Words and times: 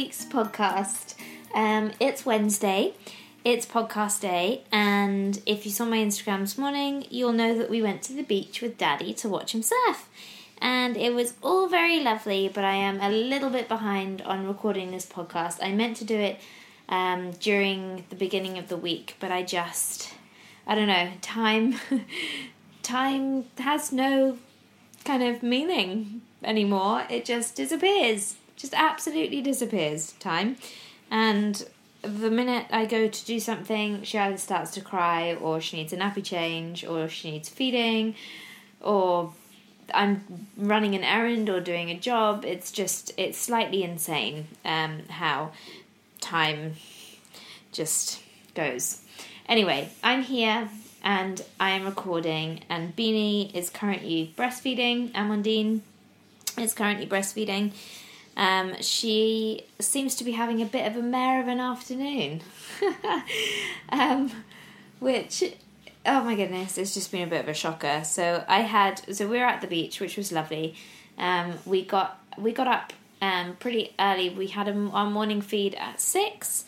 week's 0.00 0.24
podcast. 0.24 1.14
Um, 1.54 1.92
it's 2.00 2.24
Wednesday, 2.24 2.94
it's 3.44 3.66
podcast 3.66 4.22
day, 4.22 4.64
and 4.72 5.38
if 5.44 5.66
you 5.66 5.70
saw 5.70 5.84
my 5.84 5.98
Instagram 5.98 6.40
this 6.40 6.56
morning, 6.56 7.04
you'll 7.10 7.34
know 7.34 7.58
that 7.58 7.68
we 7.68 7.82
went 7.82 8.00
to 8.04 8.14
the 8.14 8.22
beach 8.22 8.62
with 8.62 8.78
Daddy 8.78 9.12
to 9.12 9.28
watch 9.28 9.54
him 9.54 9.60
surf. 9.60 10.08
And 10.56 10.96
it 10.96 11.12
was 11.12 11.34
all 11.42 11.68
very 11.68 12.00
lovely, 12.00 12.48
but 12.48 12.64
I 12.64 12.76
am 12.76 12.98
a 13.02 13.10
little 13.10 13.50
bit 13.50 13.68
behind 13.68 14.22
on 14.22 14.46
recording 14.46 14.90
this 14.90 15.04
podcast. 15.04 15.62
I 15.62 15.70
meant 15.72 15.98
to 15.98 16.06
do 16.06 16.16
it 16.16 16.40
um, 16.88 17.32
during 17.32 18.06
the 18.08 18.16
beginning 18.16 18.56
of 18.56 18.68
the 18.68 18.78
week, 18.78 19.16
but 19.20 19.30
I 19.30 19.42
just, 19.42 20.14
I 20.66 20.76
don't 20.76 20.88
know, 20.88 21.10
time, 21.20 21.74
time 22.82 23.44
has 23.58 23.92
no 23.92 24.38
kind 25.04 25.22
of 25.22 25.42
meaning 25.42 26.22
anymore. 26.42 27.04
It 27.10 27.26
just 27.26 27.54
disappears, 27.54 28.36
just 28.60 28.74
absolutely 28.74 29.40
disappears. 29.40 30.12
Time, 30.12 30.56
and 31.10 31.66
the 32.02 32.30
minute 32.30 32.66
I 32.70 32.86
go 32.86 33.08
to 33.08 33.24
do 33.24 33.40
something, 33.40 34.02
she 34.02 34.18
either 34.18 34.38
starts 34.38 34.70
to 34.72 34.80
cry, 34.80 35.34
or 35.34 35.60
she 35.60 35.76
needs 35.76 35.92
a 35.92 35.96
nappy 35.96 36.24
change, 36.24 36.84
or 36.84 37.08
she 37.08 37.30
needs 37.30 37.48
feeding, 37.48 38.14
or 38.80 39.32
I'm 39.92 40.48
running 40.56 40.94
an 40.94 41.04
errand 41.04 41.48
or 41.48 41.60
doing 41.60 41.90
a 41.90 41.98
job. 41.98 42.44
It's 42.44 42.70
just 42.72 43.12
it's 43.16 43.38
slightly 43.38 43.82
insane 43.82 44.46
um, 44.64 45.02
how 45.08 45.52
time 46.20 46.74
just 47.72 48.22
goes. 48.54 49.02
Anyway, 49.48 49.88
I'm 50.02 50.22
here 50.22 50.68
and 51.02 51.42
I 51.58 51.70
am 51.70 51.84
recording, 51.84 52.60
and 52.68 52.94
Beanie 52.94 53.54
is 53.54 53.70
currently 53.70 54.34
breastfeeding. 54.36 55.12
Amandine 55.12 55.80
is 56.58 56.74
currently 56.74 57.06
breastfeeding. 57.06 57.72
Um, 58.40 58.80
she 58.80 59.66
seems 59.80 60.14
to 60.14 60.24
be 60.24 60.32
having 60.32 60.62
a 60.62 60.64
bit 60.64 60.86
of 60.86 60.96
a 60.96 61.02
mare 61.02 61.42
of 61.42 61.46
an 61.46 61.60
afternoon, 61.60 62.40
um, 63.90 64.32
which 64.98 65.44
oh 66.06 66.24
my 66.24 66.34
goodness, 66.34 66.78
it's 66.78 66.94
just 66.94 67.12
been 67.12 67.28
a 67.28 67.30
bit 67.30 67.42
of 67.42 67.48
a 67.48 67.54
shocker. 67.54 68.00
So 68.02 68.42
I 68.48 68.60
had 68.60 69.14
so 69.14 69.28
we 69.28 69.38
were 69.38 69.44
at 69.44 69.60
the 69.60 69.66
beach, 69.66 70.00
which 70.00 70.16
was 70.16 70.32
lovely. 70.32 70.74
Um, 71.18 71.58
we 71.66 71.84
got 71.84 72.18
we 72.38 72.52
got 72.52 72.66
up 72.66 72.94
um, 73.20 73.56
pretty 73.56 73.92
early. 74.00 74.30
We 74.30 74.46
had 74.46 74.68
a, 74.68 74.74
our 74.74 75.10
morning 75.10 75.42
feed 75.42 75.74
at 75.74 76.00
six. 76.00 76.64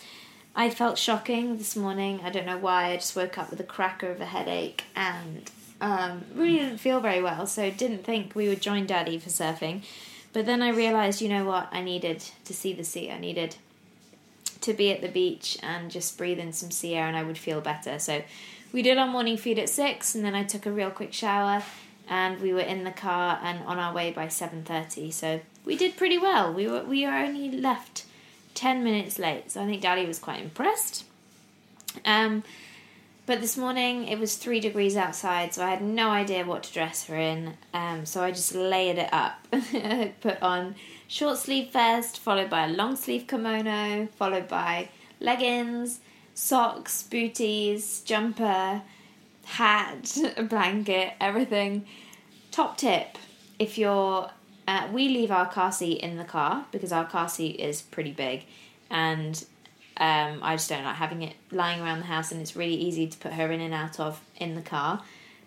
I 0.54 0.68
felt 0.68 0.98
shocking 0.98 1.56
this 1.56 1.74
morning. 1.74 2.20
I 2.22 2.28
don't 2.28 2.44
know 2.44 2.58
why. 2.58 2.90
I 2.90 2.96
just 2.96 3.16
woke 3.16 3.38
up 3.38 3.48
with 3.48 3.60
a 3.60 3.64
cracker 3.64 4.10
of 4.10 4.20
a 4.20 4.26
headache 4.26 4.84
and 4.94 5.50
um, 5.80 6.24
really 6.34 6.58
didn't 6.58 6.76
feel 6.76 7.00
very 7.00 7.22
well. 7.22 7.46
So 7.46 7.70
didn't 7.70 8.04
think 8.04 8.34
we 8.34 8.46
would 8.48 8.60
join 8.60 8.84
Daddy 8.84 9.18
for 9.18 9.30
surfing. 9.30 9.84
But 10.32 10.46
then 10.46 10.62
I 10.62 10.70
realised, 10.70 11.20
you 11.20 11.28
know 11.28 11.44
what? 11.44 11.68
I 11.72 11.82
needed 11.82 12.24
to 12.44 12.54
see 12.54 12.72
the 12.72 12.84
sea. 12.84 13.10
I 13.10 13.18
needed 13.18 13.56
to 14.62 14.72
be 14.72 14.90
at 14.92 15.02
the 15.02 15.08
beach 15.08 15.58
and 15.62 15.90
just 15.90 16.16
breathe 16.16 16.38
in 16.38 16.52
some 16.52 16.70
sea 16.70 16.94
air, 16.94 17.06
and 17.06 17.16
I 17.16 17.22
would 17.22 17.38
feel 17.38 17.60
better. 17.60 17.98
So 17.98 18.22
we 18.72 18.82
did 18.82 18.96
our 18.98 19.06
morning 19.06 19.36
feed 19.36 19.58
at 19.58 19.68
six, 19.68 20.14
and 20.14 20.24
then 20.24 20.34
I 20.34 20.44
took 20.44 20.66
a 20.66 20.72
real 20.72 20.90
quick 20.90 21.12
shower, 21.12 21.62
and 22.08 22.40
we 22.40 22.52
were 22.52 22.60
in 22.60 22.84
the 22.84 22.90
car 22.90 23.38
and 23.42 23.60
on 23.66 23.78
our 23.78 23.92
way 23.92 24.10
by 24.10 24.28
seven 24.28 24.64
thirty. 24.64 25.10
So 25.10 25.40
we 25.64 25.76
did 25.76 25.96
pretty 25.96 26.18
well. 26.18 26.52
We 26.52 26.66
were 26.66 26.82
we 26.84 27.04
were 27.04 27.12
only 27.12 27.50
left 27.50 28.04
10 28.54 28.84
minutes 28.84 29.18
late. 29.18 29.50
So 29.50 29.62
I 29.62 29.66
think 29.66 29.82
Daddy 29.82 30.06
was 30.06 30.18
quite 30.18 30.40
impressed. 30.40 31.04
Um, 32.04 32.42
but 33.26 33.40
this 33.40 33.56
morning 33.56 34.08
it 34.08 34.18
was 34.18 34.36
three 34.36 34.60
degrees 34.60 34.96
outside, 34.96 35.54
so 35.54 35.64
I 35.64 35.70
had 35.70 35.82
no 35.82 36.10
idea 36.10 36.44
what 36.44 36.64
to 36.64 36.72
dress 36.72 37.06
her 37.06 37.16
in. 37.16 37.54
Um, 37.72 38.04
so 38.04 38.22
I 38.22 38.30
just 38.30 38.54
layered 38.54 38.98
it 38.98 39.12
up. 39.12 39.46
Put 40.20 40.42
on 40.42 40.74
short 41.06 41.38
sleeve 41.38 41.72
vest, 41.72 42.18
followed 42.18 42.50
by 42.50 42.66
a 42.66 42.68
long 42.68 42.96
sleeve 42.96 43.26
kimono, 43.26 44.08
followed 44.16 44.48
by 44.48 44.88
leggings, 45.20 46.00
socks, 46.34 47.02
booties, 47.04 48.00
jumper, 48.00 48.82
hat, 49.44 50.18
blanket, 50.48 51.14
everything. 51.20 51.86
Top 52.50 52.76
tip 52.76 53.18
if 53.58 53.78
you're 53.78 54.30
uh, 54.66 54.88
we 54.92 55.08
leave 55.08 55.30
our 55.30 55.46
car 55.46 55.72
seat 55.72 55.98
in 56.00 56.16
the 56.16 56.24
car 56.24 56.66
because 56.70 56.92
our 56.92 57.04
car 57.04 57.28
seat 57.28 57.58
is 57.58 57.82
pretty 57.82 58.12
big, 58.12 58.44
and 58.90 59.44
um, 60.02 60.40
I 60.42 60.56
just 60.56 60.68
don't 60.68 60.82
like 60.82 60.96
having 60.96 61.22
it 61.22 61.36
lying 61.52 61.80
around 61.80 62.00
the 62.00 62.06
house, 62.06 62.32
and 62.32 62.40
it's 62.40 62.56
really 62.56 62.74
easy 62.74 63.06
to 63.06 63.16
put 63.18 63.34
her 63.34 63.52
in 63.52 63.60
and 63.60 63.72
out 63.72 64.00
of 64.00 64.20
in 64.36 64.56
the 64.56 64.60
car. 64.60 65.00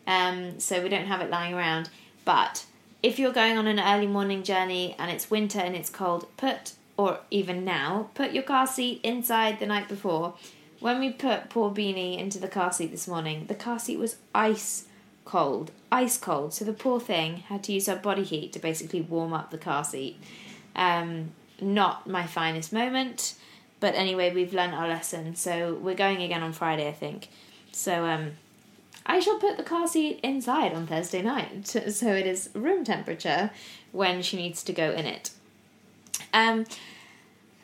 Um, 0.08 0.62
so 0.62 0.82
we 0.82 0.88
don't 0.88 1.08
have 1.08 1.20
it 1.20 1.30
lying 1.30 1.54
around. 1.54 1.90
But 2.24 2.66
if 3.04 3.20
you're 3.20 3.34
going 3.34 3.58
on 3.58 3.68
an 3.68 3.82
early 3.82 4.08
morning 4.08 4.44
journey 4.44 4.96
and 4.98 5.12
it's 5.12 5.30
winter 5.30 5.60
and 5.60 5.76
it's 5.76 5.90
cold, 5.90 6.28
put 6.38 6.72
or 6.96 7.20
even 7.30 7.66
now, 7.66 8.10
put 8.14 8.32
your 8.32 8.44
car 8.44 8.66
seat 8.66 9.02
inside 9.04 9.60
the 9.60 9.66
night 9.66 9.90
before. 9.90 10.36
When 10.80 11.02
we 11.02 11.12
put 11.12 11.50
poor 11.50 11.70
Beanie 11.70 12.18
into 12.18 12.40
the 12.40 12.48
car 12.48 12.72
seat 12.72 12.92
this 12.92 13.10
morning, 13.10 13.48
the 13.48 13.56
car 13.56 13.78
seat 13.78 14.00
was 14.00 14.16
ice 14.34 14.86
cold, 15.26 15.72
ice 15.92 16.18
cold. 16.18 16.54
So 16.54 16.64
the 16.64 16.72
poor 16.72 17.02
thing 17.02 17.38
had 17.50 17.62
to 17.66 17.74
use 17.74 17.88
her 17.88 17.98
body 17.98 18.24
heat 18.24 18.54
to 18.54 18.60
basically 18.60 19.02
warm 19.02 19.34
up 19.34 19.52
the 19.52 19.58
car 19.58 19.84
seat. 19.84 20.18
Um, 20.78 21.32
not 21.60 22.08
my 22.08 22.26
finest 22.26 22.72
moment, 22.72 23.36
but 23.80 23.96
anyway, 23.96 24.34
we've 24.34 24.54
learned 24.54 24.74
our 24.74 24.88
lesson. 24.88 25.36
So 25.36 25.76
we're 25.76 25.96
going 25.96 26.22
again 26.22 26.44
on 26.44 26.54
Friday, 26.54 26.88
I 26.88 26.94
think. 26.94 27.30
So 27.72 28.06
um, 28.06 28.32
I 29.06 29.20
shall 29.20 29.38
put 29.40 29.58
the 29.58 29.64
car 29.64 29.88
seat 29.88 30.20
inside 30.24 30.74
on 30.74 30.88
Thursday 30.88 31.22
night, 31.22 31.68
so 31.68 32.08
it 32.14 32.26
is 32.26 32.50
room 32.54 32.84
temperature 32.84 33.52
when 33.92 34.22
she 34.22 34.38
needs 34.38 34.64
to 34.64 34.74
go 34.74 34.92
in 34.92 35.06
it. 35.06 35.32
Um, 36.34 36.66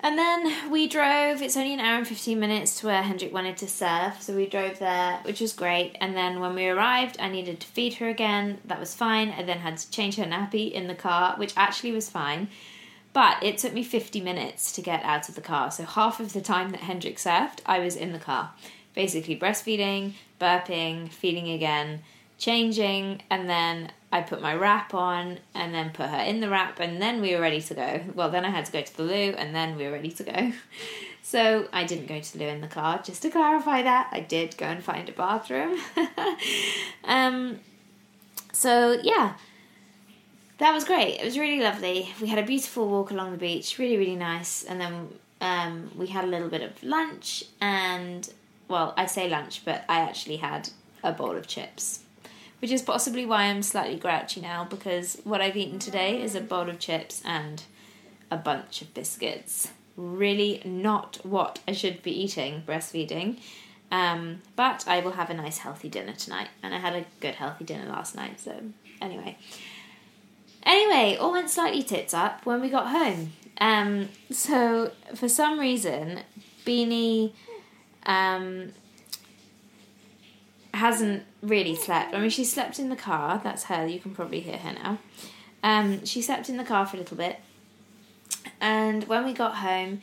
and 0.03 0.17
then 0.17 0.71
we 0.71 0.87
drove, 0.87 1.43
it's 1.43 1.55
only 1.55 1.75
an 1.75 1.79
hour 1.79 1.99
and 1.99 2.07
15 2.07 2.39
minutes 2.39 2.79
to 2.79 2.87
where 2.87 3.03
Hendrik 3.03 3.31
wanted 3.31 3.57
to 3.57 3.67
surf. 3.67 4.21
So 4.21 4.35
we 4.35 4.47
drove 4.47 4.79
there, 4.79 5.19
which 5.21 5.39
was 5.39 5.53
great. 5.53 5.95
And 6.01 6.17
then 6.17 6.39
when 6.39 6.55
we 6.55 6.67
arrived, 6.67 7.17
I 7.19 7.29
needed 7.29 7.59
to 7.59 7.67
feed 7.67 7.95
her 7.95 8.09
again. 8.09 8.57
That 8.65 8.79
was 8.79 8.95
fine. 8.95 9.29
I 9.29 9.43
then 9.43 9.59
had 9.59 9.77
to 9.77 9.91
change 9.91 10.15
her 10.15 10.23
nappy 10.23 10.71
in 10.71 10.87
the 10.87 10.95
car, 10.95 11.35
which 11.37 11.53
actually 11.55 11.91
was 11.91 12.09
fine. 12.09 12.47
But 13.13 13.43
it 13.43 13.57
took 13.57 13.73
me 13.73 13.83
50 13.83 14.21
minutes 14.21 14.71
to 14.73 14.81
get 14.81 15.03
out 15.03 15.27
of 15.27 15.35
the 15.35 15.41
car. 15.41 15.71
So 15.71 15.83
half 15.83 16.19
of 16.19 16.33
the 16.33 16.41
time 16.41 16.69
that 16.71 16.81
Hendrik 16.81 17.17
surfed, 17.17 17.59
I 17.65 17.79
was 17.79 17.95
in 17.95 18.13
the 18.13 18.19
car. 18.19 18.51
Basically 18.93 19.37
breastfeeding, 19.37 20.13
burping, 20.39 21.09
feeding 21.09 21.49
again, 21.49 22.01
changing, 22.37 23.21
and 23.29 23.49
then 23.49 23.91
I 24.11 24.21
put 24.21 24.41
my 24.41 24.53
wrap 24.53 24.93
on 24.93 25.39
and 25.53 25.73
then 25.73 25.91
put 25.91 26.09
her 26.09 26.19
in 26.19 26.41
the 26.41 26.49
wrap, 26.49 26.79
and 26.79 27.01
then 27.01 27.21
we 27.21 27.33
were 27.35 27.41
ready 27.41 27.61
to 27.61 27.73
go. 27.73 28.01
Well, 28.13 28.29
then 28.29 28.43
I 28.43 28.49
had 28.49 28.65
to 28.65 28.71
go 28.71 28.81
to 28.81 28.97
the 28.97 29.03
loo, 29.03 29.33
and 29.37 29.55
then 29.55 29.77
we 29.77 29.85
were 29.85 29.91
ready 29.91 30.11
to 30.11 30.23
go. 30.23 30.53
So 31.23 31.69
I 31.71 31.83
didn't 31.83 32.07
go 32.07 32.19
to 32.19 32.33
the 32.33 32.43
loo 32.43 32.49
in 32.49 32.61
the 32.61 32.67
car. 32.67 32.99
Just 33.03 33.21
to 33.21 33.29
clarify 33.29 33.83
that, 33.83 34.09
I 34.11 34.21
did 34.21 34.57
go 34.57 34.65
and 34.65 34.83
find 34.83 35.07
a 35.07 35.11
bathroom. 35.11 35.79
um, 37.03 37.59
so 38.51 38.99
yeah, 39.03 39.35
that 40.61 40.73
was 40.73 40.83
great. 40.83 41.19
It 41.19 41.25
was 41.25 41.37
really 41.37 41.61
lovely. 41.61 42.13
We 42.21 42.27
had 42.27 42.39
a 42.39 42.45
beautiful 42.45 42.87
walk 42.87 43.11
along 43.11 43.31
the 43.31 43.37
beach, 43.37 43.77
really 43.77 43.97
really 43.97 44.15
nice, 44.15 44.63
and 44.63 44.79
then 44.79 45.09
um, 45.41 45.91
we 45.95 46.07
had 46.07 46.23
a 46.23 46.27
little 46.27 46.49
bit 46.49 46.61
of 46.61 46.81
lunch 46.83 47.43
and 47.59 48.31
well, 48.67 48.93
I 48.95 49.05
say 49.05 49.29
lunch, 49.29 49.65
but 49.65 49.83
I 49.89 49.99
actually 49.99 50.37
had 50.37 50.69
a 51.03 51.11
bowl 51.11 51.35
of 51.35 51.45
chips 51.45 52.01
which 52.61 52.71
is 52.71 52.81
possibly 52.83 53.25
why 53.25 53.45
I'm 53.45 53.63
slightly 53.63 53.97
grouchy 53.97 54.39
now 54.39 54.65
because 54.65 55.19
what 55.23 55.41
I've 55.41 55.57
eaten 55.57 55.79
today 55.79 56.21
is 56.21 56.35
a 56.35 56.41
bowl 56.41 56.69
of 56.69 56.77
chips 56.77 57.21
and 57.25 57.63
a 58.29 58.37
bunch 58.37 58.83
of 58.83 58.93
biscuits. 58.93 59.69
Really 59.97 60.61
not 60.63 61.17
what 61.23 61.59
I 61.67 61.71
should 61.71 62.03
be 62.03 62.11
eating 62.11 62.63
breastfeeding. 62.65 63.39
Um, 63.91 64.41
but 64.55 64.87
I 64.87 65.01
will 65.01 65.11
have 65.11 65.29
a 65.29 65.33
nice 65.33 65.57
healthy 65.57 65.89
dinner 65.89 66.13
tonight, 66.13 66.47
and 66.63 66.73
I 66.73 66.79
had 66.79 66.95
a 66.95 67.05
good 67.19 67.35
healthy 67.35 67.65
dinner 67.65 67.89
last 67.89 68.15
night. 68.15 68.39
So 68.39 68.55
anyway, 69.01 69.37
anyway, 70.63 71.17
all 71.17 71.31
went 71.31 71.49
slightly 71.49 71.83
tits 71.83 72.13
up 72.13 72.45
when 72.45 72.61
we 72.61 72.69
got 72.69 72.87
home. 72.87 73.33
Um, 73.59 74.09
so 74.31 74.91
for 75.15 75.29
some 75.29 75.59
reason, 75.59 76.21
Beanie 76.65 77.33
um, 78.05 78.71
hasn't 80.73 81.23
really 81.41 81.75
slept. 81.75 82.13
I 82.13 82.19
mean, 82.19 82.29
she 82.29 82.43
slept 82.43 82.79
in 82.79 82.89
the 82.89 82.95
car. 82.95 83.39
That's 83.43 83.65
her. 83.65 83.85
You 83.85 83.99
can 83.99 84.13
probably 84.15 84.39
hear 84.39 84.57
her 84.57 84.73
now. 84.73 84.97
Um, 85.63 86.05
she 86.05 86.21
slept 86.21 86.49
in 86.49 86.57
the 86.57 86.63
car 86.63 86.87
for 86.87 86.97
a 86.97 86.99
little 86.99 87.17
bit, 87.17 87.39
and 88.59 89.07
when 89.07 89.23
we 89.25 89.33
got 89.33 89.57
home, 89.57 90.01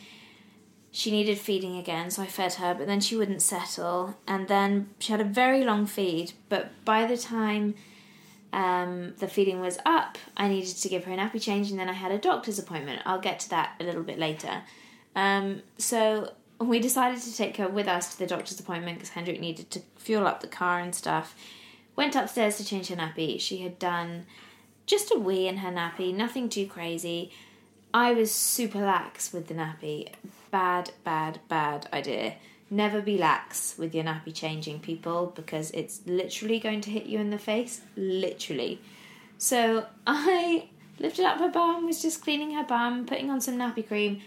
she 0.92 1.10
needed 1.10 1.36
feeding 1.38 1.76
again. 1.76 2.12
So 2.12 2.22
I 2.22 2.26
fed 2.26 2.54
her, 2.54 2.74
but 2.74 2.86
then 2.86 3.00
she 3.00 3.16
wouldn't 3.16 3.42
settle, 3.42 4.16
and 4.28 4.46
then 4.46 4.90
she 5.00 5.10
had 5.10 5.20
a 5.20 5.24
very 5.24 5.64
long 5.64 5.84
feed. 5.86 6.32
But 6.48 6.70
by 6.84 7.06
the 7.06 7.16
time 7.16 7.74
um, 8.52 9.14
the 9.18 9.28
feeding 9.28 9.60
was 9.60 9.78
up, 9.84 10.18
I 10.36 10.48
needed 10.48 10.76
to 10.76 10.88
give 10.88 11.04
her 11.04 11.12
a 11.12 11.16
nappy 11.16 11.40
change, 11.40 11.70
and 11.70 11.78
then 11.78 11.88
I 11.88 11.92
had 11.92 12.12
a 12.12 12.18
doctor's 12.18 12.58
appointment. 12.58 13.02
I'll 13.04 13.20
get 13.20 13.40
to 13.40 13.50
that 13.50 13.74
a 13.80 13.84
little 13.84 14.02
bit 14.02 14.18
later. 14.18 14.62
Um, 15.14 15.62
so 15.76 16.32
we 16.60 16.78
decided 16.80 17.20
to 17.20 17.36
take 17.36 17.56
her 17.58 17.68
with 17.68 17.86
us 17.86 18.12
to 18.12 18.18
the 18.18 18.26
doctor's 18.26 18.58
appointment 18.58 18.98
because 18.98 19.10
Hendrik 19.10 19.40
needed 19.40 19.70
to 19.70 19.80
fuel 19.96 20.26
up 20.26 20.40
the 20.40 20.48
car 20.48 20.80
and 20.80 20.94
stuff. 20.94 21.34
Went 21.96 22.16
upstairs 22.16 22.56
to 22.56 22.64
change 22.64 22.88
her 22.88 22.96
nappy. 22.96 23.40
She 23.40 23.58
had 23.58 23.78
done 23.78 24.26
just 24.86 25.12
a 25.14 25.18
wee 25.18 25.46
in 25.46 25.58
her 25.58 25.70
nappy, 25.70 26.14
nothing 26.14 26.48
too 26.48 26.66
crazy. 26.66 27.30
I 27.92 28.12
was 28.12 28.32
super 28.32 28.80
lax 28.80 29.32
with 29.32 29.48
the 29.48 29.54
nappy. 29.54 30.10
Bad, 30.50 30.92
bad, 31.04 31.40
bad 31.48 31.88
idea. 31.92 32.34
Never 32.70 33.00
be 33.00 33.16
lax 33.16 33.76
with 33.78 33.94
your 33.94 34.04
nappy 34.04 34.34
changing, 34.34 34.80
people, 34.80 35.32
because 35.34 35.70
it's 35.70 36.00
literally 36.06 36.60
going 36.60 36.80
to 36.82 36.90
hit 36.90 37.06
you 37.06 37.18
in 37.18 37.30
the 37.30 37.38
face. 37.38 37.80
Literally. 37.96 38.80
So 39.38 39.86
I 40.06 40.68
lifted 40.98 41.24
up 41.24 41.38
her 41.38 41.50
bum, 41.50 41.86
was 41.86 42.02
just 42.02 42.22
cleaning 42.22 42.52
her 42.52 42.64
bum, 42.64 43.06
putting 43.06 43.30
on 43.30 43.40
some 43.40 43.56
nappy 43.56 43.86
cream, 43.86 44.20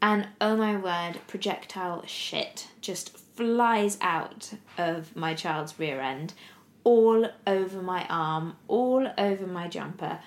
and 0.00 0.26
oh 0.40 0.56
my 0.56 0.76
word, 0.76 1.20
projectile 1.28 2.04
shit 2.06 2.66
just 2.80 3.16
flies 3.16 3.96
out 4.00 4.54
of 4.76 5.14
my 5.14 5.32
child's 5.32 5.78
rear 5.78 6.00
end, 6.00 6.34
all 6.82 7.28
over 7.46 7.80
my 7.80 8.04
arm, 8.08 8.56
all 8.66 9.08
over 9.16 9.46
my 9.46 9.68
jumper, 9.68 10.18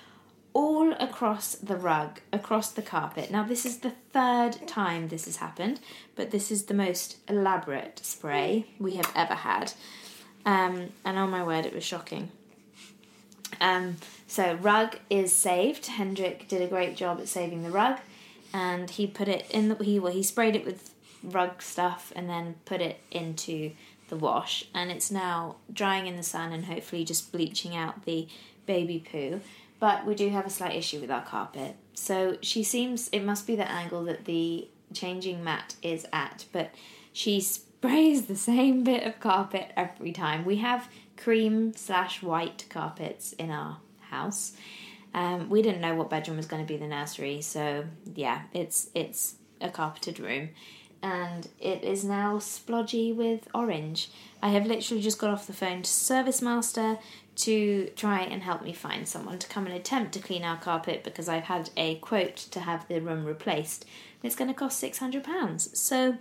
all 0.56 0.94
across 0.94 1.54
the 1.56 1.76
rug, 1.76 2.18
across 2.32 2.70
the 2.70 2.80
carpet. 2.80 3.30
Now, 3.30 3.42
this 3.42 3.66
is 3.66 3.80
the 3.80 3.92
third 4.14 4.66
time 4.66 5.08
this 5.08 5.26
has 5.26 5.36
happened, 5.36 5.80
but 6.14 6.30
this 6.30 6.50
is 6.50 6.64
the 6.64 6.72
most 6.72 7.18
elaborate 7.28 8.00
spray 8.02 8.64
we 8.78 8.96
have 8.96 9.12
ever 9.14 9.34
had. 9.34 9.74
Um, 10.46 10.94
and 11.04 11.18
oh 11.18 11.26
my 11.26 11.44
word, 11.44 11.66
it 11.66 11.74
was 11.74 11.84
shocking. 11.84 12.30
Um, 13.60 13.96
so, 14.26 14.54
rug 14.54 14.98
is 15.10 15.30
saved. 15.30 15.88
Hendrik 15.88 16.48
did 16.48 16.62
a 16.62 16.66
great 16.66 16.96
job 16.96 17.20
at 17.20 17.28
saving 17.28 17.62
the 17.62 17.70
rug, 17.70 17.98
and 18.54 18.88
he 18.88 19.06
put 19.06 19.28
it 19.28 19.44
in 19.50 19.68
the 19.68 19.74
he 19.84 19.98
well, 19.98 20.12
he 20.12 20.22
sprayed 20.22 20.56
it 20.56 20.64
with 20.64 20.90
rug 21.22 21.60
stuff 21.60 22.14
and 22.16 22.30
then 22.30 22.54
put 22.64 22.80
it 22.80 23.00
into 23.10 23.72
the 24.08 24.16
wash, 24.16 24.64
and 24.72 24.90
it's 24.90 25.10
now 25.10 25.56
drying 25.70 26.06
in 26.06 26.16
the 26.16 26.22
sun 26.22 26.54
and 26.54 26.64
hopefully 26.64 27.04
just 27.04 27.30
bleaching 27.30 27.76
out 27.76 28.06
the 28.06 28.26
baby 28.64 29.04
poo 29.10 29.42
but 29.78 30.06
we 30.06 30.14
do 30.14 30.30
have 30.30 30.46
a 30.46 30.50
slight 30.50 30.74
issue 30.74 31.00
with 31.00 31.10
our 31.10 31.22
carpet. 31.22 31.76
So 31.94 32.38
she 32.42 32.62
seems, 32.62 33.08
it 33.08 33.24
must 33.24 33.46
be 33.46 33.56
the 33.56 33.70
angle 33.70 34.04
that 34.04 34.24
the 34.24 34.68
changing 34.92 35.42
mat 35.42 35.74
is 35.82 36.06
at, 36.12 36.46
but 36.52 36.74
she 37.12 37.40
sprays 37.40 38.26
the 38.26 38.36
same 38.36 38.84
bit 38.84 39.04
of 39.04 39.20
carpet 39.20 39.72
every 39.76 40.12
time. 40.12 40.44
We 40.44 40.56
have 40.56 40.88
cream 41.16 41.74
slash 41.74 42.22
white 42.22 42.66
carpets 42.68 43.32
in 43.34 43.50
our 43.50 43.78
house. 44.00 44.52
Um, 45.14 45.48
we 45.48 45.62
didn't 45.62 45.80
know 45.80 45.94
what 45.94 46.10
bedroom 46.10 46.36
was 46.36 46.46
going 46.46 46.62
to 46.62 46.68
be 46.68 46.78
the 46.78 46.86
nursery, 46.86 47.40
so 47.40 47.86
yeah, 48.14 48.42
it's 48.52 48.90
it's 48.94 49.36
a 49.62 49.70
carpeted 49.70 50.20
room, 50.20 50.50
and 51.02 51.48
it 51.58 51.82
is 51.82 52.04
now 52.04 52.36
splodgy 52.36 53.16
with 53.16 53.48
orange. 53.54 54.10
I 54.42 54.50
have 54.50 54.66
literally 54.66 55.02
just 55.02 55.18
got 55.18 55.30
off 55.30 55.46
the 55.46 55.54
phone 55.54 55.82
to 55.82 55.90
Service 55.90 56.42
Master 56.42 56.98
to 57.36 57.90
try 57.96 58.20
and 58.20 58.42
help 58.42 58.62
me 58.62 58.72
find 58.72 59.06
someone 59.06 59.38
to 59.38 59.48
come 59.48 59.66
and 59.66 59.74
attempt 59.74 60.12
to 60.12 60.20
clean 60.20 60.42
our 60.42 60.56
carpet 60.56 61.04
because 61.04 61.28
I've 61.28 61.44
had 61.44 61.70
a 61.76 61.96
quote 61.96 62.36
to 62.36 62.60
have 62.60 62.88
the 62.88 63.00
room 63.00 63.24
replaced. 63.24 63.84
It's 64.22 64.34
going 64.34 64.48
to 64.48 64.54
cost 64.54 64.82
£600. 64.82 65.76
So, 65.76 66.16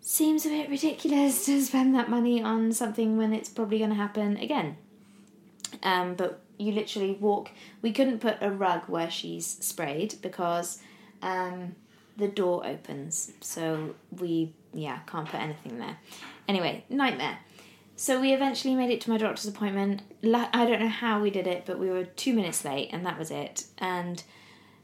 seems 0.00 0.44
a 0.44 0.50
bit 0.50 0.68
ridiculous 0.68 1.46
to 1.46 1.60
spend 1.62 1.94
that 1.94 2.10
money 2.10 2.42
on 2.42 2.72
something 2.72 3.16
when 3.16 3.32
it's 3.32 3.48
probably 3.48 3.78
going 3.78 3.90
to 3.90 3.96
happen 3.96 4.36
again. 4.36 4.76
Um, 5.82 6.14
but 6.14 6.40
you 6.58 6.72
literally 6.72 7.12
walk. 7.12 7.50
We 7.80 7.92
couldn't 7.92 8.20
put 8.20 8.36
a 8.40 8.50
rug 8.50 8.82
where 8.86 9.10
she's 9.10 9.46
sprayed 9.46 10.16
because 10.20 10.80
um, 11.22 11.74
the 12.16 12.28
door 12.28 12.66
opens. 12.66 13.32
So 13.40 13.94
we, 14.18 14.52
yeah, 14.74 14.98
can't 15.06 15.28
put 15.28 15.40
anything 15.40 15.78
there. 15.78 15.96
Anyway, 16.48 16.84
nightmare. 16.90 17.38
So 18.00 18.18
we 18.18 18.32
eventually 18.32 18.74
made 18.74 18.88
it 18.88 19.02
to 19.02 19.10
my 19.10 19.18
doctor's 19.18 19.46
appointment. 19.46 20.00
I 20.24 20.64
don't 20.64 20.80
know 20.80 20.88
how 20.88 21.20
we 21.20 21.28
did 21.28 21.46
it, 21.46 21.64
but 21.66 21.78
we 21.78 21.90
were 21.90 22.04
two 22.04 22.32
minutes 22.32 22.64
late, 22.64 22.88
and 22.94 23.04
that 23.04 23.18
was 23.18 23.30
it. 23.30 23.66
And 23.76 24.22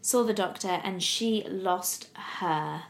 saw 0.03 0.23
the 0.23 0.35
doctor, 0.35 0.83
and 0.85 1.03
she 1.03 1.43
lost 1.49 2.11
her 2.15 2.83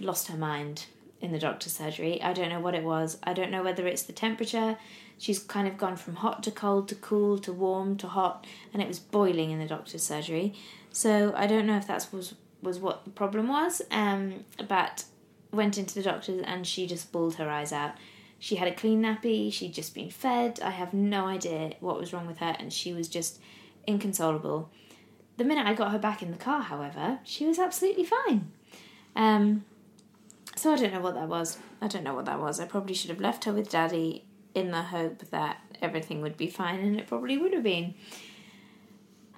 lost 0.00 0.26
her 0.26 0.36
mind 0.36 0.86
in 1.20 1.30
the 1.30 1.38
doctor's 1.38 1.74
surgery. 1.74 2.20
I 2.20 2.32
don't 2.32 2.48
know 2.48 2.58
what 2.58 2.74
it 2.74 2.82
was. 2.82 3.18
I 3.22 3.34
don't 3.34 3.52
know 3.52 3.62
whether 3.62 3.86
it's 3.86 4.02
the 4.02 4.12
temperature. 4.12 4.76
She's 5.16 5.38
kind 5.38 5.68
of 5.68 5.78
gone 5.78 5.94
from 5.94 6.16
hot 6.16 6.42
to 6.42 6.50
cold 6.50 6.88
to 6.88 6.96
cool 6.96 7.38
to 7.38 7.52
warm 7.52 7.96
to 7.98 8.08
hot, 8.08 8.48
and 8.72 8.82
it 8.82 8.88
was 8.88 8.98
boiling 8.98 9.52
in 9.52 9.60
the 9.60 9.68
doctor's 9.68 10.02
surgery. 10.02 10.54
So 10.90 11.32
I 11.36 11.46
don't 11.46 11.68
know 11.68 11.76
if 11.76 11.86
that 11.86 12.08
was 12.10 12.34
was 12.60 12.80
what 12.80 13.04
the 13.04 13.10
problem 13.10 13.46
was. 13.46 13.80
Um, 13.92 14.44
but 14.66 15.04
went 15.52 15.78
into 15.78 15.94
the 15.94 16.02
doctor's 16.02 16.42
and 16.42 16.66
she 16.66 16.88
just 16.88 17.12
bawled 17.12 17.36
her 17.36 17.48
eyes 17.48 17.72
out. 17.72 17.92
She 18.42 18.56
had 18.56 18.66
a 18.66 18.74
clean 18.74 19.02
nappy, 19.02 19.52
she'd 19.52 19.72
just 19.72 19.94
been 19.94 20.10
fed. 20.10 20.58
I 20.64 20.70
have 20.70 20.92
no 20.92 21.26
idea 21.26 21.74
what 21.78 21.96
was 21.96 22.12
wrong 22.12 22.26
with 22.26 22.38
her, 22.38 22.56
and 22.58 22.72
she 22.72 22.92
was 22.92 23.06
just 23.06 23.38
inconsolable. 23.86 24.68
The 25.36 25.44
minute 25.44 25.64
I 25.64 25.74
got 25.74 25.92
her 25.92 25.98
back 26.00 26.24
in 26.24 26.32
the 26.32 26.36
car, 26.36 26.60
however, 26.60 27.20
she 27.22 27.46
was 27.46 27.60
absolutely 27.60 28.02
fine. 28.02 28.50
Um, 29.14 29.64
so 30.56 30.72
I 30.72 30.76
don't 30.76 30.92
know 30.92 31.00
what 31.00 31.14
that 31.14 31.28
was. 31.28 31.56
I 31.80 31.86
don't 31.86 32.02
know 32.02 32.14
what 32.14 32.24
that 32.24 32.40
was. 32.40 32.58
I 32.58 32.64
probably 32.66 32.94
should 32.94 33.10
have 33.10 33.20
left 33.20 33.44
her 33.44 33.52
with 33.52 33.70
Daddy 33.70 34.24
in 34.56 34.72
the 34.72 34.82
hope 34.82 35.30
that 35.30 35.58
everything 35.80 36.20
would 36.20 36.36
be 36.36 36.48
fine, 36.48 36.80
and 36.80 36.98
it 36.98 37.06
probably 37.06 37.38
would 37.38 37.52
have 37.52 37.62
been. 37.62 37.94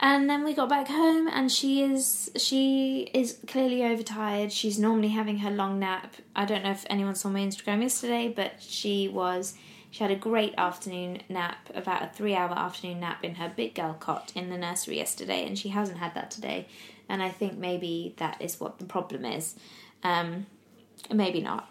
And 0.06 0.28
then 0.28 0.44
we 0.44 0.52
got 0.52 0.68
back 0.68 0.88
home, 0.88 1.28
and 1.28 1.50
she 1.50 1.82
is 1.82 2.30
she 2.36 3.08
is 3.14 3.38
clearly 3.46 3.82
overtired. 3.82 4.52
She's 4.52 4.78
normally 4.78 5.08
having 5.08 5.38
her 5.38 5.50
long 5.50 5.78
nap. 5.78 6.16
I 6.36 6.44
don't 6.44 6.62
know 6.62 6.72
if 6.72 6.84
anyone 6.90 7.14
saw 7.14 7.30
my 7.30 7.40
Instagram 7.40 7.80
yesterday, 7.80 8.28
but 8.28 8.56
she 8.60 9.08
was 9.08 9.54
she 9.90 10.04
had 10.04 10.10
a 10.10 10.16
great 10.16 10.52
afternoon 10.58 11.22
nap, 11.30 11.70
about 11.74 12.02
a 12.02 12.08
three 12.08 12.34
hour 12.34 12.50
afternoon 12.50 13.00
nap 13.00 13.24
in 13.24 13.36
her 13.36 13.50
big 13.56 13.74
girl 13.74 13.94
cot 13.94 14.30
in 14.34 14.50
the 14.50 14.58
nursery 14.58 14.98
yesterday, 14.98 15.46
and 15.46 15.58
she 15.58 15.70
hasn't 15.70 15.96
had 15.96 16.14
that 16.14 16.30
today. 16.30 16.68
And 17.08 17.22
I 17.22 17.30
think 17.30 17.56
maybe 17.56 18.12
that 18.18 18.42
is 18.42 18.60
what 18.60 18.78
the 18.78 18.84
problem 18.84 19.24
is. 19.24 19.54
Um, 20.02 20.44
maybe 21.10 21.40
not. 21.40 21.70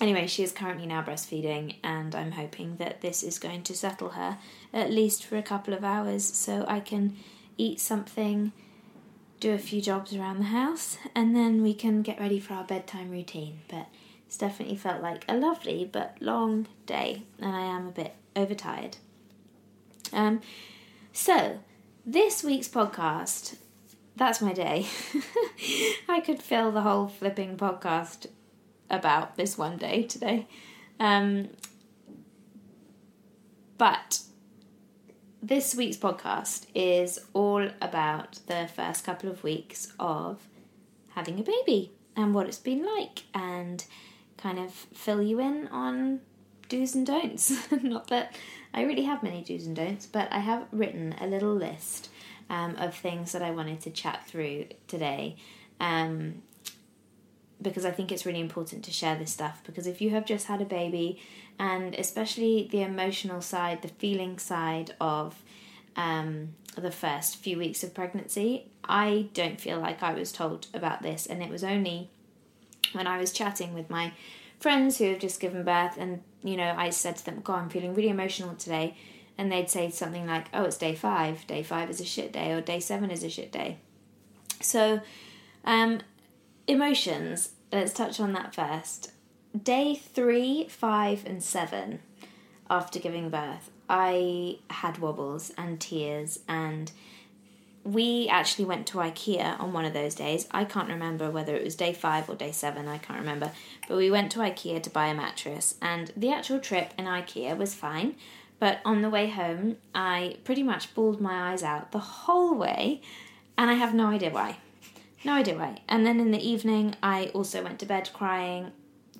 Anyway, 0.00 0.26
she 0.26 0.42
is 0.42 0.50
currently 0.50 0.86
now 0.86 1.02
breastfeeding, 1.02 1.76
and 1.84 2.14
I'm 2.14 2.32
hoping 2.32 2.76
that 2.76 3.02
this 3.02 3.22
is 3.22 3.38
going 3.38 3.64
to 3.64 3.76
settle 3.76 4.10
her 4.10 4.38
at 4.72 4.90
least 4.90 5.26
for 5.26 5.36
a 5.36 5.42
couple 5.42 5.74
of 5.74 5.84
hours 5.84 6.24
so 6.24 6.64
I 6.66 6.80
can 6.80 7.16
eat 7.56 7.80
something, 7.80 8.52
do 9.40 9.52
a 9.52 9.58
few 9.58 9.80
jobs 9.80 10.14
around 10.14 10.38
the 10.38 10.44
house, 10.44 10.98
and 11.14 11.34
then 11.34 11.62
we 11.62 11.74
can 11.74 12.02
get 12.02 12.20
ready 12.20 12.40
for 12.40 12.54
our 12.54 12.64
bedtime 12.64 13.10
routine. 13.10 13.60
But 13.68 13.88
it's 14.26 14.36
definitely 14.36 14.76
felt 14.76 15.02
like 15.02 15.24
a 15.28 15.36
lovely 15.36 15.88
but 15.90 16.16
long 16.20 16.66
day, 16.86 17.22
and 17.38 17.54
I 17.54 17.62
am 17.62 17.88
a 17.88 17.92
bit 17.92 18.14
overtired. 18.34 18.96
Um, 20.12 20.40
so, 21.12 21.60
this 22.06 22.42
week's 22.42 22.68
podcast, 22.68 23.56
that's 24.16 24.40
my 24.40 24.52
day. 24.52 24.86
I 26.08 26.20
could 26.20 26.42
fill 26.42 26.70
the 26.70 26.82
whole 26.82 27.08
flipping 27.08 27.56
podcast 27.56 28.26
about 28.90 29.36
this 29.36 29.58
one 29.58 29.76
day 29.76 30.02
today. 30.02 30.46
Um, 31.00 31.48
but 33.78 34.20
this 35.46 35.74
week's 35.74 35.98
podcast 35.98 36.64
is 36.74 37.20
all 37.34 37.68
about 37.82 38.38
the 38.46 38.66
first 38.74 39.04
couple 39.04 39.28
of 39.28 39.44
weeks 39.44 39.92
of 40.00 40.40
having 41.10 41.38
a 41.38 41.42
baby 41.42 41.92
and 42.16 42.34
what 42.34 42.46
it's 42.46 42.58
been 42.58 42.82
like 42.96 43.24
and 43.34 43.84
kind 44.38 44.58
of 44.58 44.72
fill 44.72 45.20
you 45.20 45.40
in 45.40 45.68
on 45.68 46.20
do's 46.70 46.94
and 46.94 47.06
don'ts. 47.06 47.70
Not 47.82 48.06
that 48.06 48.34
I 48.72 48.84
really 48.84 49.02
have 49.02 49.22
many 49.22 49.42
do's 49.42 49.66
and 49.66 49.76
don'ts, 49.76 50.06
but 50.06 50.32
I 50.32 50.38
have 50.38 50.66
written 50.72 51.14
a 51.20 51.26
little 51.26 51.54
list 51.54 52.08
um, 52.48 52.76
of 52.76 52.94
things 52.94 53.32
that 53.32 53.42
I 53.42 53.50
wanted 53.50 53.82
to 53.82 53.90
chat 53.90 54.26
through 54.26 54.68
today. 54.88 55.36
Um, 55.78 56.42
because 57.64 57.84
I 57.84 57.90
think 57.90 58.12
it's 58.12 58.24
really 58.24 58.40
important 58.40 58.84
to 58.84 58.92
share 58.92 59.16
this 59.16 59.32
stuff. 59.32 59.60
Because 59.66 59.88
if 59.88 60.00
you 60.00 60.10
have 60.10 60.24
just 60.24 60.46
had 60.46 60.60
a 60.60 60.64
baby, 60.64 61.20
and 61.58 61.94
especially 61.94 62.68
the 62.70 62.82
emotional 62.82 63.40
side, 63.40 63.82
the 63.82 63.88
feeling 63.88 64.38
side 64.38 64.94
of 65.00 65.42
um, 65.96 66.54
the 66.76 66.92
first 66.92 67.36
few 67.36 67.58
weeks 67.58 67.82
of 67.82 67.94
pregnancy, 67.94 68.66
I 68.84 69.28
don't 69.34 69.60
feel 69.60 69.80
like 69.80 70.02
I 70.02 70.14
was 70.14 70.30
told 70.30 70.68
about 70.72 71.02
this, 71.02 71.26
and 71.26 71.42
it 71.42 71.50
was 71.50 71.64
only 71.64 72.10
when 72.92 73.06
I 73.06 73.18
was 73.18 73.32
chatting 73.32 73.74
with 73.74 73.90
my 73.90 74.12
friends 74.60 74.98
who 74.98 75.06
have 75.06 75.18
just 75.18 75.40
given 75.40 75.64
birth, 75.64 75.96
and 75.98 76.22
you 76.42 76.56
know, 76.56 76.74
I 76.76 76.90
said 76.90 77.16
to 77.16 77.24
them, 77.24 77.40
"God, 77.42 77.62
I'm 77.62 77.70
feeling 77.70 77.94
really 77.94 78.10
emotional 78.10 78.54
today," 78.54 78.94
and 79.38 79.50
they'd 79.50 79.70
say 79.70 79.90
something 79.90 80.26
like, 80.26 80.46
"Oh, 80.52 80.64
it's 80.64 80.76
day 80.76 80.94
five. 80.94 81.46
Day 81.46 81.62
five 81.62 81.88
is 81.90 82.00
a 82.00 82.04
shit 82.04 82.32
day, 82.32 82.52
or 82.52 82.60
day 82.60 82.80
seven 82.80 83.10
is 83.10 83.24
a 83.24 83.30
shit 83.30 83.50
day." 83.50 83.78
So, 84.60 85.00
um, 85.64 86.00
emotions. 86.66 87.50
Let's 87.72 87.92
touch 87.92 88.20
on 88.20 88.32
that 88.32 88.54
first. 88.54 89.12
Day 89.60 89.94
three, 89.94 90.66
five, 90.68 91.24
and 91.26 91.42
seven 91.42 92.00
after 92.70 92.98
giving 92.98 93.30
birth, 93.30 93.70
I 93.88 94.58
had 94.70 94.98
wobbles 94.98 95.52
and 95.56 95.80
tears, 95.80 96.40
and 96.48 96.90
we 97.84 98.28
actually 98.28 98.64
went 98.64 98.86
to 98.88 98.98
IKEA 98.98 99.60
on 99.60 99.72
one 99.72 99.84
of 99.84 99.92
those 99.92 100.14
days. 100.14 100.48
I 100.50 100.64
can't 100.64 100.88
remember 100.88 101.30
whether 101.30 101.54
it 101.54 101.62
was 101.62 101.76
day 101.76 101.92
five 101.92 102.28
or 102.28 102.34
day 102.34 102.52
seven, 102.52 102.88
I 102.88 102.98
can't 102.98 103.20
remember. 103.20 103.52
But 103.86 103.98
we 103.98 104.10
went 104.10 104.32
to 104.32 104.38
IKEA 104.38 104.82
to 104.82 104.90
buy 104.90 105.08
a 105.08 105.14
mattress, 105.14 105.74
and 105.82 106.10
the 106.16 106.32
actual 106.32 106.58
trip 106.58 106.94
in 106.96 107.04
IKEA 107.04 107.56
was 107.56 107.74
fine. 107.74 108.16
But 108.58 108.80
on 108.84 109.02
the 109.02 109.10
way 109.10 109.28
home, 109.28 109.76
I 109.94 110.38
pretty 110.44 110.62
much 110.62 110.94
bawled 110.94 111.20
my 111.20 111.52
eyes 111.52 111.62
out 111.62 111.92
the 111.92 111.98
whole 111.98 112.54
way 112.54 113.02
and 113.56 113.70
I 113.70 113.74
have 113.74 113.94
no 113.94 114.06
idea 114.06 114.30
why. 114.30 114.56
No 115.24 115.32
idea 115.32 115.56
why. 115.56 115.80
And 115.88 116.06
then 116.06 116.20
in 116.20 116.30
the 116.30 116.46
evening, 116.46 116.94
I 117.02 117.26
also 117.34 117.62
went 117.62 117.78
to 117.80 117.86
bed 117.86 118.10
crying. 118.12 118.72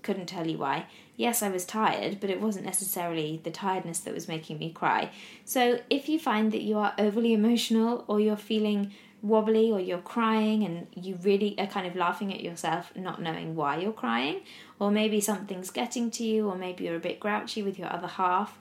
Couldn't 0.02 0.26
tell 0.26 0.46
you 0.46 0.58
why. 0.58 0.87
Yes, 1.16 1.42
I 1.42 1.49
was 1.49 1.64
tired, 1.64 2.20
but 2.20 2.28
it 2.28 2.40
wasn't 2.40 2.66
necessarily 2.66 3.40
the 3.42 3.50
tiredness 3.50 4.00
that 4.00 4.12
was 4.12 4.28
making 4.28 4.58
me 4.58 4.70
cry. 4.70 5.11
So 5.44 5.80
if 5.88 6.08
you 6.08 6.18
find 6.18 6.52
that 6.52 6.62
you 6.62 6.76
are 6.78 6.92
overly 6.99 7.32
emotional 7.32 8.04
or 8.06 8.20
you're 8.20 8.37
feeling 8.37 8.92
wobbly 9.23 9.73
or 9.73 9.80
you're 9.80 9.99
crying 9.99 10.64
and 10.64 10.87
you 10.94 11.18
really 11.23 11.58
are 11.58 11.66
kind 11.66 11.87
of 11.87 11.96
laughing 11.96 12.34
at 12.34 12.42
yourself, 12.42 12.94
not 12.94 13.23
knowing 13.23 13.54
why 13.54 13.78
you're 13.78 13.92
crying, 13.92 14.42
or 14.78 14.90
maybe 14.90 15.20
something's 15.20 15.70
getting 15.70 16.11
to 16.11 16.25
you, 16.25 16.50
or 16.50 16.56
maybe 16.56 16.84
you're 16.84 16.96
a 16.96 17.00
bit 17.00 17.18
grouchy 17.18 17.62
with 17.62 17.78
your 17.78 17.90
other 17.90 18.08
half. 18.08 18.58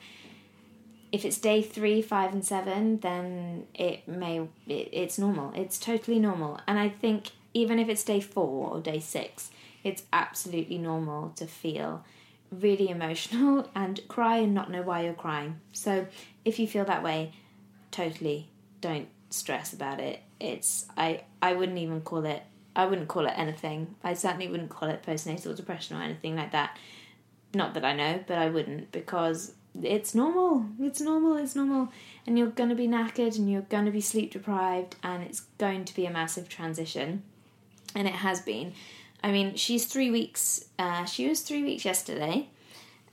If 1.13 1.23
it's 1.23 1.37
day 1.37 1.61
three, 1.61 2.01
five, 2.01 2.33
and 2.33 2.43
seven, 2.43 2.99
then 2.99 3.67
it 3.75 4.07
may 4.07 4.39
it, 4.67 4.89
it's 4.91 5.17
normal. 5.19 5.53
It's 5.55 5.79
totally 5.79 6.19
normal, 6.19 6.59
and 6.67 6.77
I 6.79 6.89
think 6.89 7.29
even 7.53 7.77
if 7.77 7.87
it's 7.87 8.03
day 8.03 8.19
four 8.19 8.71
or 8.71 8.81
day 8.81 8.99
six, 8.99 9.51
it's 9.83 10.03
absolutely 10.11 10.79
normal 10.79 11.29
to 11.35 11.45
feel 11.45 12.03
really 12.51 12.89
emotional 12.89 13.69
and 13.75 13.99
cry 14.07 14.37
and 14.37 14.53
not 14.53 14.71
know 14.71 14.81
why 14.81 15.03
you're 15.03 15.13
crying. 15.13 15.59
So 15.71 16.07
if 16.43 16.57
you 16.59 16.67
feel 16.67 16.85
that 16.85 17.03
way, 17.03 17.31
totally 17.91 18.49
don't 18.81 19.07
stress 19.29 19.71
about 19.71 19.99
it. 19.99 20.21
It's 20.39 20.87
I 20.97 21.21
I 21.41 21.53
wouldn't 21.53 21.77
even 21.77 22.01
call 22.01 22.25
it 22.25 22.43
I 22.75 22.85
wouldn't 22.85 23.07
call 23.07 23.27
it 23.27 23.33
anything. 23.35 23.95
I 24.03 24.15
certainly 24.15 24.47
wouldn't 24.47 24.69
call 24.69 24.89
it 24.89 25.03
postnatal 25.03 25.55
depression 25.55 25.95
or 25.95 26.01
anything 26.01 26.35
like 26.35 26.51
that. 26.53 26.77
Not 27.53 27.75
that 27.75 27.85
I 27.85 27.93
know, 27.93 28.23
but 28.25 28.39
I 28.39 28.49
wouldn't 28.49 28.91
because 28.91 29.53
it's 29.81 30.13
normal. 30.13 30.65
It's 30.79 31.01
normal. 31.01 31.37
It's 31.37 31.55
normal. 31.55 31.89
And 32.27 32.37
you're 32.37 32.47
going 32.47 32.69
to 32.69 32.75
be 32.75 32.87
knackered 32.87 33.37
and 33.37 33.51
you're 33.51 33.61
going 33.61 33.85
to 33.85 33.91
be 33.91 34.01
sleep 34.01 34.31
deprived 34.31 34.95
and 35.03 35.23
it's 35.23 35.41
going 35.57 35.85
to 35.85 35.95
be 35.95 36.05
a 36.05 36.11
massive 36.11 36.47
transition. 36.49 37.23
And 37.95 38.07
it 38.07 38.15
has 38.15 38.41
been. 38.41 38.73
I 39.23 39.31
mean, 39.31 39.55
she's 39.55 39.85
three 39.85 40.11
weeks, 40.11 40.65
uh, 40.77 41.05
she 41.05 41.29
was 41.29 41.41
three 41.41 41.63
weeks 41.63 41.85
yesterday. 41.85 42.49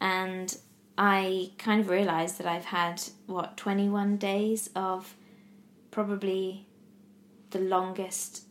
And 0.00 0.57
I 0.99 1.52
kind 1.59 1.81
of 1.81 1.88
realised 1.88 2.38
that 2.38 2.47
I've 2.47 2.64
had, 2.67 3.02
what, 3.26 3.57
21 3.57 4.17
days 4.17 4.71
of 4.75 5.14
probably 5.90 6.67
the 7.50 7.59
longest 7.59 8.45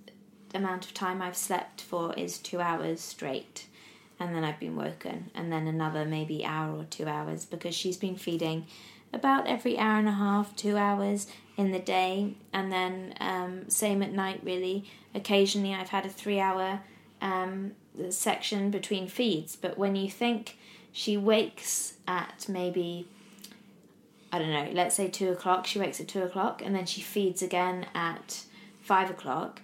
amount 0.54 0.86
of 0.86 0.94
time 0.94 1.22
I've 1.22 1.38
slept 1.38 1.82
for 1.82 2.14
is 2.16 2.38
two 2.38 2.60
hours 2.60 3.02
straight. 3.02 3.68
And 4.20 4.36
then 4.36 4.44
I've 4.44 4.60
been 4.60 4.76
woken, 4.76 5.32
and 5.34 5.52
then 5.52 5.66
another 5.66 6.04
maybe 6.04 6.44
hour 6.46 6.76
or 6.78 6.84
two 6.84 7.08
hours 7.08 7.46
because 7.46 7.74
she's 7.74 7.96
been 7.96 8.18
feeding 8.18 8.66
about 9.14 9.48
every 9.48 9.78
hour 9.78 9.98
and 9.98 10.10
a 10.10 10.14
half, 10.14 10.56
two 10.56 10.78
hours 10.78 11.28
in 11.56 11.72
the 11.72 11.80
day, 11.80 12.36
and 12.52 12.72
then 12.72 13.14
um, 13.22 13.70
same 13.70 14.04
at 14.04 14.12
night, 14.12 14.42
really. 14.44 14.86
Occasionally, 15.16 15.74
I've 15.74 15.90
had 15.90 16.06
a 16.06 16.10
three 16.10 16.40
hour 16.40 16.82
um, 17.22 17.72
section 18.10 18.72
between 18.72 19.08
feeds, 19.08 19.56
but 19.56 19.78
when 19.78 19.96
you 19.96 20.10
think 20.10 20.58
she 20.92 21.16
wakes 21.18 21.94
at 22.08 22.46
maybe 22.50 23.08
I 24.32 24.40
don't 24.40 24.52
know, 24.52 24.70
let's 24.74 24.96
say 24.96 25.08
two 25.08 25.32
o'clock, 25.32 25.66
she 25.66 25.80
wakes 25.80 26.00
at 26.00 26.08
two 26.08 26.22
o'clock 26.22 26.62
and 26.64 26.76
then 26.76 26.86
she 26.86 27.02
feeds 27.02 27.42
again 27.42 27.88
at 27.96 28.44
five 28.82 29.10
o'clock. 29.10 29.62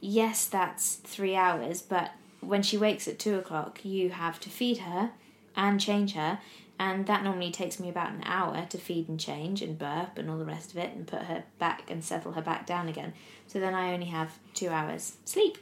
Yes, 0.00 0.46
that's 0.46 0.96
three 0.96 1.34
hours, 1.34 1.80
but 1.80 2.12
when 2.42 2.62
she 2.62 2.76
wakes 2.76 3.08
at 3.08 3.18
two 3.18 3.38
o'clock, 3.38 3.84
you 3.84 4.10
have 4.10 4.38
to 4.40 4.50
feed 4.50 4.78
her 4.78 5.12
and 5.56 5.80
change 5.80 6.14
her, 6.14 6.40
and 6.78 7.06
that 7.06 7.22
normally 7.22 7.50
takes 7.50 7.78
me 7.78 7.88
about 7.88 8.12
an 8.12 8.22
hour 8.24 8.66
to 8.70 8.78
feed 8.78 9.08
and 9.08 9.18
change 9.18 9.62
and 9.62 9.78
burp 9.78 10.18
and 10.18 10.28
all 10.28 10.38
the 10.38 10.44
rest 10.44 10.72
of 10.72 10.78
it 10.78 10.94
and 10.94 11.06
put 11.06 11.22
her 11.22 11.44
back 11.58 11.90
and 11.90 12.02
settle 12.04 12.32
her 12.32 12.42
back 12.42 12.66
down 12.66 12.88
again. 12.88 13.12
So 13.46 13.60
then 13.60 13.74
I 13.74 13.92
only 13.92 14.06
have 14.06 14.38
two 14.54 14.68
hours 14.68 15.16
sleep. 15.24 15.58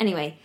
Anyway, 0.00 0.38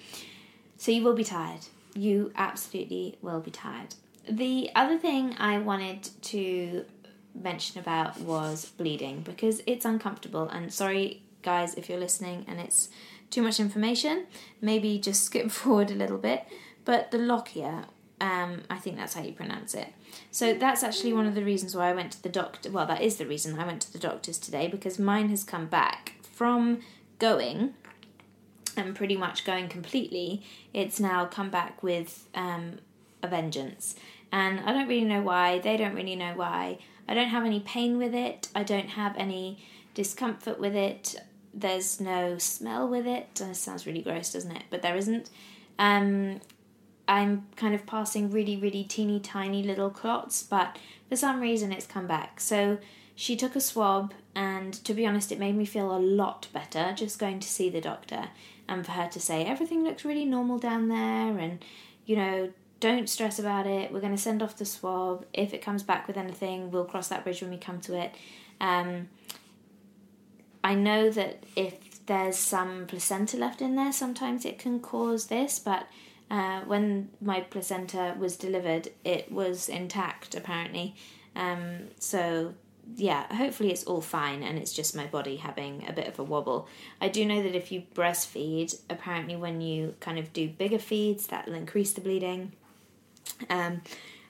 so 0.78 0.92
you 0.92 1.04
will 1.04 1.16
be 1.16 1.24
tired. 1.24 1.62
You 1.96 2.32
absolutely 2.36 3.18
will 3.22 3.40
be 3.40 3.52
tired. 3.52 3.96
The 4.30 4.70
other 4.76 4.98
thing 4.98 5.36
I 5.38 5.60
wanted 5.60 6.10
to 6.24 6.86
mention 7.34 7.80
about 7.80 8.20
was 8.20 8.66
bleeding 8.78 9.22
because 9.22 9.62
it's 9.66 9.86
uncomfortable. 9.86 10.48
And 10.50 10.74
sorry, 10.74 11.24
guys, 11.42 11.76
if 11.76 11.90
you're 11.90 12.00
listening 12.00 12.46
and 12.48 12.60
it's 12.60 12.90
too 13.32 13.42
much 13.42 13.60
information, 13.60 14.28
maybe 14.62 15.00
just 15.00 15.24
skip 15.24 15.50
forward 15.52 15.90
a 15.90 15.96
little 15.96 16.18
bit. 16.18 16.46
But 16.86 17.12
the 17.12 17.18
lochia, 17.18 17.86
um, 18.20 18.62
I 18.70 18.78
think 18.78 18.98
that's 18.98 19.14
how 19.14 19.24
you 19.24 19.34
pronounce 19.34 19.74
it. 19.74 19.88
So 20.30 20.54
that's 20.54 20.84
actually 20.84 21.14
one 21.14 21.26
of 21.26 21.36
the 21.36 21.44
reasons 21.44 21.76
why 21.76 21.90
I 21.90 21.94
went 21.94 22.12
to 22.14 22.24
the 22.24 22.30
doctor. 22.30 22.70
Well, 22.70 22.86
that 22.86 23.02
is 23.02 23.18
the 23.18 23.26
reason 23.26 23.58
I 23.58 23.66
went 23.66 23.82
to 23.84 23.94
the 23.94 24.00
doctors 24.00 24.38
today 24.38 24.68
because 24.68 25.00
mine 25.00 25.30
has 25.30 25.44
come 25.44 25.68
back 25.68 26.14
from 26.32 26.82
going 27.18 27.74
and 28.78 28.96
pretty 28.96 29.18
much 29.18 29.46
going 29.46 29.70
completely. 29.70 30.44
It's 30.74 31.00
now 31.00 31.26
come 31.26 31.50
back 31.50 31.82
with 31.84 32.28
um, 32.36 32.80
a 33.24 33.28
vengeance. 33.28 33.96
And 34.32 34.60
I 34.62 34.72
don't 34.72 34.88
really 34.88 35.06
know 35.06 35.22
why. 35.22 35.60
They 35.60 35.78
don't 35.78 35.96
really 35.96 36.16
know 36.16 36.34
why. 36.36 36.80
I 37.08 37.14
don't 37.14 37.30
have 37.30 37.46
any 37.46 37.60
pain 37.60 37.98
with 37.98 38.14
it. 38.14 38.48
I 38.56 38.64
don't 38.64 38.90
have 38.90 39.16
any 39.18 39.64
discomfort 39.94 40.60
with 40.60 40.76
it. 40.76 41.16
There's 41.54 42.00
no 42.00 42.38
smell 42.38 42.88
with 42.88 43.06
it. 43.06 43.36
That 43.36 43.56
sounds 43.56 43.86
really 43.86 44.02
gross, 44.02 44.34
doesn't 44.34 44.52
it? 44.52 44.64
But 44.70 44.82
there 44.82 44.96
isn't. 44.96 45.30
Um, 45.78 46.40
I'm 47.08 47.48
kind 47.56 47.76
of 47.76 47.86
passing 47.86 48.32
really, 48.32 48.56
really 48.56 48.84
teeny 48.84 49.20
tiny 49.20 49.64
little 49.64 49.90
clots, 49.90 50.44
but 50.44 50.78
for 51.10 51.16
some 51.16 51.42
reason 51.42 51.72
it's 51.72 51.86
come 51.86 52.08
back. 52.08 52.40
So 52.40 52.78
she 53.16 53.36
took 53.36 53.56
a 53.56 53.62
swab, 53.62 54.14
and 54.34 54.74
to 54.86 54.94
be 54.94 55.06
honest, 55.06 55.32
it 55.32 55.40
made 55.40 55.56
me 55.56 55.66
feel 55.66 55.96
a 55.96 56.00
lot 56.00 56.48
better 56.54 56.94
just 56.96 57.20
going 57.20 57.40
to 57.42 57.48
see 57.48 57.70
the 57.70 57.82
doctor 57.82 58.30
and 58.68 58.86
for 58.86 58.94
her 58.94 59.10
to 59.10 59.20
say 59.20 59.44
everything 59.44 59.84
looks 59.84 60.06
really 60.06 60.24
normal 60.24 60.58
down 60.58 60.88
there, 60.88 61.38
and 61.38 61.64
you 62.06 62.16
know, 62.16 62.52
don't 62.80 63.10
stress 63.10 63.38
about 63.38 63.68
it. 63.68 63.92
We're 63.92 64.00
going 64.00 64.16
to 64.16 64.22
send 64.22 64.42
off 64.42 64.58
the 64.58 64.66
swab. 64.66 65.26
If 65.34 65.54
it 65.54 65.62
comes 65.62 65.84
back 65.84 66.08
with 66.08 66.18
anything, 66.18 66.72
we'll 66.72 66.86
cross 66.86 67.10
that 67.10 67.24
bridge 67.24 67.42
when 67.42 67.52
we 67.52 67.58
come 67.58 67.80
to 67.82 67.96
it. 67.98 68.16
Um, 68.60 69.10
I 70.64 70.76
know 70.76 71.10
that 71.10 71.44
if 71.56 72.06
there's 72.06 72.38
some 72.38 72.86
placenta 72.88 73.38
left 73.38 73.62
in 73.62 73.76
there, 73.76 73.92
sometimes 73.92 74.46
it 74.46 74.60
can 74.60 74.80
cause 74.80 75.28
this, 75.28 75.60
but 75.60 75.88
uh, 76.30 76.62
when 76.62 77.10
my 77.20 77.42
placenta 77.42 78.16
was 78.18 78.38
delivered, 78.38 78.90
it 79.04 79.32
was 79.32 79.70
intact 79.70 80.36
apparently. 80.36 80.96
Um, 81.36 81.90
so 82.00 82.54
yeah, 82.96 83.34
hopefully 83.34 83.72
it's 83.72 83.84
all 83.84 84.02
fine 84.02 84.44
and 84.44 84.58
it's 84.58 84.74
just 84.74 84.96
my 84.96 85.06
body 85.06 85.38
having 85.38 85.88
a 85.88 85.94
bit 85.94 86.08
of 86.08 86.20
a 86.20 86.24
wobble. 86.24 86.68
I 87.00 87.10
do 87.10 87.26
know 87.26 87.42
that 87.44 87.56
if 87.56 87.72
you 87.72 87.84
breastfeed, 87.94 88.80
apparently 88.90 89.36
when 89.36 89.62
you 89.62 89.96
kind 90.00 90.20
of 90.20 90.34
do 90.34 90.50
bigger 90.50 90.80
feeds, 90.80 91.28
that 91.28 91.48
will 91.48 91.54
increase 91.54 91.94
the 91.94 92.02
bleeding. 92.02 92.54
Um, 93.50 93.82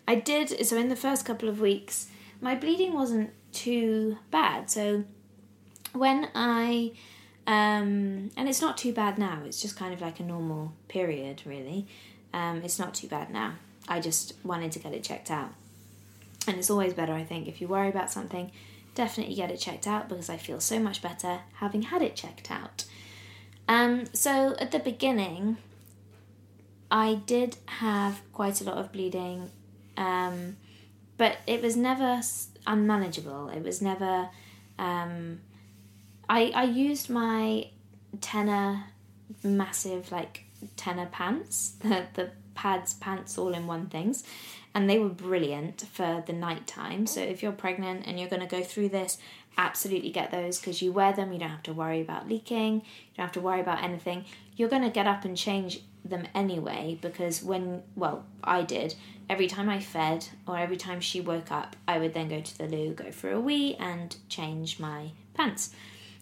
I 0.07 0.15
did, 0.15 0.65
so 0.65 0.77
in 0.77 0.89
the 0.89 0.95
first 0.95 1.25
couple 1.25 1.49
of 1.49 1.61
weeks, 1.61 2.07
my 2.39 2.55
bleeding 2.55 2.93
wasn't 2.93 3.31
too 3.51 4.17
bad. 4.29 4.69
So 4.69 5.05
when 5.93 6.29
I, 6.35 6.91
um, 7.47 8.31
and 8.37 8.47
it's 8.49 8.61
not 8.61 8.77
too 8.77 8.93
bad 8.93 9.17
now, 9.17 9.41
it's 9.45 9.61
just 9.61 9.75
kind 9.75 9.93
of 9.93 10.01
like 10.01 10.19
a 10.19 10.23
normal 10.23 10.73
period, 10.87 11.41
really. 11.45 11.87
Um, 12.33 12.61
it's 12.63 12.79
not 12.79 12.93
too 12.93 13.07
bad 13.07 13.29
now. 13.29 13.55
I 13.87 13.99
just 13.99 14.33
wanted 14.43 14.71
to 14.73 14.79
get 14.79 14.93
it 14.93 15.03
checked 15.03 15.31
out. 15.31 15.53
And 16.47 16.57
it's 16.57 16.69
always 16.69 16.93
better, 16.93 17.13
I 17.13 17.23
think, 17.23 17.47
if 17.47 17.61
you 17.61 17.67
worry 17.67 17.89
about 17.89 18.11
something, 18.11 18.51
definitely 18.95 19.35
get 19.35 19.51
it 19.51 19.57
checked 19.57 19.87
out 19.87 20.09
because 20.09 20.29
I 20.29 20.37
feel 20.37 20.59
so 20.59 20.79
much 20.79 21.01
better 21.01 21.41
having 21.55 21.83
had 21.83 22.01
it 22.01 22.15
checked 22.15 22.49
out. 22.49 22.85
Um, 23.67 24.05
so 24.13 24.55
at 24.59 24.71
the 24.71 24.79
beginning, 24.79 25.57
I 26.89 27.15
did 27.25 27.57
have 27.65 28.21
quite 28.33 28.59
a 28.59 28.63
lot 28.63 28.77
of 28.77 28.91
bleeding, 28.91 29.49
um, 29.97 30.57
but 31.17 31.37
it 31.47 31.61
was 31.61 31.77
never 31.77 32.21
unmanageable. 32.65 33.49
It 33.49 33.63
was 33.63 33.81
never. 33.81 34.29
Um, 34.79 35.41
I 36.31 36.51
I 36.55 36.63
used 36.63 37.09
my 37.09 37.67
Tena 38.19 38.83
massive 39.43 40.11
like 40.13 40.45
Tena 40.77 41.11
pants, 41.11 41.73
the 41.81 42.05
the 42.13 42.31
pads 42.55 42.93
pants 42.93 43.37
all 43.37 43.53
in 43.53 43.67
one 43.67 43.87
things, 43.87 44.23
and 44.73 44.89
they 44.89 44.97
were 44.97 45.09
brilliant 45.09 45.81
for 45.91 46.23
the 46.25 46.33
night 46.33 46.65
time. 46.67 47.05
So 47.05 47.19
if 47.19 47.43
you're 47.43 47.51
pregnant 47.51 48.07
and 48.07 48.17
you're 48.17 48.29
going 48.29 48.47
to 48.47 48.55
go 48.57 48.63
through 48.63 48.89
this, 48.89 49.17
absolutely 49.57 50.11
get 50.11 50.31
those 50.31 50.57
because 50.57 50.81
you 50.81 50.93
wear 50.93 51.11
them. 51.11 51.33
You 51.33 51.39
don't 51.39 51.49
have 51.49 51.63
to 51.63 51.73
worry 51.73 51.99
about 51.99 52.29
leaking. 52.29 52.75
You 52.75 53.17
don't 53.17 53.25
have 53.25 53.33
to 53.33 53.41
worry 53.41 53.59
about 53.59 53.83
anything. 53.83 54.23
You're 54.55 54.69
going 54.69 54.83
to 54.83 54.89
get 54.89 55.07
up 55.07 55.25
and 55.25 55.35
change 55.35 55.81
them 56.05 56.27
anyway 56.33 56.97
because 57.01 57.43
when 57.43 57.83
well 57.95 58.25
I 58.43 58.63
did 58.63 58.95
every 59.29 59.47
time 59.47 59.69
I 59.69 59.79
fed 59.79 60.27
or 60.47 60.57
every 60.57 60.77
time 60.77 60.99
she 60.99 61.21
woke 61.21 61.51
up 61.51 61.75
I 61.87 61.99
would 61.99 62.15
then 62.15 62.27
go 62.27 62.41
to 62.41 62.57
the 62.57 62.67
loo 62.67 62.93
go 62.95 63.11
for 63.11 63.29
a 63.31 63.39
wee 63.39 63.75
and 63.75 64.15
change 64.27 64.79
my 64.79 65.11
pants 65.35 65.75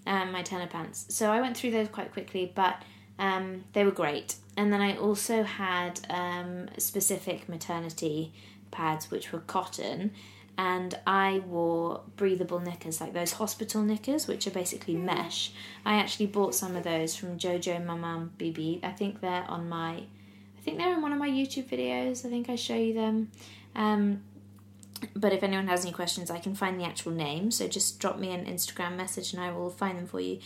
um, 0.10 0.34
my 0.34 0.44
Tena 0.44 0.70
pants 0.70 1.06
so 1.08 1.32
I 1.32 1.40
went 1.40 1.56
through 1.56 1.72
those 1.72 1.88
quite 1.88 2.12
quickly 2.12 2.52
but 2.54 2.84
um, 3.18 3.64
they 3.74 3.86
were 3.86 3.92
great 3.92 4.36
and 4.58 4.74
then 4.74 4.82
I 4.82 4.98
also 4.98 5.44
had 5.44 6.02
um, 6.10 6.68
specific 6.78 7.48
maternity 7.48 8.34
pads 8.72 9.10
which 9.10 9.32
were 9.32 9.40
cotton 9.40 10.12
and 10.60 10.94
I 11.08 11.40
wore 11.48 12.02
breathable 12.18 12.60
knickers, 12.60 13.00
like 13.00 13.14
those 13.14 13.32
hospital 13.32 13.82
knickers, 13.82 14.28
which 14.28 14.46
are 14.46 14.52
basically 14.52 14.98
mesh. 14.98 15.54
I 15.86 15.96
actually 15.96 16.26
bought 16.26 16.54
some 16.54 16.76
of 16.76 16.84
those 16.84 17.16
from 17.16 17.38
JoJo 17.40 17.86
Maman 17.86 18.32
Bébé. 18.38 18.84
I 18.84 18.92
think 18.92 19.22
they're 19.22 19.46
on 19.48 19.70
my, 19.70 19.92
I 19.94 20.62
think 20.62 20.78
they're 20.78 20.94
in 20.94 21.02
one 21.02 21.14
of 21.14 21.18
my 21.18 21.30
YouTube 21.30 21.70
videos. 21.70 22.26
I 22.26 22.30
think 22.30 22.50
I 22.50 22.58
show 22.58 22.76
you 22.76 22.94
them. 22.94 23.32
Um, 23.74 24.22
but 25.16 25.34
if 25.34 25.44
anyone 25.44 25.68
has 25.68 25.84
any 25.84 25.94
questions, 25.94 26.32
I 26.32 26.40
can 26.40 26.56
find 26.56 26.80
the 26.80 26.86
actual 26.86 27.12
name. 27.12 27.52
So 27.52 27.68
just 27.68 28.00
drop 28.00 28.18
me 28.18 28.32
an 28.32 28.46
Instagram 28.46 28.96
message 28.96 29.34
and 29.34 29.42
I 29.42 29.52
will 29.52 29.70
find 29.70 29.98
them 29.98 30.08
for 30.08 30.20
you. 30.20 30.40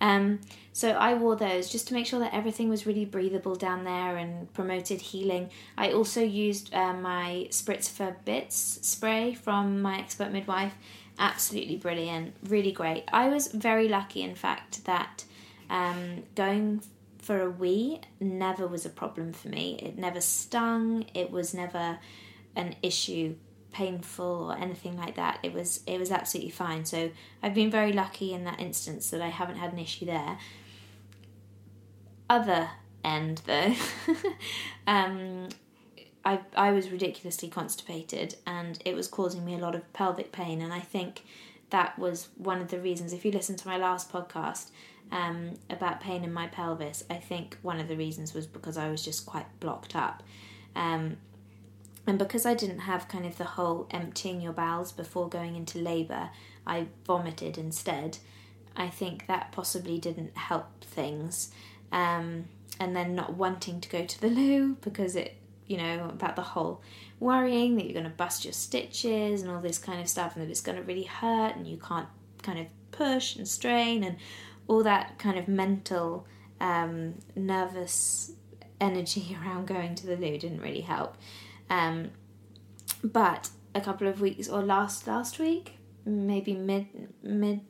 Um, 0.00 0.40
so 0.72 0.92
I 0.92 1.14
wore 1.14 1.36
those 1.36 1.68
just 1.68 1.88
to 1.88 1.94
make 1.94 2.06
sure 2.06 2.20
that 2.20 2.32
everything 2.32 2.68
was 2.68 2.86
really 2.86 3.04
breathable 3.04 3.56
down 3.56 3.84
there 3.84 4.16
and 4.16 4.52
promoted 4.54 5.00
healing. 5.00 5.50
I 5.76 5.92
also 5.92 6.22
used 6.22 6.72
uh, 6.72 6.92
my 6.94 7.48
Spritz 7.50 7.90
for 7.90 8.16
Bits 8.24 8.78
spray 8.82 9.34
from 9.34 9.82
my 9.82 9.98
expert 9.98 10.30
midwife. 10.30 10.74
Absolutely 11.18 11.76
brilliant, 11.76 12.34
really 12.44 12.70
great. 12.70 13.04
I 13.12 13.28
was 13.28 13.48
very 13.48 13.88
lucky, 13.88 14.22
in 14.22 14.36
fact, 14.36 14.84
that 14.84 15.24
um, 15.68 16.22
going 16.36 16.82
for 17.18 17.42
a 17.42 17.50
wee 17.50 18.00
never 18.20 18.68
was 18.68 18.86
a 18.86 18.90
problem 18.90 19.32
for 19.32 19.48
me. 19.48 19.78
It 19.82 19.98
never 19.98 20.20
stung. 20.20 21.06
It 21.12 21.32
was 21.32 21.52
never 21.54 21.98
an 22.54 22.76
issue 22.82 23.34
painful 23.78 24.50
or 24.50 24.58
anything 24.58 24.96
like 24.96 25.14
that. 25.14 25.38
It 25.44 25.52
was 25.52 25.80
it 25.86 25.98
was 26.00 26.10
absolutely 26.10 26.50
fine. 26.50 26.84
So 26.84 27.10
I've 27.42 27.54
been 27.54 27.70
very 27.70 27.92
lucky 27.92 28.34
in 28.34 28.42
that 28.44 28.60
instance 28.60 29.10
that 29.10 29.22
I 29.22 29.28
haven't 29.28 29.56
had 29.56 29.72
an 29.72 29.78
issue 29.78 30.04
there. 30.04 30.38
Other 32.28 32.70
end 33.04 33.40
though, 33.46 33.74
um, 34.88 35.48
I 36.24 36.40
I 36.56 36.72
was 36.72 36.90
ridiculously 36.90 37.48
constipated 37.48 38.34
and 38.46 38.82
it 38.84 38.96
was 38.96 39.06
causing 39.06 39.44
me 39.44 39.54
a 39.54 39.58
lot 39.58 39.76
of 39.76 39.92
pelvic 39.92 40.32
pain 40.32 40.60
and 40.60 40.72
I 40.72 40.80
think 40.80 41.24
that 41.70 41.96
was 41.98 42.28
one 42.36 42.60
of 42.60 42.68
the 42.68 42.80
reasons. 42.80 43.12
If 43.12 43.24
you 43.24 43.30
listen 43.30 43.54
to 43.56 43.68
my 43.68 43.76
last 43.76 44.10
podcast 44.10 44.70
um, 45.12 45.52
about 45.70 46.00
pain 46.00 46.24
in 46.24 46.32
my 46.32 46.48
pelvis, 46.48 47.04
I 47.08 47.14
think 47.14 47.58
one 47.62 47.78
of 47.78 47.86
the 47.86 47.96
reasons 47.96 48.34
was 48.34 48.46
because 48.46 48.76
I 48.76 48.90
was 48.90 49.04
just 49.04 49.24
quite 49.24 49.46
blocked 49.60 49.94
up. 49.94 50.24
Um, 50.74 51.18
and 52.08 52.18
because 52.18 52.46
I 52.46 52.54
didn't 52.54 52.80
have 52.80 53.06
kind 53.06 53.26
of 53.26 53.36
the 53.36 53.44
whole 53.44 53.86
emptying 53.90 54.40
your 54.40 54.54
bowels 54.54 54.92
before 54.92 55.28
going 55.28 55.56
into 55.56 55.78
labour, 55.78 56.30
I 56.66 56.86
vomited 57.04 57.58
instead. 57.58 58.16
I 58.74 58.88
think 58.88 59.26
that 59.26 59.52
possibly 59.52 59.98
didn't 59.98 60.34
help 60.34 60.82
things. 60.82 61.50
Um, 61.92 62.46
and 62.80 62.96
then 62.96 63.14
not 63.14 63.34
wanting 63.34 63.82
to 63.82 63.88
go 63.90 64.06
to 64.06 64.20
the 64.22 64.28
loo 64.30 64.78
because 64.80 65.16
it, 65.16 65.36
you 65.66 65.76
know, 65.76 66.08
about 66.08 66.34
the 66.34 66.42
whole 66.42 66.80
worrying 67.20 67.76
that 67.76 67.84
you're 67.84 67.92
going 67.92 68.04
to 68.04 68.10
bust 68.10 68.42
your 68.42 68.54
stitches 68.54 69.42
and 69.42 69.50
all 69.50 69.60
this 69.60 69.76
kind 69.76 70.00
of 70.00 70.08
stuff 70.08 70.34
and 70.34 70.42
that 70.42 70.50
it's 70.50 70.62
going 70.62 70.78
to 70.78 70.84
really 70.84 71.04
hurt 71.04 71.56
and 71.56 71.66
you 71.66 71.76
can't 71.76 72.08
kind 72.42 72.58
of 72.58 72.66
push 72.90 73.36
and 73.36 73.46
strain 73.46 74.02
and 74.02 74.16
all 74.66 74.82
that 74.82 75.18
kind 75.18 75.38
of 75.38 75.46
mental, 75.46 76.26
um, 76.58 77.16
nervous 77.36 78.32
energy 78.80 79.36
around 79.42 79.66
going 79.66 79.94
to 79.96 80.06
the 80.06 80.16
loo 80.16 80.38
didn't 80.38 80.62
really 80.62 80.80
help. 80.80 81.18
Um, 81.70 82.10
but 83.02 83.50
a 83.74 83.80
couple 83.80 84.08
of 84.08 84.20
weeks 84.20 84.48
or 84.48 84.62
last 84.62 85.06
last 85.06 85.38
week, 85.38 85.78
maybe 86.04 86.54
mid 86.54 86.86
mid 87.22 87.60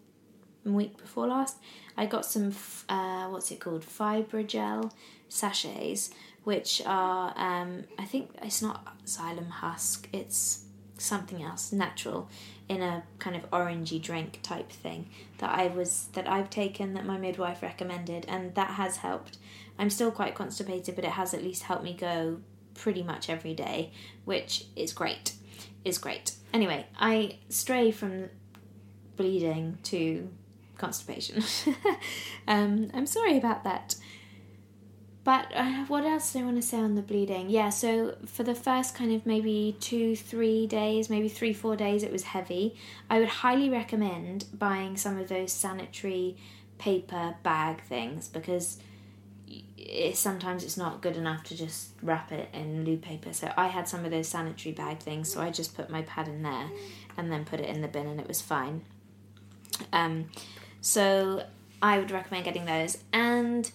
week 0.65 0.97
before 0.97 1.27
last, 1.27 1.59
I 1.97 2.07
got 2.07 2.25
some 2.25 2.55
uh, 2.89 3.27
what's 3.29 3.51
it 3.51 3.61
called 3.61 3.83
Fybogel 3.83 4.93
sachets, 5.29 6.11
which 6.45 6.83
are 6.87 7.33
um, 7.37 7.85
I 7.99 8.05
think 8.05 8.31
it's 8.43 8.63
not 8.63 9.05
psyllium 9.05 9.51
husk, 9.51 10.09
it's 10.13 10.65
something 11.01 11.43
else 11.43 11.73
natural 11.73 12.29
in 12.69 12.83
a 12.83 13.03
kind 13.19 13.37
of 13.37 13.49
orangey 13.51 14.03
drink 14.03 14.41
type 14.43 14.71
thing 14.71 15.09
that 15.39 15.51
I 15.51 15.69
was 15.69 16.09
that 16.13 16.29
I've 16.29 16.51
taken 16.51 16.95
that 16.95 17.07
my 17.07 17.17
midwife 17.17 17.63
recommended 17.63 18.27
and 18.29 18.55
that 18.55 18.71
has 18.71 18.99
helped. 18.99 19.39
I'm 19.79 19.91
still 19.91 20.11
quite 20.11 20.35
constipated, 20.35 20.97
but 20.97 21.05
it 21.05 21.13
has 21.13 21.33
at 21.33 21.43
least 21.43 21.63
helped 21.63 21.85
me 21.85 21.95
go 21.95 22.41
pretty 22.79 23.03
much 23.03 23.29
every 23.29 23.55
day, 23.55 23.93
which 24.25 24.67
is 24.77 24.93
great. 24.93 25.35
Is 25.85 25.99
great. 25.99 26.33
Anyway, 26.53 26.87
I 26.99 27.39
stray 27.49 27.91
from 27.91 28.31
bleeding 29.17 29.79
to 29.85 30.29
constipation. 30.77 31.43
um, 32.49 32.91
I'm 32.95 33.07
sorry 33.07 33.37
about 33.37 33.65
that. 33.65 33.97
But 35.25 35.49
uh, 35.55 35.85
what 35.89 36.05
else 36.05 36.33
do 36.33 36.39
I 36.39 36.45
want 36.45 36.57
to 36.57 36.63
say 36.63 36.79
on 36.79 36.95
the 36.95 37.03
bleeding? 37.03 37.51
Yeah, 37.51 37.69
so 37.69 38.17
for 38.25 38.45
the 38.45 38.55
first 38.55 38.95
kind 38.95 39.13
of 39.13 39.27
maybe 39.27 39.77
two, 39.79 40.17
three 40.17 40.67
days, 40.67 41.11
maybe 41.11 41.29
three, 41.29 41.53
four 41.53 41.77
days, 41.77 42.03
it 42.03 42.11
was 42.11 42.23
heavy. 42.23 42.77
I 43.11 43.19
would 43.19 43.29
highly 43.29 43.69
recommend 43.69 44.47
buying 44.55 44.97
some 44.97 45.19
of 45.19 45.29
those 45.29 45.53
sanitary 45.53 46.39
paper 46.79 47.35
bag 47.43 47.83
things 47.83 48.29
because 48.29 48.79
it, 49.77 50.17
sometimes 50.17 50.65
it's 50.65 50.77
not 50.77 51.01
good 51.01 51.17
enough 51.17 51.43
to 51.45 51.57
just 51.57 51.91
wrap 52.03 52.33
it 52.33 52.49
in 52.53 52.85
loo 52.85 52.97
paper. 52.97 53.33
So 53.33 53.53
I 53.57 53.69
had 53.69 53.89
some 53.89 54.05
of 54.05 54.11
those 54.11 54.29
sanitary 54.29 54.75
bag 54.75 54.99
things, 54.99 55.33
so 55.33 55.41
I 55.41 55.51
just 55.51 55.77
put 55.77 55.91
my 55.91 56.03
pad 56.03 56.29
in 56.29 56.43
there 56.43 56.71
and 57.17 57.33
then 57.33 57.45
put 57.45 57.61
it 57.61 57.69
in 57.69 57.81
the 57.81 57.89
bin, 57.89 58.07
and 58.07 58.21
it 58.21 58.29
was 58.29 58.41
fine. 58.41 58.83
Um, 59.93 60.31
so 60.81 61.45
I 61.81 61.99
would 61.99 62.11
recommend 62.11 62.45
getting 62.45 62.65
those. 62.65 62.99
And 63.13 63.71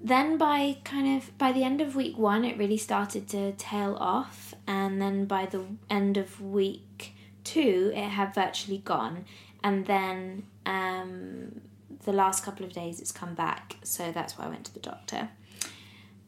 then 0.00 0.36
by 0.36 0.78
kind 0.84 1.16
of 1.16 1.36
by 1.38 1.52
the 1.52 1.62
end 1.62 1.80
of 1.80 1.94
week 1.94 2.18
one, 2.18 2.44
it 2.44 2.58
really 2.58 2.76
started 2.76 3.28
to 3.28 3.52
tail 3.52 3.96
off, 4.00 4.54
and 4.66 5.00
then 5.00 5.26
by 5.26 5.46
the 5.46 5.64
end 5.88 6.16
of 6.16 6.40
week 6.40 7.14
two, 7.44 7.92
it 7.94 8.08
had 8.08 8.34
virtually 8.34 8.78
gone, 8.78 9.24
and 9.62 9.86
then 9.86 10.44
um, 10.66 11.60
the 12.04 12.12
last 12.12 12.44
couple 12.44 12.64
of 12.64 12.72
days 12.72 13.00
it's 13.00 13.12
come 13.12 13.34
back, 13.34 13.76
so 13.82 14.12
that's 14.12 14.38
why 14.38 14.46
I 14.46 14.48
went 14.48 14.64
to 14.66 14.74
the 14.74 14.80
doctor. 14.80 15.28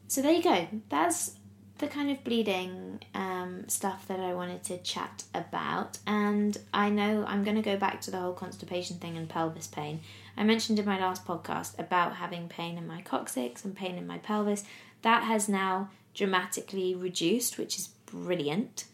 So 0.07 0.21
there 0.21 0.31
you 0.31 0.43
go. 0.43 0.67
That's 0.89 1.35
the 1.77 1.87
kind 1.87 2.09
of 2.09 2.23
bleeding 2.23 3.01
um, 3.13 3.67
stuff 3.67 4.07
that 4.07 4.19
I 4.19 4.33
wanted 4.33 4.63
to 4.65 4.77
chat 4.77 5.23
about. 5.33 5.97
And 6.07 6.57
I 6.73 6.89
know 6.89 7.25
I'm 7.27 7.43
going 7.43 7.57
to 7.57 7.61
go 7.61 7.75
back 7.75 7.99
to 8.01 8.11
the 8.11 8.19
whole 8.19 8.33
constipation 8.33 8.97
thing 8.97 9.17
and 9.17 9.27
pelvis 9.27 9.67
pain. 9.67 9.99
I 10.37 10.43
mentioned 10.43 10.79
in 10.79 10.85
my 10.85 10.99
last 10.99 11.25
podcast 11.25 11.77
about 11.77 12.15
having 12.15 12.47
pain 12.47 12.77
in 12.77 12.87
my 12.87 13.01
coccyx 13.01 13.65
and 13.65 13.75
pain 13.75 13.97
in 13.97 14.07
my 14.07 14.19
pelvis. 14.19 14.63
That 15.01 15.23
has 15.23 15.49
now 15.49 15.89
dramatically 16.13 16.95
reduced, 16.95 17.57
which 17.57 17.77
is 17.77 17.89
brilliant 18.05 18.85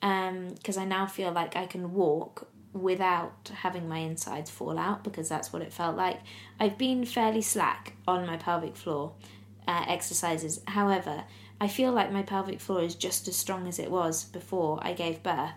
because 0.00 0.76
um, 0.76 0.82
I 0.82 0.86
now 0.86 1.04
feel 1.04 1.30
like 1.30 1.56
I 1.56 1.66
can 1.66 1.92
walk 1.92 2.48
without 2.72 3.50
having 3.62 3.88
my 3.88 3.98
insides 3.98 4.50
fall 4.50 4.78
out 4.78 5.02
because 5.02 5.28
that's 5.28 5.52
what 5.52 5.62
it 5.62 5.72
felt 5.72 5.96
like. 5.96 6.20
I've 6.58 6.78
been 6.78 7.04
fairly 7.04 7.42
slack 7.42 7.94
on 8.06 8.26
my 8.26 8.36
pelvic 8.36 8.76
floor 8.76 9.12
uh, 9.66 9.84
exercises. 9.88 10.60
However, 10.68 11.24
I 11.60 11.68
feel 11.68 11.92
like 11.92 12.12
my 12.12 12.22
pelvic 12.22 12.60
floor 12.60 12.82
is 12.82 12.94
just 12.94 13.28
as 13.28 13.36
strong 13.36 13.66
as 13.66 13.78
it 13.78 13.90
was 13.90 14.24
before 14.24 14.78
I 14.82 14.92
gave 14.92 15.22
birth. 15.22 15.52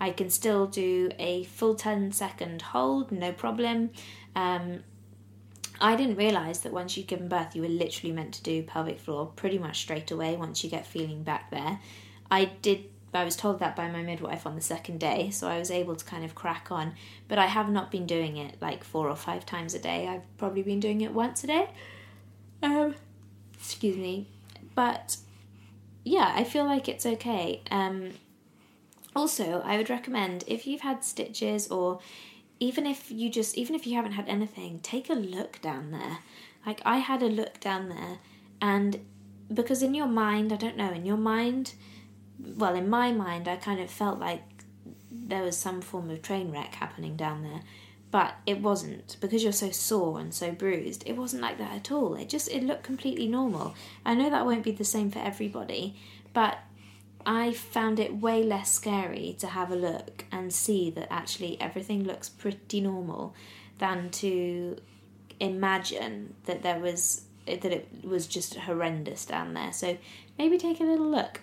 I 0.00 0.10
can 0.10 0.30
still 0.30 0.66
do 0.66 1.10
a 1.18 1.44
full 1.44 1.74
10 1.74 2.12
second 2.12 2.62
hold, 2.62 3.10
no 3.10 3.32
problem. 3.32 3.90
Um, 4.36 4.84
I 5.80 5.96
didn't 5.96 6.16
realise 6.16 6.58
that 6.58 6.72
once 6.72 6.96
you've 6.96 7.06
given 7.06 7.28
birth, 7.28 7.56
you 7.56 7.62
were 7.62 7.68
literally 7.68 8.12
meant 8.12 8.34
to 8.34 8.42
do 8.42 8.62
pelvic 8.62 9.00
floor 9.00 9.26
pretty 9.34 9.58
much 9.58 9.80
straight 9.80 10.10
away 10.10 10.36
once 10.36 10.62
you 10.62 10.70
get 10.70 10.86
feeling 10.86 11.22
back 11.22 11.50
there. 11.50 11.80
I 12.30 12.46
did 12.62 12.84
I 13.14 13.24
was 13.24 13.36
told 13.36 13.58
that 13.60 13.74
by 13.74 13.90
my 13.90 14.02
midwife 14.02 14.46
on 14.46 14.54
the 14.54 14.60
second 14.60 15.00
day, 15.00 15.30
so 15.30 15.48
I 15.48 15.58
was 15.58 15.70
able 15.70 15.96
to 15.96 16.04
kind 16.04 16.24
of 16.24 16.34
crack 16.34 16.68
on. 16.70 16.94
But 17.26 17.38
I 17.38 17.46
have 17.46 17.70
not 17.70 17.90
been 17.90 18.06
doing 18.06 18.36
it 18.36 18.56
like 18.60 18.84
four 18.84 19.08
or 19.08 19.16
five 19.16 19.46
times 19.46 19.74
a 19.74 19.78
day. 19.78 20.06
I've 20.06 20.36
probably 20.36 20.62
been 20.62 20.80
doing 20.80 21.00
it 21.00 21.12
once 21.12 21.42
a 21.44 21.46
day. 21.46 21.70
Um, 22.62 22.94
excuse 23.54 23.96
me. 23.96 24.28
But 24.74 25.16
yeah, 26.04 26.32
I 26.34 26.44
feel 26.44 26.64
like 26.64 26.88
it's 26.88 27.06
okay. 27.06 27.62
Um, 27.70 28.10
also, 29.16 29.62
I 29.64 29.76
would 29.76 29.90
recommend 29.90 30.44
if 30.46 30.66
you've 30.66 30.82
had 30.82 31.02
stitches 31.02 31.68
or 31.68 32.00
even 32.60 32.86
if 32.86 33.10
you 33.10 33.30
just 33.30 33.56
even 33.56 33.74
if 33.74 33.86
you 33.86 33.94
haven't 33.94 34.12
had 34.12 34.28
anything, 34.28 34.80
take 34.80 35.08
a 35.08 35.14
look 35.14 35.60
down 35.60 35.92
there. 35.92 36.18
Like 36.66 36.82
I 36.84 36.98
had 36.98 37.22
a 37.22 37.28
look 37.28 37.60
down 37.60 37.88
there, 37.88 38.18
and 38.60 39.00
because 39.52 39.82
in 39.82 39.94
your 39.94 40.06
mind, 40.06 40.52
I 40.52 40.56
don't 40.56 40.76
know, 40.76 40.92
in 40.92 41.06
your 41.06 41.16
mind 41.16 41.74
well, 42.38 42.74
in 42.74 42.88
my 42.88 43.12
mind, 43.12 43.48
I 43.48 43.56
kind 43.56 43.80
of 43.80 43.90
felt 43.90 44.18
like 44.18 44.42
there 45.10 45.42
was 45.42 45.56
some 45.56 45.80
form 45.80 46.10
of 46.10 46.22
train 46.22 46.50
wreck 46.50 46.74
happening 46.74 47.16
down 47.16 47.42
there, 47.42 47.60
but 48.10 48.34
it 48.46 48.60
wasn't 48.60 49.16
because 49.20 49.42
you're 49.42 49.52
so 49.52 49.70
sore 49.70 50.20
and 50.20 50.32
so 50.32 50.52
bruised. 50.52 51.02
It 51.06 51.16
wasn't 51.16 51.42
like 51.42 51.58
that 51.58 51.74
at 51.74 51.92
all. 51.92 52.14
It 52.14 52.28
just 52.28 52.48
it 52.50 52.62
looked 52.62 52.84
completely 52.84 53.26
normal. 53.26 53.74
I 54.04 54.14
know 54.14 54.30
that 54.30 54.46
won't 54.46 54.64
be 54.64 54.72
the 54.72 54.84
same 54.84 55.10
for 55.10 55.18
everybody, 55.18 55.96
but 56.32 56.58
I 57.26 57.52
found 57.52 58.00
it 58.00 58.16
way 58.16 58.42
less 58.42 58.72
scary 58.72 59.36
to 59.40 59.48
have 59.48 59.70
a 59.70 59.76
look 59.76 60.24
and 60.32 60.52
see 60.52 60.90
that 60.90 61.12
actually 61.12 61.60
everything 61.60 62.04
looks 62.04 62.28
pretty 62.28 62.80
normal 62.80 63.34
than 63.78 64.10
to 64.10 64.78
imagine 65.40 66.34
that 66.46 66.62
there 66.62 66.78
was 66.78 67.22
that 67.46 67.64
it 67.64 67.88
was 68.04 68.26
just 68.26 68.54
horrendous 68.54 69.24
down 69.24 69.54
there. 69.54 69.72
So 69.72 69.96
maybe 70.38 70.58
take 70.58 70.80
a 70.80 70.84
little 70.84 71.10
look. 71.10 71.40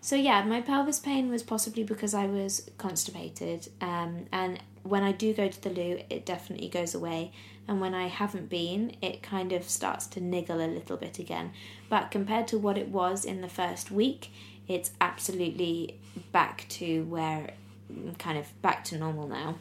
So 0.00 0.16
yeah, 0.16 0.42
my 0.42 0.60
pelvis 0.60 0.98
pain 0.98 1.30
was 1.30 1.42
possibly 1.42 1.84
because 1.84 2.14
I 2.14 2.26
was 2.26 2.70
constipated, 2.78 3.68
um, 3.80 4.26
and 4.32 4.60
when 4.82 5.02
I 5.02 5.12
do 5.12 5.34
go 5.34 5.48
to 5.48 5.62
the 5.62 5.70
loo, 5.70 6.00
it 6.08 6.24
definitely 6.24 6.68
goes 6.68 6.94
away. 6.94 7.32
And 7.68 7.80
when 7.80 7.94
I 7.94 8.08
haven't 8.08 8.48
been, 8.48 8.96
it 9.00 9.22
kind 9.22 9.52
of 9.52 9.68
starts 9.68 10.06
to 10.08 10.20
niggle 10.20 10.60
a 10.60 10.66
little 10.66 10.96
bit 10.96 11.18
again. 11.18 11.52
But 11.88 12.10
compared 12.10 12.48
to 12.48 12.58
what 12.58 12.76
it 12.76 12.88
was 12.88 13.24
in 13.24 13.42
the 13.42 13.48
first 13.48 13.90
week, 13.90 14.32
it's 14.66 14.90
absolutely 15.00 16.00
back 16.32 16.66
to 16.70 17.04
where, 17.04 17.50
kind 18.18 18.38
of 18.38 18.60
back 18.62 18.84
to 18.84 18.98
normal 18.98 19.28
now. 19.28 19.56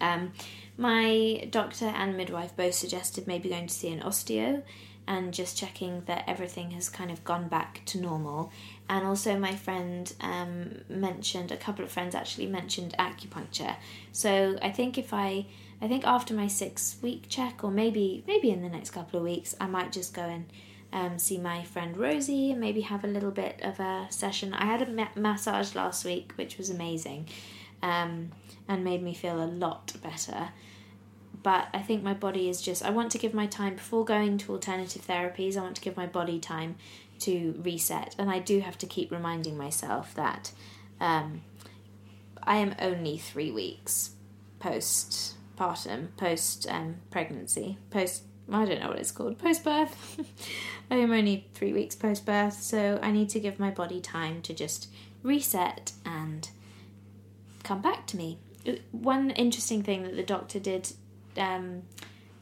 Um, 0.00 0.32
my 0.76 1.46
doctor 1.50 1.86
and 1.86 2.16
midwife 2.16 2.56
both 2.56 2.74
suggested 2.74 3.26
maybe 3.26 3.50
going 3.50 3.66
to 3.66 3.74
see 3.74 3.92
an 3.92 4.00
osteo 4.00 4.62
and 5.06 5.34
just 5.34 5.58
checking 5.58 6.02
that 6.06 6.24
everything 6.26 6.70
has 6.72 6.88
kind 6.88 7.10
of 7.10 7.24
gone 7.24 7.48
back 7.48 7.82
to 7.86 8.00
normal. 8.00 8.50
And 8.92 9.06
also, 9.06 9.38
my 9.38 9.56
friend 9.56 10.12
um, 10.20 10.82
mentioned 10.86 11.50
a 11.50 11.56
couple 11.56 11.82
of 11.82 11.90
friends 11.90 12.14
actually 12.14 12.46
mentioned 12.46 12.94
acupuncture. 12.98 13.76
So 14.12 14.58
I 14.60 14.70
think 14.70 14.98
if 14.98 15.14
I, 15.14 15.46
I 15.80 15.88
think 15.88 16.06
after 16.06 16.34
my 16.34 16.46
six 16.46 16.98
week 17.00 17.24
check, 17.30 17.64
or 17.64 17.70
maybe 17.70 18.22
maybe 18.26 18.50
in 18.50 18.60
the 18.60 18.68
next 18.68 18.90
couple 18.90 19.18
of 19.18 19.24
weeks, 19.24 19.56
I 19.58 19.66
might 19.66 19.92
just 19.92 20.12
go 20.12 20.20
and 20.20 20.44
um, 20.92 21.18
see 21.18 21.38
my 21.38 21.64
friend 21.64 21.96
Rosie 21.96 22.50
and 22.50 22.60
maybe 22.60 22.82
have 22.82 23.02
a 23.02 23.06
little 23.06 23.30
bit 23.30 23.62
of 23.62 23.80
a 23.80 24.08
session. 24.10 24.52
I 24.52 24.66
had 24.66 24.82
a 24.82 24.90
ma- 24.90 25.16
massage 25.16 25.74
last 25.74 26.04
week, 26.04 26.32
which 26.36 26.58
was 26.58 26.68
amazing, 26.68 27.30
um, 27.82 28.32
and 28.68 28.84
made 28.84 29.02
me 29.02 29.14
feel 29.14 29.42
a 29.42 29.46
lot 29.46 29.90
better 30.02 30.50
but 31.42 31.68
I 31.74 31.80
think 31.80 32.02
my 32.02 32.14
body 32.14 32.48
is 32.48 32.60
just 32.60 32.84
I 32.84 32.90
want 32.90 33.10
to 33.12 33.18
give 33.18 33.34
my 33.34 33.46
time 33.46 33.74
before 33.74 34.04
going 34.04 34.38
to 34.38 34.52
alternative 34.52 35.06
therapies 35.06 35.56
I 35.56 35.62
want 35.62 35.76
to 35.76 35.82
give 35.82 35.96
my 35.96 36.06
body 36.06 36.38
time 36.38 36.76
to 37.22 37.60
reset 37.62 38.14
and 38.18 38.30
I 38.30 38.38
do 38.38 38.60
have 38.60 38.78
to 38.78 38.86
keep 38.86 39.10
reminding 39.10 39.56
myself 39.56 40.14
that 40.14 40.52
um, 41.00 41.42
I 42.42 42.56
am 42.56 42.74
only 42.78 43.18
three 43.18 43.50
weeks 43.50 44.10
post 44.58 45.34
partum 45.58 46.08
post 46.16 46.66
um, 46.68 46.96
pregnancy 47.10 47.78
post 47.90 48.24
I 48.50 48.64
don't 48.64 48.80
know 48.80 48.88
what 48.88 48.98
it's 48.98 49.12
called 49.12 49.38
post 49.38 49.64
birth 49.64 50.20
I 50.90 50.96
am 50.96 51.12
only 51.12 51.46
three 51.54 51.72
weeks 51.72 51.94
post 51.94 52.26
birth 52.26 52.60
so 52.60 52.98
I 53.02 53.10
need 53.10 53.28
to 53.30 53.40
give 53.40 53.58
my 53.58 53.70
body 53.70 54.00
time 54.00 54.42
to 54.42 54.54
just 54.54 54.88
reset 55.22 55.92
and 56.04 56.48
come 57.62 57.80
back 57.80 58.06
to 58.08 58.16
me. 58.16 58.38
One 58.90 59.30
interesting 59.30 59.82
thing 59.82 60.02
that 60.02 60.16
the 60.16 60.22
doctor 60.22 60.58
did 60.58 60.92
um, 61.36 61.82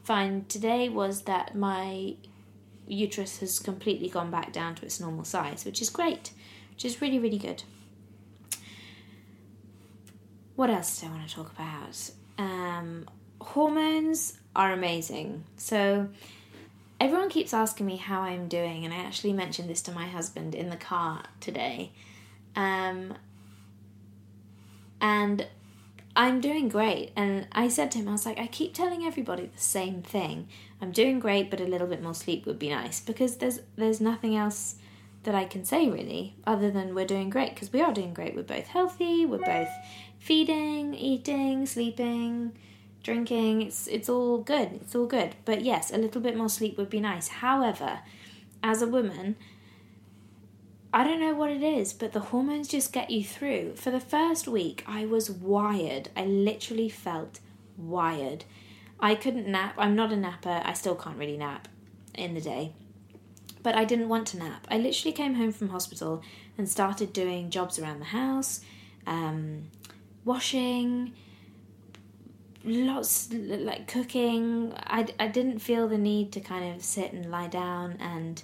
find 0.03 0.47
today 0.49 0.89
was 0.89 1.23
that 1.23 1.55
my 1.55 2.15
uterus 2.91 3.39
has 3.39 3.59
completely 3.59 4.09
gone 4.09 4.29
back 4.29 4.51
down 4.51 4.75
to 4.75 4.85
its 4.85 4.99
normal 4.99 5.23
size, 5.23 5.65
which 5.65 5.81
is 5.81 5.89
great, 5.89 6.31
which 6.71 6.85
is 6.85 7.01
really, 7.01 7.19
really 7.19 7.37
good. 7.37 7.63
What 10.55 10.69
else 10.69 10.99
do 10.99 11.07
I 11.07 11.09
want 11.11 11.27
to 11.27 11.33
talk 11.33 11.51
about? 11.51 12.11
Um, 12.37 13.09
hormones 13.39 14.37
are 14.55 14.73
amazing. 14.73 15.45
So, 15.55 16.09
everyone 16.99 17.29
keeps 17.29 17.53
asking 17.53 17.85
me 17.85 17.95
how 17.95 18.21
I'm 18.21 18.47
doing, 18.47 18.83
and 18.83 18.93
I 18.93 18.97
actually 18.97 19.33
mentioned 19.33 19.69
this 19.69 19.81
to 19.83 19.91
my 19.91 20.07
husband 20.07 20.53
in 20.53 20.69
the 20.69 20.77
car 20.77 21.23
today. 21.39 21.93
Um, 22.55 23.15
and 24.99 25.47
I'm 26.15 26.41
doing 26.41 26.67
great. 26.67 27.11
And 27.15 27.47
I 27.51 27.69
said 27.69 27.91
to 27.91 27.99
him, 27.99 28.07
I 28.07 28.11
was 28.11 28.25
like, 28.25 28.39
I 28.39 28.47
keep 28.47 28.73
telling 28.73 29.03
everybody 29.03 29.45
the 29.45 29.61
same 29.61 30.01
thing. 30.01 30.47
I'm 30.81 30.91
doing 30.91 31.19
great, 31.19 31.49
but 31.49 31.61
a 31.61 31.65
little 31.65 31.87
bit 31.87 32.01
more 32.01 32.13
sleep 32.13 32.45
would 32.45 32.59
be 32.59 32.69
nice 32.69 32.99
because 32.99 33.37
there's 33.37 33.59
there's 33.75 34.01
nothing 34.01 34.35
else 34.35 34.75
that 35.23 35.35
I 35.35 35.45
can 35.45 35.63
say 35.63 35.87
really 35.89 36.35
other 36.45 36.71
than 36.71 36.95
we're 36.95 37.05
doing 37.05 37.29
great 37.29 37.53
because 37.53 37.71
we 37.71 37.81
are 37.81 37.93
doing 37.93 38.13
great. 38.13 38.35
We're 38.35 38.43
both 38.43 38.67
healthy. 38.67 39.25
We're 39.25 39.37
both 39.37 39.69
feeding, 40.19 40.95
eating, 40.95 41.65
sleeping, 41.65 42.53
drinking. 43.03 43.61
It's 43.61 43.87
it's 43.87 44.09
all 44.09 44.39
good. 44.39 44.73
It's 44.81 44.95
all 44.95 45.05
good. 45.05 45.35
But 45.45 45.61
yes, 45.61 45.91
a 45.91 45.97
little 45.97 46.21
bit 46.21 46.35
more 46.35 46.49
sleep 46.49 46.77
would 46.77 46.89
be 46.89 46.99
nice. 46.99 47.27
However, 47.27 47.99
as 48.63 48.81
a 48.81 48.87
woman, 48.87 49.35
I 50.93 51.05
don't 51.05 51.21
know 51.21 51.33
what 51.33 51.51
it 51.51 51.63
is, 51.63 51.93
but 51.93 52.11
the 52.11 52.19
hormones 52.19 52.67
just 52.67 52.91
get 52.91 53.09
you 53.09 53.23
through. 53.23 53.75
For 53.75 53.91
the 53.91 53.99
first 53.99 54.47
week, 54.47 54.83
I 54.85 55.05
was 55.05 55.31
wired. 55.31 56.09
I 56.17 56.25
literally 56.25 56.89
felt 56.89 57.39
wired. 57.77 58.43
I 58.99 59.15
couldn't 59.15 59.47
nap. 59.47 59.75
I'm 59.77 59.95
not 59.95 60.11
a 60.11 60.17
napper. 60.17 60.61
I 60.65 60.73
still 60.73 60.95
can't 60.95 61.17
really 61.17 61.37
nap 61.37 61.69
in 62.13 62.33
the 62.33 62.41
day. 62.41 62.73
But 63.63 63.75
I 63.75 63.85
didn't 63.85 64.09
want 64.09 64.27
to 64.29 64.37
nap. 64.37 64.67
I 64.69 64.77
literally 64.77 65.13
came 65.13 65.35
home 65.35 65.53
from 65.53 65.69
hospital 65.69 66.23
and 66.57 66.67
started 66.67 67.13
doing 67.13 67.49
jobs 67.49 67.79
around 67.79 67.99
the 67.99 68.05
house, 68.05 68.59
um, 69.07 69.69
washing, 70.25 71.13
lots 72.65 73.31
like 73.31 73.87
cooking. 73.87 74.73
I, 74.75 75.07
I 75.19 75.27
didn't 75.27 75.59
feel 75.59 75.87
the 75.87 75.97
need 75.97 76.33
to 76.33 76.41
kind 76.41 76.75
of 76.75 76.83
sit 76.83 77.13
and 77.13 77.31
lie 77.31 77.47
down 77.47 77.97
and 77.99 78.43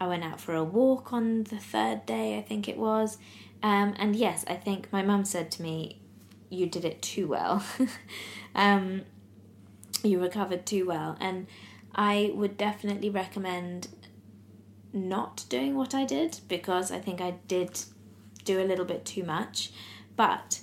I 0.00 0.06
went 0.06 0.24
out 0.24 0.40
for 0.40 0.54
a 0.54 0.64
walk 0.64 1.12
on 1.12 1.44
the 1.44 1.58
third 1.58 2.06
day, 2.06 2.38
I 2.38 2.42
think 2.42 2.68
it 2.68 2.76
was. 2.76 3.18
Um, 3.62 3.94
and 3.98 4.14
yes, 4.14 4.44
I 4.48 4.54
think 4.54 4.92
my 4.92 5.02
mum 5.02 5.24
said 5.24 5.50
to 5.52 5.62
me, 5.62 6.00
You 6.50 6.66
did 6.66 6.84
it 6.84 7.00
too 7.02 7.26
well. 7.26 7.64
um, 8.54 9.02
you 10.02 10.20
recovered 10.20 10.66
too 10.66 10.86
well. 10.86 11.16
And 11.20 11.46
I 11.94 12.30
would 12.34 12.56
definitely 12.56 13.10
recommend 13.10 13.88
not 14.92 15.44
doing 15.48 15.74
what 15.74 15.94
I 15.94 16.04
did 16.04 16.40
because 16.48 16.90
I 16.90 16.98
think 16.98 17.20
I 17.20 17.34
did 17.48 17.80
do 18.44 18.60
a 18.60 18.64
little 18.64 18.84
bit 18.84 19.04
too 19.04 19.24
much. 19.24 19.70
But 20.14 20.60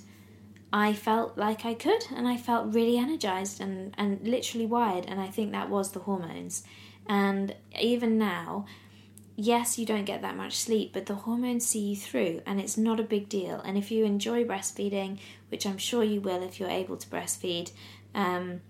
I 0.72 0.92
felt 0.92 1.36
like 1.36 1.64
I 1.64 1.74
could 1.74 2.04
and 2.14 2.26
I 2.26 2.36
felt 2.36 2.74
really 2.74 2.98
energized 2.98 3.60
and, 3.60 3.94
and 3.98 4.26
literally 4.26 4.66
wired. 4.66 5.06
And 5.06 5.20
I 5.20 5.28
think 5.28 5.52
that 5.52 5.70
was 5.70 5.92
the 5.92 6.00
hormones. 6.00 6.64
And 7.06 7.54
even 7.80 8.18
now, 8.18 8.66
yes, 9.36 9.78
you 9.78 9.86
don't 9.86 10.04
get 10.04 10.22
that 10.22 10.36
much 10.36 10.56
sleep, 10.56 10.92
but 10.92 11.06
the 11.06 11.14
hormones 11.14 11.66
see 11.66 11.90
you 11.90 11.96
through 11.96 12.42
and 12.46 12.60
it's 12.60 12.76
not 12.76 13.00
a 13.00 13.04
big 13.04 13.28
deal. 13.28 13.60
And 13.60 13.76
if 13.76 13.90
you 13.90 14.04
enjoy 14.04 14.44
breastfeeding, 14.44 15.18
which 15.48 15.66
I'm 15.66 15.78
sure 15.78 16.04
you 16.04 16.20
will 16.20 16.42
if 16.42 16.60
you're 16.60 16.70
able 16.70 16.96
to 16.96 17.08
breastfeed, 17.08 17.72
um, 18.14 18.60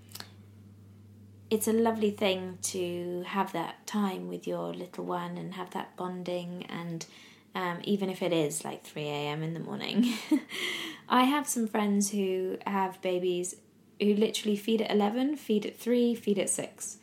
it's 1.51 1.69
a 1.69 1.73
lovely 1.73 2.11
thing 2.11 2.59
to 2.63 3.25
have 3.27 3.53
that 3.53 3.87
time 3.87 4.29
with 4.29 4.47
your 4.47 4.73
little 4.73 5.05
one 5.05 5.37
and 5.37 5.55
have 5.55 5.71
that 5.71 5.97
bonding 5.97 6.65
and 6.69 7.07
um, 7.55 7.79
even 7.85 8.11
if 8.11 8.23
it 8.23 8.33
is 8.33 8.65
like 8.65 8.85
3 8.85 9.03
a.m. 9.03 9.43
in 9.43 9.55
the 9.55 9.61
morning. 9.61 10.15
I 11.09 11.25
have 11.25 11.47
some 11.47 11.69
friends 11.69 12.11
who 12.11 12.59
have 12.67 13.01
babies 13.01 13.55
who 14.01 14.15
literally 14.15 14.57
feed 14.57 14.83
at 14.83 14.91
11, 14.91 15.37
feed 15.37 15.67
at 15.67 15.79
3, 15.79 16.15
feed 16.17 16.39
at 16.39 16.51
6. 16.51 16.99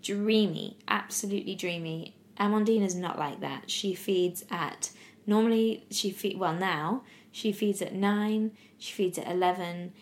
Dreamy, 0.00 0.78
absolutely 0.88 1.54
dreamy. 1.54 2.16
Amandine 2.40 2.82
is 2.82 2.94
not 2.94 3.18
like 3.18 3.40
that. 3.40 3.70
She 3.70 3.94
feeds 3.94 4.44
at 4.50 4.90
normally 5.26 5.84
she 5.90 6.10
feed 6.10 6.38
well 6.38 6.54
now 6.54 7.02
she 7.32 7.52
feeds 7.52 7.80
at 7.80 7.94
nine, 7.94 8.52
she 8.78 8.92
feeds 8.92 9.18
at 9.18 9.28
eleven, 9.28 9.92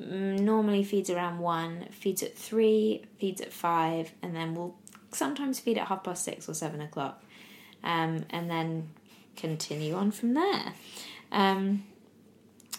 mm, 0.00 0.40
normally 0.40 0.82
feeds 0.82 1.10
around 1.10 1.38
one, 1.38 1.86
feeds 1.90 2.22
at 2.22 2.36
three, 2.36 3.04
feeds 3.18 3.40
at 3.40 3.52
five, 3.52 4.12
and 4.22 4.34
then 4.34 4.54
will 4.54 4.76
sometimes 5.12 5.60
feed 5.60 5.78
at 5.78 5.88
half 5.88 6.04
past 6.04 6.24
six 6.24 6.48
or 6.48 6.54
seven 6.54 6.80
o'clock, 6.80 7.22
um, 7.84 8.24
and 8.30 8.50
then 8.50 8.88
continue 9.36 9.94
on 9.94 10.10
from 10.10 10.34
there. 10.34 10.72
Um, 11.30 11.84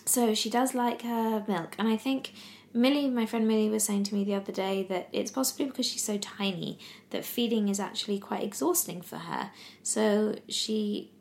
so 0.06 0.34
she 0.34 0.50
does 0.50 0.74
like 0.74 1.04
her 1.04 1.44
milk, 1.48 1.76
and 1.78 1.88
I 1.88 1.98
think 1.98 2.34
Millie, 2.80 3.10
my 3.10 3.26
friend 3.26 3.46
Millie, 3.46 3.70
was 3.70 3.84
saying 3.84 4.06
to 4.06 4.16
me 4.16 4.24
the 4.24 4.36
other 4.36 4.54
day 4.54 4.84
that 4.84 5.10
it's 5.12 5.32
possibly 5.32 5.66
because 5.66 5.86
she's 5.86 6.04
so 6.04 6.18
tiny 6.18 6.80
that 7.10 7.26
feeding 7.26 7.68
is 7.68 7.78
actually 7.78 8.20
quite 8.20 8.42
exhausting 8.42 9.02
for 9.02 9.18
her. 9.18 9.52
So 9.84 10.36
she 10.48 11.12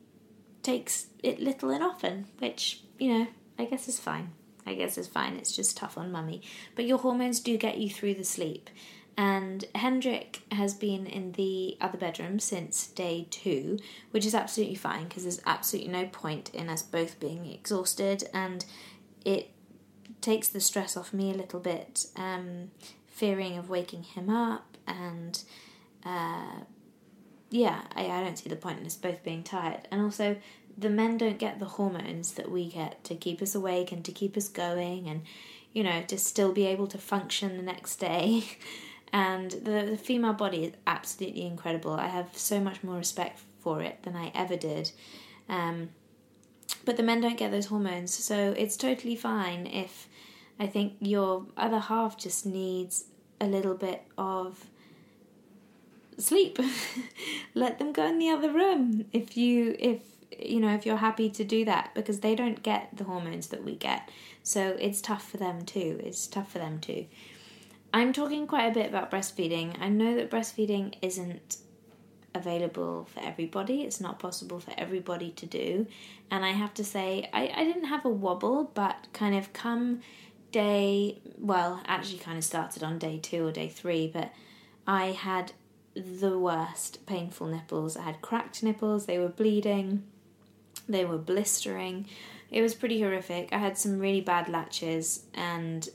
takes 0.63 1.07
it 1.21 1.41
little 1.41 1.69
and 1.69 1.83
often, 1.83 2.27
which, 2.37 2.83
you 2.97 3.13
know, 3.13 3.27
I 3.57 3.65
guess 3.65 3.89
is 3.89 3.99
fine. 3.99 4.31
I 4.65 4.73
guess 4.73 4.97
is 4.97 5.07
fine. 5.07 5.35
It's 5.35 5.53
just 5.53 5.75
tough 5.75 5.97
on 5.97 6.13
mummy. 6.13 6.43
But 6.75 6.85
your 6.85 6.99
hormones 6.99 7.41
do 7.41 7.57
get 7.57 7.77
you 7.77 7.89
through 7.89 8.13
the 8.13 8.23
sleep. 8.23 8.69
And 9.17 9.65
Hendrik 9.75 10.43
has 10.53 10.73
been 10.73 11.05
in 11.07 11.33
the 11.33 11.77
other 11.81 11.97
bedroom 11.97 12.39
since 12.39 12.87
day 12.87 13.27
two, 13.31 13.79
which 14.11 14.25
is 14.25 14.33
absolutely 14.33 14.75
fine 14.75 15.09
because 15.09 15.23
there's 15.23 15.41
absolutely 15.45 15.91
no 15.91 16.05
point 16.05 16.55
in 16.55 16.69
us 16.69 16.83
both 16.83 17.19
being 17.19 17.45
exhausted. 17.47 18.29
And 18.33 18.63
it 19.25 19.51
takes 20.21 20.47
the 20.47 20.59
stress 20.59 20.97
off 20.97 21.13
me 21.13 21.31
a 21.31 21.35
little 21.35 21.59
bit, 21.59 22.05
um, 22.15 22.71
fearing 23.07 23.57
of 23.57 23.69
waking 23.69 24.03
him 24.03 24.29
up, 24.29 24.77
and 24.87 25.43
uh, 26.05 26.61
yeah, 27.49 27.81
I, 27.95 28.05
I 28.05 28.23
don't 28.23 28.37
see 28.37 28.49
the 28.49 28.55
point 28.55 28.79
in 28.79 28.85
us 28.85 28.95
both 28.95 29.23
being 29.23 29.43
tired. 29.43 29.87
And 29.91 30.01
also, 30.01 30.37
the 30.77 30.89
men 30.89 31.17
don't 31.17 31.39
get 31.39 31.59
the 31.59 31.65
hormones 31.65 32.33
that 32.33 32.51
we 32.51 32.69
get 32.69 33.03
to 33.05 33.15
keep 33.15 33.41
us 33.41 33.55
awake 33.55 33.91
and 33.91 34.03
to 34.05 34.11
keep 34.11 34.37
us 34.37 34.47
going, 34.47 35.07
and 35.07 35.21
you 35.73 35.83
know, 35.83 36.01
to 36.07 36.17
still 36.17 36.51
be 36.51 36.65
able 36.65 36.87
to 36.87 36.97
function 36.97 37.57
the 37.57 37.63
next 37.63 37.97
day. 37.97 38.43
and 39.13 39.51
the, 39.51 39.87
the 39.91 39.97
female 39.97 40.33
body 40.33 40.65
is 40.65 40.73
absolutely 40.87 41.45
incredible. 41.45 41.93
I 41.93 42.07
have 42.07 42.37
so 42.37 42.59
much 42.59 42.83
more 42.83 42.97
respect 42.97 43.39
for 43.61 43.81
it 43.81 44.03
than 44.03 44.15
I 44.15 44.31
ever 44.33 44.55
did. 44.55 44.91
Um, 45.47 45.89
but 46.85 46.97
the 46.97 47.03
men 47.03 47.21
don't 47.21 47.37
get 47.37 47.51
those 47.51 47.67
hormones, 47.67 48.13
so 48.13 48.53
it's 48.57 48.77
totally 48.77 49.15
fine 49.15 49.67
if 49.67 50.07
I 50.59 50.67
think 50.67 50.93
your 50.99 51.45
other 51.55 51.79
half 51.79 52.17
just 52.17 52.45
needs 52.45 53.05
a 53.39 53.47
little 53.47 53.75
bit 53.75 54.03
of 54.17 54.65
sleep. 56.17 56.59
Let 57.53 57.79
them 57.79 57.93
go 57.93 58.05
in 58.07 58.19
the 58.19 58.29
other 58.29 58.51
room 58.51 59.05
if 59.13 59.37
you 59.37 59.75
if 59.79 60.01
you 60.37 60.59
know 60.59 60.73
if 60.75 60.85
you're 60.85 60.97
happy 60.97 61.29
to 61.29 61.43
do 61.43 61.65
that 61.65 61.91
because 61.95 62.19
they 62.19 62.35
don't 62.35 62.61
get 62.61 62.89
the 62.95 63.05
hormones 63.05 63.47
that 63.47 63.63
we 63.63 63.75
get. 63.75 64.09
So 64.43 64.75
it's 64.79 65.01
tough 65.01 65.29
for 65.29 65.37
them 65.37 65.63
too. 65.63 65.99
It's 66.03 66.27
tough 66.27 66.51
for 66.51 66.59
them 66.59 66.79
too. 66.79 67.05
I'm 67.93 68.13
talking 68.13 68.45
quite 68.45 68.67
a 68.67 68.73
bit 68.73 68.87
about 68.87 69.09
breastfeeding. 69.09 69.75
I 69.81 69.89
know 69.89 70.15
that 70.15 70.29
breastfeeding 70.29 70.95
isn't 71.01 71.57
available 72.35 73.07
for 73.11 73.19
everybody. 73.21 73.81
It's 73.81 73.99
not 73.99 74.19
possible 74.19 74.59
for 74.59 74.71
everybody 74.77 75.31
to 75.31 75.45
do. 75.45 75.87
And 76.29 76.45
I 76.45 76.51
have 76.51 76.73
to 76.75 76.83
say, 76.83 77.29
I, 77.33 77.51
I 77.55 77.63
didn't 77.63 77.85
have 77.85 78.05
a 78.05 78.09
wobble, 78.09 78.71
but 78.75 79.07
kind 79.13 79.35
of 79.35 79.51
come 79.53 80.01
day, 80.51 81.21
well, 81.37 81.81
actually 81.85 82.19
kind 82.19 82.37
of 82.37 82.43
started 82.43 82.83
on 82.83 82.97
day 82.97 83.19
two 83.21 83.45
or 83.47 83.51
day 83.51 83.69
three, 83.69 84.07
but 84.07 84.31
I 84.87 85.07
had 85.07 85.53
the 85.95 86.37
worst 86.37 87.05
painful 87.05 87.47
nipples. 87.47 87.97
I 87.97 88.03
had 88.03 88.21
cracked 88.21 88.63
nipples, 88.63 89.05
they 89.05 89.19
were 89.19 89.29
bleeding, 89.29 90.03
they 90.87 91.05
were 91.05 91.17
blistering. 91.17 92.07
It 92.51 92.61
was 92.61 92.73
pretty 92.73 93.01
horrific. 93.01 93.49
I 93.51 93.57
had 93.59 93.77
some 93.77 93.99
really 93.99 94.21
bad 94.21 94.49
latches, 94.49 95.23
and 95.35 95.87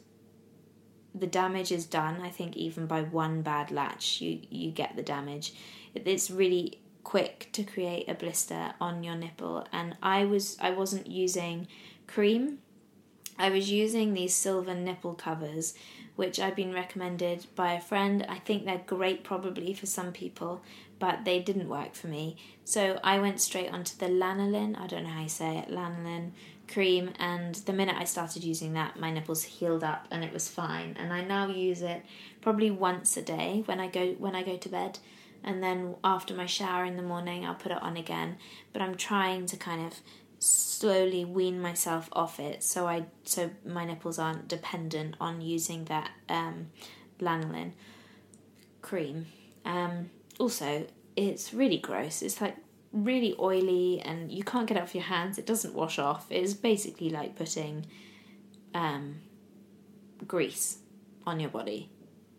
the 1.14 1.26
damage 1.26 1.72
is 1.72 1.84
done. 1.84 2.20
I 2.20 2.28
think 2.30 2.56
even 2.56 2.86
by 2.86 3.02
one 3.02 3.42
bad 3.42 3.70
latch, 3.70 4.20
you 4.20 4.40
you 4.50 4.70
get 4.70 4.96
the 4.96 5.02
damage. 5.02 5.54
It's 5.94 6.30
really 6.30 6.80
quick 7.02 7.48
to 7.52 7.62
create 7.62 8.08
a 8.08 8.14
blister 8.14 8.74
on 8.80 9.02
your 9.02 9.16
nipple, 9.16 9.66
and 9.72 9.96
I 10.02 10.24
was 10.24 10.56
I 10.60 10.70
wasn't 10.70 11.06
using 11.08 11.66
cream. 12.06 12.58
I 13.38 13.50
was 13.50 13.70
using 13.70 14.14
these 14.14 14.34
silver 14.34 14.74
nipple 14.74 15.14
covers, 15.14 15.74
which 16.16 16.38
I've 16.38 16.56
been 16.56 16.72
recommended 16.72 17.46
by 17.56 17.72
a 17.72 17.80
friend. 17.80 18.24
I 18.28 18.38
think 18.38 18.64
they're 18.64 18.82
great 18.86 19.24
probably 19.24 19.74
for 19.74 19.86
some 19.86 20.12
people, 20.12 20.62
but 20.98 21.24
they 21.24 21.40
didn't 21.40 21.68
work 21.68 21.94
for 21.94 22.06
me. 22.06 22.36
So 22.64 23.00
I 23.02 23.18
went 23.18 23.40
straight 23.40 23.72
onto 23.72 23.96
the 23.96 24.06
lanolin, 24.06 24.78
I 24.78 24.86
don't 24.86 25.04
know 25.04 25.10
how 25.10 25.22
you 25.22 25.28
say 25.28 25.58
it, 25.58 25.68
lanolin 25.68 26.30
cream. 26.68 27.10
And 27.18 27.54
the 27.56 27.72
minute 27.72 27.96
I 27.98 28.04
started 28.04 28.44
using 28.44 28.72
that 28.74 28.98
my 28.98 29.10
nipples 29.10 29.42
healed 29.42 29.84
up 29.84 30.06
and 30.10 30.24
it 30.24 30.32
was 30.32 30.48
fine. 30.48 30.96
And 30.98 31.12
I 31.12 31.24
now 31.24 31.48
use 31.48 31.82
it 31.82 32.02
probably 32.40 32.70
once 32.70 33.16
a 33.16 33.22
day 33.22 33.62
when 33.66 33.80
I 33.80 33.88
go 33.88 34.12
when 34.18 34.34
I 34.34 34.42
go 34.42 34.56
to 34.56 34.68
bed. 34.68 34.98
And 35.42 35.62
then 35.62 35.96
after 36.02 36.32
my 36.32 36.46
shower 36.46 36.84
in 36.84 36.96
the 36.96 37.02
morning 37.02 37.44
I'll 37.44 37.54
put 37.54 37.72
it 37.72 37.82
on 37.82 37.96
again. 37.96 38.36
But 38.72 38.82
I'm 38.82 38.94
trying 38.94 39.46
to 39.46 39.56
kind 39.56 39.84
of 39.84 40.00
slowly 40.44 41.24
wean 41.24 41.60
myself 41.60 42.08
off 42.12 42.38
it 42.38 42.62
so 42.62 42.86
I 42.86 43.06
so 43.22 43.50
my 43.64 43.84
nipples 43.84 44.18
aren't 44.18 44.48
dependent 44.48 45.16
on 45.20 45.40
using 45.40 45.84
that 45.86 46.10
um, 46.28 46.66
lanolin 47.20 47.72
cream. 48.82 49.26
Um, 49.64 50.10
also, 50.38 50.86
it's 51.16 51.54
really 51.54 51.78
gross. 51.78 52.22
It's 52.22 52.40
like 52.40 52.56
really 52.92 53.34
oily 53.40 54.00
and 54.00 54.30
you 54.30 54.44
can't 54.44 54.66
get 54.66 54.76
it 54.76 54.82
off 54.82 54.94
your 54.94 55.04
hands. 55.04 55.38
It 55.38 55.46
doesn't 55.46 55.74
wash 55.74 55.98
off. 55.98 56.26
It's 56.30 56.52
basically 56.52 57.10
like 57.10 57.34
putting 57.34 57.86
um, 58.74 59.16
grease 60.26 60.78
on 61.26 61.40
your 61.40 61.50
body. 61.50 61.90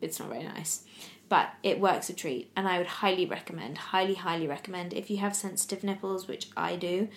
It's 0.02 0.20
not 0.20 0.30
very 0.30 0.44
nice, 0.44 0.84
but 1.30 1.50
it 1.63 1.80
works 1.80 2.10
a 2.10 2.13
treat, 2.13 2.52
and 2.56 2.68
I 2.68 2.78
would 2.78 2.86
highly 2.86 3.26
recommend, 3.26 3.78
highly, 3.78 4.13
highly 4.13 4.46
recommend 4.46 4.94
if 4.94 5.10
you 5.10 5.18
have 5.18 5.36
sensitive 5.36 5.84
nipples, 5.84 6.28
which 6.28 6.50
I 6.56 6.76
do. 6.76 7.08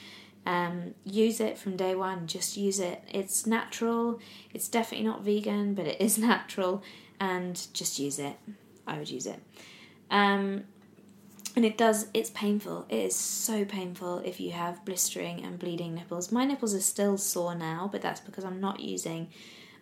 Um, 0.47 0.95
use 1.05 1.41
it 1.41 1.59
from 1.59 1.77
day 1.77 1.95
one. 1.95 2.27
Just 2.27 2.57
use 2.57 2.81
it. 2.81 3.03
It's 3.13 3.47
natural. 3.47 4.19
It's 4.55 4.69
definitely 4.69 5.07
not 5.07 5.23
vegan, 5.23 5.75
but 5.75 5.87
it 5.87 6.01
is 6.01 6.19
natural, 6.31 6.83
and 7.21 7.67
just 7.73 7.99
use 7.99 8.19
it. 8.19 8.37
I 8.87 8.99
would 8.99 9.11
use 9.11 9.27
it. 9.27 9.41
Um, 10.11 10.65
and 11.55 11.65
it 11.65 11.77
does. 11.77 12.07
It's 12.15 12.31
painful. 12.31 12.87
It 12.89 12.99
is 12.99 13.17
so 13.17 13.65
painful 13.65 14.21
if 14.21 14.41
you 14.41 14.53
have 14.53 14.85
blistering 14.85 15.45
and 15.45 15.59
bleeding 15.59 15.95
nipples. 15.95 16.33
My 16.33 16.45
nipples 16.45 16.75
are 16.75 16.81
still 16.81 17.19
sore 17.19 17.55
now, 17.55 17.89
but 17.91 18.01
that's 18.01 18.21
because 18.21 18.45
I'm 18.45 18.61
not 18.61 18.81
using. 18.81 19.29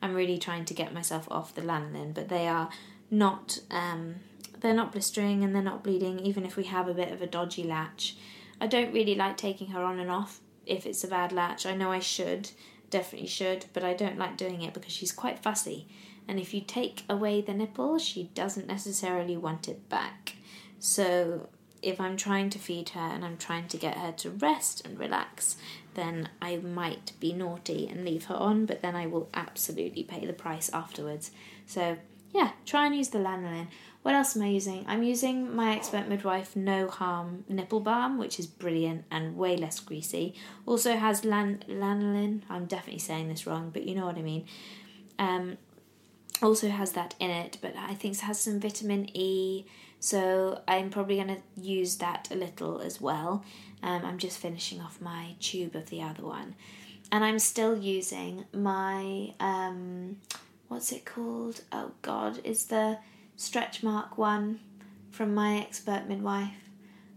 I'm 0.03 0.14
really 0.14 0.38
trying 0.38 0.64
to 0.66 0.75
get 0.75 0.92
myself 0.92 1.27
off 1.31 1.55
the 1.55 1.62
lanolin, 1.62 2.12
but 2.12 2.29
they 2.29 2.49
are 2.49 2.71
not. 3.11 3.61
Um, 3.71 4.16
they're 4.61 4.75
not 4.75 4.90
blistering 4.90 5.45
and 5.45 5.55
they're 5.55 5.62
not 5.62 5.85
bleeding, 5.85 6.19
even 6.21 6.45
if 6.45 6.57
we 6.57 6.64
have 6.64 6.88
a 6.88 6.95
bit 6.95 7.12
of 7.12 7.23
a 7.23 7.27
dodgy 7.27 7.62
latch. 7.62 8.16
I 8.61 8.66
don't 8.66 8.92
really 8.92 9.14
like 9.14 9.37
taking 9.37 9.69
her 9.69 9.83
on 9.83 9.99
and 9.99 10.11
off 10.11 10.40
if 10.66 10.87
it's 10.87 11.05
a 11.05 11.09
bad 11.09 11.33
latch. 11.33 11.64
I 11.64 11.74
know 11.74 11.90
I 11.90 12.00
should, 12.00 12.50
definitely 12.90 13.29
should, 13.29 13.66
but 13.72 13.85
I 13.85 13.94
don't 13.94 14.18
like 14.18 14.37
doing 14.37 14.62
it 14.62 14.74
because 14.74 14.92
she's 14.92 15.12
quite 15.12 15.38
fussy. 15.38 15.87
And 16.29 16.38
if 16.40 16.52
you 16.52 16.61
take 16.61 17.05
away 17.09 17.40
the 17.40 17.55
nipple, 17.55 17.98
she 17.98 18.31
doesn't 18.35 18.66
necessarily 18.66 19.37
want 19.37 19.68
it 19.68 19.88
back. 19.88 20.35
So 20.79 21.48
if 21.83 22.00
I'm 22.00 22.16
trying 22.16 22.50
to 22.50 22.59
feed 22.59 22.90
her 22.90 23.00
and 23.00 23.24
I'm 23.24 23.37
trying 23.37 23.68
to 23.68 23.76
get 23.76 23.96
her 23.98 24.12
to 24.12 24.31
rest 24.31 24.85
and 24.85 24.98
relax, 24.98 25.57
then 25.94 26.29
I 26.42 26.57
might 26.57 27.12
be 27.20 27.33
naughty 27.33 27.87
and 27.88 28.05
leave 28.05 28.24
her 28.24 28.35
on, 28.35 28.66
but 28.66 28.83
then 28.83 28.96
I 28.96 29.07
will 29.07 29.29
absolutely 29.35 30.02
pay 30.02 30.26
the 30.26 30.33
price 30.33 30.68
afterwards. 30.72 31.31
So, 31.66 31.96
yeah, 32.35 32.50
try 32.64 32.87
and 32.87 32.96
use 32.96 33.09
the 33.09 33.18
lanolin. 33.18 33.68
What 34.07 34.14
else 34.14 34.37
am 34.37 34.42
I 34.42 34.51
using? 34.51 34.85
I'm 34.87 35.03
using 35.03 35.57
my 35.57 35.75
expert 35.75 36.09
midwife 36.09 36.55
no 36.55 36.87
harm 36.87 37.45
nipple 37.49 37.81
balm, 37.81 38.19
which 38.19 38.38
is 38.38 38.47
brilliant 38.47 39.05
and 39.11 39.37
way 39.37 39.57
less 39.57 39.81
greasy. 39.81 40.33
Also 40.64 40.95
has 40.95 41.25
lan- 41.25 41.64
lanolin. 41.69 42.42
I'm 42.49 42.66
definitely 42.66 43.01
saying 43.01 43.27
this 43.27 43.49
wrong, 43.49 43.71
but 43.71 43.83
you 43.83 43.97
know 43.97 44.07
what 44.07 44.16
I 44.16 44.23
mean. 44.23 44.47
Um, 45.19 45.59
also 46.40 46.69
has 46.69 46.92
that 46.92 47.16
in 47.19 47.31
it, 47.31 47.59
but 47.61 47.75
I 47.77 47.95
think 47.95 48.14
it 48.14 48.21
has 48.21 48.38
some 48.38 48.61
vitamin 48.61 49.11
E. 49.12 49.66
So 49.99 50.62
I'm 50.69 50.88
probably 50.90 51.16
going 51.16 51.27
to 51.27 51.42
use 51.61 51.97
that 51.97 52.29
a 52.31 52.37
little 52.37 52.81
as 52.81 53.01
well. 53.01 53.45
Um, 53.83 54.05
I'm 54.05 54.19
just 54.19 54.38
finishing 54.38 54.81
off 54.81 55.01
my 55.01 55.35
tube 55.40 55.75
of 55.75 55.90
the 55.90 56.03
other 56.03 56.23
one, 56.23 56.55
and 57.11 57.25
I'm 57.25 57.40
still 57.40 57.77
using 57.77 58.45
my 58.53 59.35
um, 59.40 60.19
what's 60.69 60.92
it 60.92 61.05
called? 61.05 61.62
Oh 61.73 61.90
God, 62.03 62.38
is 62.45 62.66
the 62.66 62.99
stretch 63.37 63.83
mark 63.83 64.18
one 64.18 64.61
from 65.11 65.35
my 65.35 65.59
expert 65.59 66.09
midwife. 66.09 66.70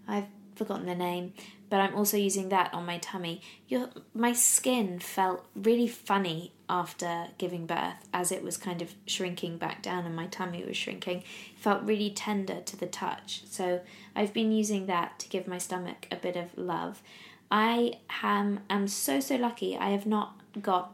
I've 0.08 0.28
forgotten 0.56 0.86
the 0.86 0.96
name, 0.96 1.34
but 1.70 1.80
I'm 1.80 1.96
also 1.96 2.18
using 2.18 2.50
that 2.50 2.74
on 2.74 2.86
my 2.86 2.98
tummy. 2.98 3.42
Your 3.68 3.90
my 4.14 4.34
skin 4.34 5.00
felt 5.00 5.46
really 5.56 5.88
funny 5.88 6.54
after 6.70 7.28
giving 7.38 7.66
birth 7.66 8.08
as 8.14 8.32
it 8.32 8.44
was 8.44 8.58
kind 8.58 8.82
of 8.82 8.94
shrinking 9.08 9.58
back 9.58 9.82
down 9.82 10.06
and 10.06 10.16
my 10.16 10.28
tummy 10.28 10.64
was 10.64 10.78
shrinking. 10.78 11.20
It 11.20 11.60
felt 11.60 11.84
really 11.84 12.12
tender 12.12 12.62
to 12.62 12.78
the 12.78 12.86
touch. 12.86 13.44
So 13.50 13.82
I've 14.16 14.34
been 14.34 14.52
using 14.52 14.86
that 14.86 15.18
to 15.20 15.30
give 15.30 15.48
my 15.48 15.58
stomach 15.58 16.08
a 16.12 16.16
bit 16.16 16.36
of 16.36 16.56
love. 16.58 17.02
I 17.50 17.94
am 18.22 18.60
am 18.70 18.88
so 18.88 19.20
so 19.20 19.36
lucky. 19.36 19.78
I 19.78 19.90
have 19.90 20.06
not 20.06 20.40
got 20.62 20.94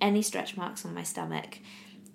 any 0.00 0.22
stretch 0.22 0.56
marks 0.56 0.84
on 0.84 0.94
my 0.94 1.02
stomach. 1.02 1.58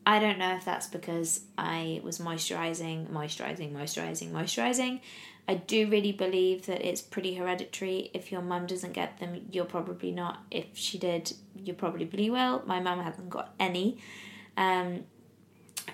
I 0.06 0.20
don't 0.20 0.38
know 0.38 0.56
if 0.56 0.66
that's 0.66 0.88
because 0.88 1.42
I 1.58 2.02
was 2.04 2.20
moisturizing, 2.20 3.10
moisturizing, 3.10 3.72
moisturizing, 3.72 4.32
moisturizing. 4.32 5.00
I 5.48 5.56
do 5.56 5.90
really 5.90 6.12
believe 6.12 6.66
that 6.68 6.86
it's 6.88 7.02
pretty 7.02 7.36
hereditary. 7.36 8.10
If 8.14 8.32
your 8.32 8.42
mum 8.42 8.66
doesn't 8.66 8.94
get 8.94 9.20
them, 9.20 9.46
you're 9.52 9.66
probably 9.66 10.12
not. 10.12 10.44
If 10.52 10.66
she 10.74 10.98
did, 10.98 11.34
you 11.56 11.74
probably 11.74 12.30
will. 12.30 12.64
My 12.66 12.80
mum 12.80 13.02
hasn't 13.02 13.30
got 13.30 13.54
any. 13.60 13.98
Um, 14.56 15.04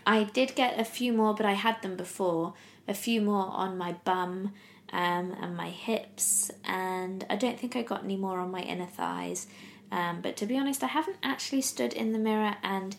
I 0.05 0.23
did 0.23 0.55
get 0.55 0.79
a 0.79 0.83
few 0.83 1.13
more, 1.13 1.33
but 1.33 1.45
I 1.45 1.53
had 1.53 1.81
them 1.81 1.95
before. 1.95 2.53
A 2.87 2.93
few 2.93 3.21
more 3.21 3.47
on 3.47 3.77
my 3.77 3.93
bum 4.03 4.53
um, 4.91 5.35
and 5.39 5.55
my 5.55 5.69
hips, 5.69 6.49
and 6.63 7.25
I 7.29 7.35
don't 7.35 7.59
think 7.59 7.75
I 7.75 7.83
got 7.83 8.03
any 8.03 8.17
more 8.17 8.39
on 8.39 8.51
my 8.51 8.61
inner 8.61 8.87
thighs. 8.87 9.47
Um, 9.91 10.21
but 10.21 10.37
to 10.37 10.45
be 10.45 10.57
honest, 10.57 10.83
I 10.83 10.87
haven't 10.87 11.17
actually 11.23 11.61
stood 11.61 11.93
in 11.93 12.13
the 12.13 12.19
mirror 12.19 12.55
and 12.63 12.95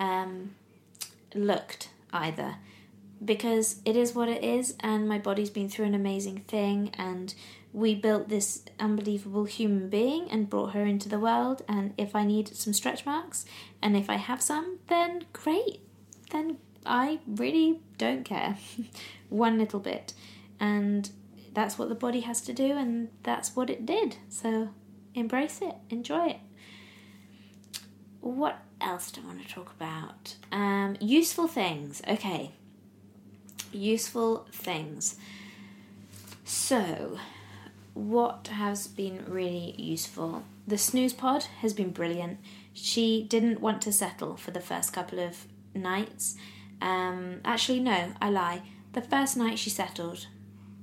um, 0.00 0.54
looked 1.34 1.90
either 2.12 2.56
because 3.24 3.80
it 3.84 3.96
is 3.96 4.14
what 4.14 4.28
it 4.28 4.42
is, 4.42 4.74
and 4.80 5.08
my 5.08 5.18
body's 5.18 5.50
been 5.50 5.68
through 5.68 5.84
an 5.84 5.94
amazing 5.94 6.40
thing, 6.48 6.90
and 6.96 7.34
we 7.72 7.94
built 7.94 8.28
this 8.28 8.64
unbelievable 8.80 9.44
human 9.44 9.88
being 9.88 10.28
and 10.30 10.48
brought 10.48 10.72
her 10.72 10.84
into 10.84 11.08
the 11.08 11.18
world. 11.18 11.62
And 11.68 11.92
if 11.98 12.16
I 12.16 12.24
need 12.24 12.48
some 12.48 12.72
stretch 12.72 13.04
marks, 13.04 13.44
and 13.82 13.96
if 13.96 14.08
I 14.08 14.16
have 14.16 14.40
some, 14.40 14.78
then 14.88 15.26
great, 15.32 15.80
then 16.30 16.56
I 16.86 17.20
really 17.26 17.80
don't 17.98 18.24
care 18.24 18.56
one 19.28 19.58
little 19.58 19.80
bit. 19.80 20.14
And 20.58 21.10
that's 21.52 21.78
what 21.78 21.88
the 21.88 21.94
body 21.94 22.20
has 22.20 22.40
to 22.42 22.52
do, 22.54 22.72
and 22.72 23.08
that's 23.22 23.54
what 23.54 23.68
it 23.68 23.84
did. 23.84 24.16
So 24.30 24.70
embrace 25.14 25.60
it, 25.60 25.74
enjoy 25.90 26.28
it. 26.28 26.40
What 28.20 28.62
else 28.80 29.10
do 29.10 29.20
I 29.22 29.26
want 29.26 29.46
to 29.46 29.48
talk 29.48 29.72
about? 29.78 30.36
Um, 30.52 30.96
useful 31.00 31.48
things. 31.48 32.02
Okay. 32.08 32.52
Useful 33.72 34.46
things. 34.52 35.16
So, 36.44 37.18
what 37.94 38.48
has 38.48 38.88
been 38.88 39.24
really 39.28 39.74
useful? 39.78 40.42
The 40.66 40.76
SnüzPod 40.76 41.44
has 41.60 41.72
been 41.72 41.90
brilliant. 41.90 42.38
She 42.72 43.24
didn't 43.28 43.60
want 43.60 43.82
to 43.82 43.92
settle 43.92 44.36
for 44.36 44.50
the 44.50 44.60
first 44.60 44.92
couple 44.92 45.20
of 45.20 45.46
nights. 45.74 46.36
Um, 46.80 47.40
actually, 47.44 47.80
no, 47.80 48.12
I 48.20 48.30
lie. 48.30 48.62
The 48.92 49.02
first 49.02 49.36
night 49.36 49.58
she 49.58 49.70
settled 49.70 50.26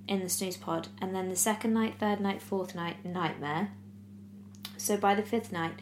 in 0.08 0.20
the 0.20 0.26
SnüzPod, 0.26 0.88
and 1.02 1.14
then 1.14 1.30
the 1.30 1.36
second 1.36 1.74
night, 1.74 1.96
third 2.00 2.22
night, 2.22 2.42
fourth 2.42 2.74
night, 2.76 3.04
nightmare. 3.04 3.72
So 4.78 4.96
by 4.96 5.16
the 5.16 5.24
fifth 5.24 5.52
night, 5.52 5.74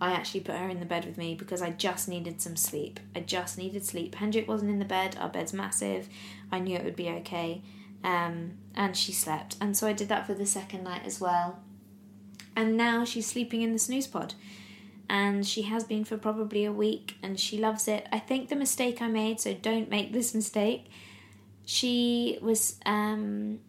I 0.00 0.12
actually 0.12 0.40
put 0.40 0.56
her 0.56 0.68
in 0.68 0.80
the 0.80 0.86
bed 0.86 1.06
with 1.06 1.16
me 1.16 1.34
because 1.34 1.62
I 1.62 1.70
just 1.70 2.08
needed 2.08 2.40
some 2.40 2.56
sleep. 2.56 3.00
I 3.14 3.20
just 3.20 3.56
needed 3.56 3.84
sleep. 3.84 4.14
Hendrik 4.16 4.46
wasn't 4.46 4.70
in 4.70 4.78
the 4.78 4.84
bed, 4.84 5.16
our 5.18 5.28
bed's 5.28 5.52
massive. 5.52 6.08
I 6.52 6.58
knew 6.58 6.76
it 6.76 6.84
would 6.84 6.96
be 6.96 7.08
okay. 7.08 7.62
Um, 8.04 8.58
and 8.74 8.96
she 8.96 9.12
slept. 9.12 9.56
And 9.60 9.76
so 9.76 9.86
I 9.86 9.94
did 9.94 10.08
that 10.08 10.26
for 10.26 10.34
the 10.34 10.46
second 10.46 10.84
night 10.84 11.02
as 11.06 11.20
well. 11.20 11.60
And 12.54 12.76
now 12.76 13.04
she's 13.04 13.26
sleeping 13.26 13.62
in 13.62 13.72
the 13.72 13.78
SnüzPod. 13.78 14.34
And 15.08 15.46
she 15.46 15.62
has 15.62 15.84
been 15.84 16.04
for 16.04 16.18
probably 16.18 16.64
a 16.64 16.72
week 16.72 17.14
and 17.22 17.38
she 17.38 17.58
loves 17.58 17.88
it. 17.88 18.06
I 18.12 18.18
think 18.18 18.48
the 18.48 18.56
mistake 18.56 19.00
I 19.00 19.08
made, 19.08 19.40
so 19.40 19.54
don't 19.54 19.88
make 19.88 20.12
this 20.12 20.34
mistake. 20.40 20.90
She 21.64 22.38
was 22.42 22.78
um 22.84 23.60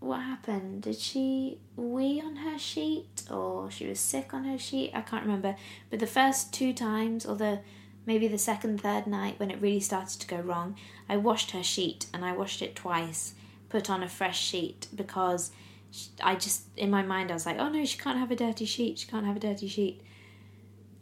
what 0.00 0.20
happened? 0.20 0.82
Did 0.82 0.96
she 0.96 1.58
wee 1.76 2.22
on 2.24 2.36
her 2.36 2.58
sheet 2.58 3.24
or 3.30 3.70
she 3.70 3.86
was 3.86 3.98
sick 3.98 4.32
on 4.32 4.44
her 4.44 4.58
sheet? 4.58 4.92
I 4.94 5.00
can't 5.00 5.24
remember. 5.24 5.56
But 5.90 5.98
the 5.98 6.06
first 6.06 6.52
two 6.52 6.72
times, 6.72 7.26
or 7.26 7.36
the 7.36 7.60
maybe 8.06 8.28
the 8.28 8.38
second, 8.38 8.80
third 8.80 9.06
night 9.06 9.38
when 9.38 9.50
it 9.50 9.60
really 9.60 9.80
started 9.80 10.20
to 10.20 10.26
go 10.26 10.38
wrong, 10.40 10.76
I 11.08 11.16
washed 11.16 11.50
her 11.50 11.62
sheet 11.62 12.06
and 12.14 12.24
I 12.24 12.32
washed 12.32 12.62
it 12.62 12.76
twice, 12.76 13.34
put 13.68 13.90
on 13.90 14.02
a 14.02 14.08
fresh 14.08 14.40
sheet 14.40 14.86
because 14.94 15.50
I 16.22 16.36
just, 16.36 16.64
in 16.76 16.90
my 16.90 17.02
mind, 17.02 17.30
I 17.30 17.34
was 17.34 17.46
like, 17.46 17.58
oh 17.58 17.68
no, 17.68 17.84
she 17.84 17.98
can't 17.98 18.18
have 18.18 18.30
a 18.30 18.36
dirty 18.36 18.64
sheet, 18.64 18.98
she 18.98 19.08
can't 19.08 19.26
have 19.26 19.36
a 19.36 19.40
dirty 19.40 19.68
sheet. 19.68 20.02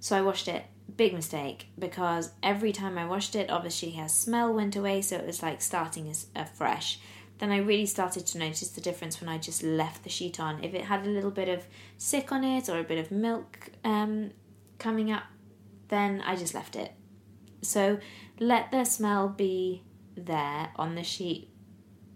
So 0.01 0.17
I 0.17 0.23
washed 0.23 0.49
it. 0.49 0.65
Big 0.97 1.13
mistake 1.13 1.67
because 1.79 2.31
every 2.43 2.73
time 2.73 2.97
I 2.97 3.07
washed 3.07 3.35
it, 3.35 3.51
obviously 3.51 3.91
her 3.93 4.09
smell 4.09 4.55
went 4.55 4.77
away, 4.77 5.03
so 5.03 5.17
it 5.17 5.27
was 5.27 5.43
like 5.43 5.61
starting 5.61 6.13
afresh 6.35 7.01
then 7.39 7.51
I 7.51 7.59
really 7.59 7.87
started 7.87 8.27
to 8.27 8.39
notice 8.39 8.71
the 8.71 8.81
difference 8.81 9.21
when 9.21 9.29
I 9.29 9.39
just 9.39 9.63
left 9.63 10.05
the 10.05 10.11
sheet 10.11 10.41
on. 10.41 10.65
If 10.65 10.75
it 10.75 10.83
had 10.83 11.07
a 11.07 11.11
little 11.11 11.31
bit 11.31 11.49
of 11.49 11.65
sick 11.99 12.33
on 12.33 12.45
it 12.45 12.69
or 12.69 12.79
a 12.79 12.85
bit 12.85 12.99
of 12.99 13.11
milk 13.11 13.71
um, 13.85 14.31
coming 14.79 15.13
up, 15.13 15.25
then 15.89 16.23
I 16.25 16.37
just 16.37 16.55
left 16.55 16.77
it. 16.77 16.93
So 17.63 17.99
let 18.39 18.71
the 18.71 18.85
smell 18.85 19.29
be 19.29 19.83
there 20.17 20.71
on 20.77 20.95
the 20.95 21.03
sheet 21.03 21.51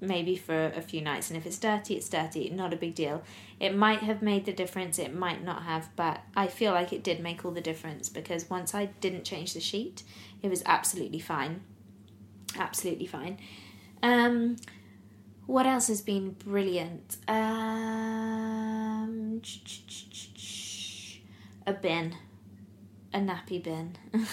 maybe 0.01 0.35
for 0.37 0.67
a 0.69 0.81
few 0.81 1.03
nights 1.03 1.29
and 1.29 1.37
if 1.37 1.45
it's 1.45 1.59
dirty 1.59 1.95
it's 1.95 2.09
dirty 2.09 2.49
not 2.49 2.73
a 2.73 2.77
big 2.77 2.95
deal 2.95 3.23
it 3.59 3.77
might 3.77 3.99
have 3.99 4.23
made 4.23 4.47
the 4.47 4.53
difference 4.53 4.99
it 4.99 5.15
might 5.15 5.45
not 5.45 5.65
have 5.65 5.95
but 5.95 6.23
i 6.35 6.47
feel 6.47 6.73
like 6.73 6.93
it 6.93 7.05
did 7.05 7.21
make 7.21 7.45
all 7.45 7.51
the 7.51 7.61
difference 7.61 8.09
because 8.09 8.49
once 8.49 8.75
i 8.75 8.87
didn't 9.01 9.25
change 9.25 9.53
the 9.53 9.61
sheet 9.61 10.03
it 10.43 10.49
was 10.49 10.63
absolutely 10.65 11.19
fine 11.19 11.61
absolutely 12.59 13.07
fine 13.07 13.39
um 14.03 14.57
what 15.51 15.67
else 15.67 15.89
has 15.89 16.01
been 16.01 16.31
brilliant? 16.31 17.17
Um, 17.27 19.43
a 21.67 21.73
bin, 21.73 22.15
a 23.13 23.19
nappy 23.19 23.61
bin. 23.61 23.97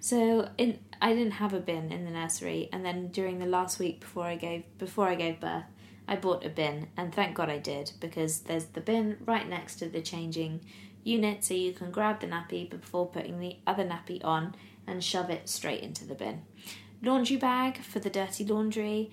so 0.00 0.48
in 0.58 0.80
I 1.00 1.14
didn't 1.14 1.34
have 1.34 1.54
a 1.54 1.60
bin 1.60 1.92
in 1.92 2.04
the 2.04 2.10
nursery, 2.10 2.68
and 2.72 2.84
then 2.84 3.06
during 3.08 3.38
the 3.38 3.46
last 3.46 3.78
week 3.78 4.00
before 4.00 4.24
I 4.24 4.34
gave 4.34 4.64
before 4.78 5.06
I 5.06 5.14
gave 5.14 5.38
birth, 5.38 5.66
I 6.08 6.16
bought 6.16 6.44
a 6.44 6.48
bin, 6.48 6.88
and 6.96 7.14
thank 7.14 7.36
God 7.36 7.48
I 7.48 7.58
did 7.58 7.92
because 8.00 8.40
there's 8.40 8.66
the 8.66 8.80
bin 8.80 9.18
right 9.24 9.48
next 9.48 9.76
to 9.76 9.88
the 9.88 10.02
changing 10.02 10.60
unit, 11.04 11.44
so 11.44 11.54
you 11.54 11.72
can 11.72 11.92
grab 11.92 12.18
the 12.18 12.26
nappy 12.26 12.68
before 12.68 13.06
putting 13.06 13.38
the 13.38 13.58
other 13.64 13.84
nappy 13.84 14.20
on 14.24 14.56
and 14.88 15.04
shove 15.04 15.30
it 15.30 15.48
straight 15.48 15.84
into 15.84 16.04
the 16.04 16.16
bin. 16.16 16.42
Laundry 17.00 17.36
bag 17.36 17.78
for 17.78 18.00
the 18.00 18.10
dirty 18.10 18.44
laundry 18.44 19.12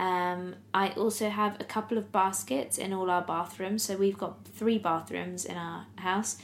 um, 0.00 0.56
I 0.72 0.88
also 0.92 1.28
have 1.28 1.60
a 1.60 1.64
couple 1.64 1.98
of 1.98 2.10
baskets 2.10 2.78
in 2.78 2.94
all 2.94 3.10
our 3.10 3.20
bathrooms. 3.20 3.82
So 3.82 3.98
we've 3.98 4.16
got 4.16 4.46
three 4.46 4.78
bathrooms 4.78 5.44
in 5.44 5.58
our 5.58 5.86
house, 5.96 6.38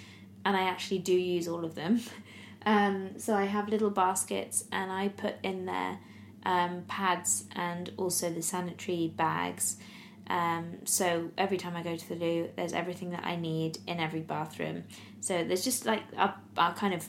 and 0.44 0.54
I 0.54 0.64
actually 0.64 0.98
do 0.98 1.14
use 1.14 1.48
all 1.48 1.64
of 1.64 1.74
them. 1.74 2.02
um, 2.66 3.18
so 3.18 3.34
I 3.34 3.44
have 3.44 3.70
little 3.70 3.88
baskets, 3.88 4.64
and 4.70 4.92
I 4.92 5.08
put 5.08 5.36
in 5.42 5.64
there 5.64 5.98
um, 6.44 6.84
pads 6.86 7.44
and 7.52 7.90
also 7.96 8.28
the 8.28 8.42
sanitary 8.42 9.10
bags. 9.16 9.78
Um, 10.28 10.80
so 10.84 11.30
every 11.38 11.56
time 11.56 11.76
I 11.76 11.82
go 11.82 11.96
to 11.96 12.08
the 12.10 12.16
loo, 12.16 12.50
there's 12.56 12.74
everything 12.74 13.10
that 13.12 13.24
I 13.24 13.36
need 13.36 13.78
in 13.86 14.00
every 14.00 14.20
bathroom. 14.20 14.84
So 15.20 15.44
there's 15.44 15.64
just 15.64 15.86
like 15.86 16.02
a, 16.18 16.34
a 16.58 16.74
kind 16.74 16.92
of 16.92 17.08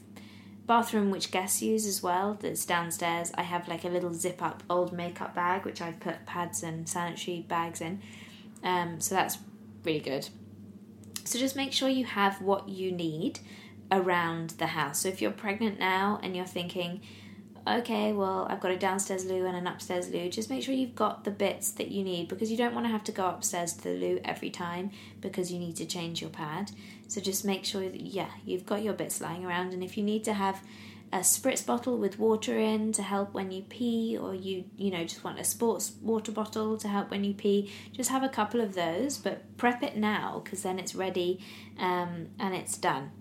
bathroom 0.67 1.09
which 1.09 1.31
guests 1.31 1.61
use 1.61 1.85
as 1.85 2.03
well 2.03 2.37
that's 2.41 2.65
downstairs 2.65 3.31
i 3.35 3.41
have 3.41 3.67
like 3.69 3.85
a 3.85 3.89
little 3.89 4.13
zip 4.13 4.43
up 4.43 4.61
old 4.69 4.91
makeup 4.91 5.33
bag 5.33 5.63
which 5.63 5.81
i've 5.81 5.99
put 5.99 6.25
pads 6.25 6.61
and 6.61 6.87
sanitary 6.87 7.45
bags 7.47 7.81
in. 7.81 8.01
Um, 8.63 8.99
so 8.99 9.15
that's 9.15 9.37
really 9.83 9.99
good. 9.99 10.29
So 11.23 11.39
just 11.39 11.55
make 11.55 11.73
sure 11.73 11.89
you 11.89 12.05
have 12.05 12.41
what 12.41 12.69
you 12.69 12.91
need 12.91 13.39
around 13.91 14.51
the 14.51 14.67
house. 14.67 14.99
So 14.99 15.09
if 15.09 15.21
you're 15.21 15.31
pregnant 15.31 15.79
now 15.79 16.19
and 16.23 16.35
you're 16.35 16.45
thinking 16.45 17.01
okay, 17.79 18.13
well, 18.13 18.47
I've 18.49 18.59
got 18.59 18.71
a 18.71 18.77
downstairs 18.77 19.25
loo 19.25 19.45
and 19.45 19.55
an 19.55 19.67
upstairs 19.67 20.09
loo. 20.09 20.29
Just 20.29 20.49
make 20.49 20.63
sure 20.63 20.73
you've 20.73 20.95
got 20.95 21.23
the 21.23 21.31
bits 21.31 21.71
that 21.71 21.89
you 21.89 22.03
need 22.03 22.27
because 22.27 22.51
you 22.51 22.57
don't 22.57 22.73
want 22.73 22.85
to 22.85 22.91
have 22.91 23.03
to 23.05 23.11
go 23.11 23.27
upstairs 23.27 23.73
to 23.73 23.83
the 23.83 23.95
loo 23.95 24.19
every 24.23 24.49
time 24.49 24.91
because 25.21 25.51
you 25.51 25.59
need 25.59 25.75
to 25.77 25.85
change 25.85 26.21
your 26.21 26.29
pad. 26.29 26.71
So 27.07 27.21
just 27.21 27.45
make 27.45 27.65
sure 27.65 27.81
that, 27.81 28.01
yeah, 28.01 28.29
you've 28.45 28.65
got 28.65 28.83
your 28.83 28.93
bits 28.93 29.21
lying 29.21 29.45
around. 29.45 29.73
And 29.73 29.83
if 29.83 29.97
you 29.97 30.03
need 30.03 30.23
to 30.25 30.33
have 30.33 30.61
a 31.13 31.19
spritz 31.19 31.65
bottle 31.65 31.97
with 31.97 32.19
water 32.19 32.57
in 32.57 32.91
to 32.91 33.01
help 33.01 33.33
when 33.33 33.51
you 33.51 33.63
pee, 33.63 34.17
or 34.19 34.35
you, 34.35 34.65
you 34.77 34.91
know, 34.91 35.03
just 35.03 35.23
want 35.23 35.39
a 35.39 35.43
sports 35.43 35.93
water 36.01 36.31
bottle 36.31 36.77
to 36.77 36.87
help 36.87 37.11
when 37.11 37.23
you 37.23 37.33
pee, 37.33 37.71
just 37.93 38.09
have 38.09 38.23
a 38.23 38.29
couple 38.29 38.59
of 38.59 38.75
those, 38.75 39.17
but 39.17 39.57
prep 39.57 39.83
it 39.83 39.95
now 39.95 40.41
because 40.43 40.63
then 40.63 40.79
it's 40.79 40.95
ready 40.95 41.39
um, 41.79 42.27
and 42.39 42.55
it's 42.55 42.77
done 42.77 43.11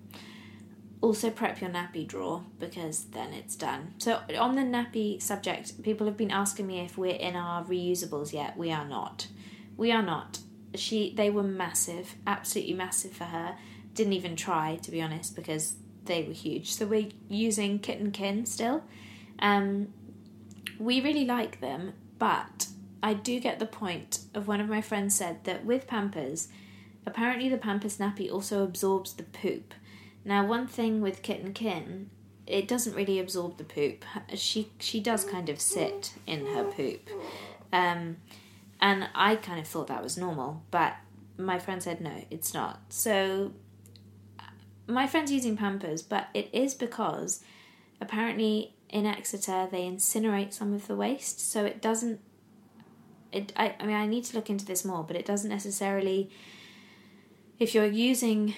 also 1.00 1.30
prep 1.30 1.60
your 1.60 1.70
nappy 1.70 2.06
drawer 2.06 2.44
because 2.58 3.04
then 3.06 3.32
it's 3.32 3.54
done. 3.56 3.94
So 3.98 4.20
on 4.38 4.54
the 4.56 4.62
nappy 4.62 5.20
subject, 5.20 5.82
people 5.82 6.06
have 6.06 6.16
been 6.16 6.30
asking 6.30 6.66
me 6.66 6.80
if 6.80 6.96
we're 6.96 7.14
in 7.14 7.36
our 7.36 7.64
reusables 7.64 8.32
yet. 8.32 8.56
We 8.56 8.72
are 8.72 8.86
not. 8.86 9.28
We 9.76 9.92
are 9.92 10.02
not. 10.02 10.38
She 10.74 11.14
they 11.14 11.30
were 11.30 11.42
massive, 11.42 12.16
absolutely 12.26 12.74
massive 12.74 13.12
for 13.12 13.24
her. 13.24 13.56
Didn't 13.94 14.14
even 14.14 14.36
try 14.36 14.76
to 14.82 14.90
be 14.90 15.00
honest 15.00 15.36
because 15.36 15.76
they 16.04 16.22
were 16.22 16.32
huge. 16.32 16.72
So 16.72 16.86
we're 16.86 17.08
using 17.28 17.78
Kit 17.78 18.00
and 18.00 18.12
Kin 18.12 18.46
still. 18.46 18.84
Um, 19.38 19.92
we 20.78 21.00
really 21.00 21.24
like 21.24 21.60
them, 21.60 21.94
but 22.18 22.68
I 23.02 23.14
do 23.14 23.40
get 23.40 23.58
the 23.58 23.66
point 23.66 24.20
of 24.34 24.48
one 24.48 24.60
of 24.60 24.68
my 24.68 24.80
friends 24.80 25.14
said 25.14 25.44
that 25.44 25.64
with 25.64 25.86
Pampers, 25.86 26.48
apparently 27.04 27.48
the 27.48 27.58
Pampers 27.58 27.98
nappy 27.98 28.30
also 28.30 28.62
absorbs 28.62 29.14
the 29.14 29.22
poop. 29.22 29.74
Now, 30.26 30.44
one 30.44 30.66
thing 30.66 31.02
with 31.02 31.22
Kit 31.22 31.40
and 31.40 31.54
Kin, 31.54 32.10
it 32.48 32.66
doesn't 32.66 32.96
really 32.96 33.20
absorb 33.20 33.58
the 33.58 33.64
poop. 33.64 34.04
She 34.34 34.72
she 34.80 34.98
does 34.98 35.24
kind 35.24 35.48
of 35.48 35.60
sit 35.60 36.14
in 36.26 36.46
her 36.46 36.64
poop, 36.64 37.08
um, 37.72 38.16
and 38.80 39.08
I 39.14 39.36
kind 39.36 39.60
of 39.60 39.68
thought 39.68 39.86
that 39.86 40.02
was 40.02 40.18
normal, 40.18 40.64
but 40.72 40.94
my 41.38 41.60
friend 41.60 41.80
said 41.80 42.00
no, 42.00 42.24
it's 42.28 42.52
not. 42.52 42.80
So 42.88 43.52
my 44.88 45.06
friend's 45.06 45.30
using 45.30 45.56
Pampers, 45.56 46.02
but 46.02 46.26
it 46.34 46.48
is 46.52 46.74
because 46.74 47.40
apparently 48.00 48.74
in 48.88 49.06
Exeter 49.06 49.68
they 49.70 49.82
incinerate 49.82 50.52
some 50.52 50.74
of 50.74 50.88
the 50.88 50.96
waste, 50.96 51.38
so 51.38 51.64
it 51.64 51.80
doesn't. 51.80 52.20
It 53.30 53.52
I, 53.56 53.76
I 53.78 53.86
mean 53.86 53.94
I 53.94 54.06
need 54.08 54.24
to 54.24 54.36
look 54.36 54.50
into 54.50 54.64
this 54.64 54.84
more, 54.84 55.04
but 55.04 55.14
it 55.14 55.24
doesn't 55.24 55.50
necessarily. 55.50 56.30
If 57.60 57.76
you're 57.76 57.86
using 57.86 58.54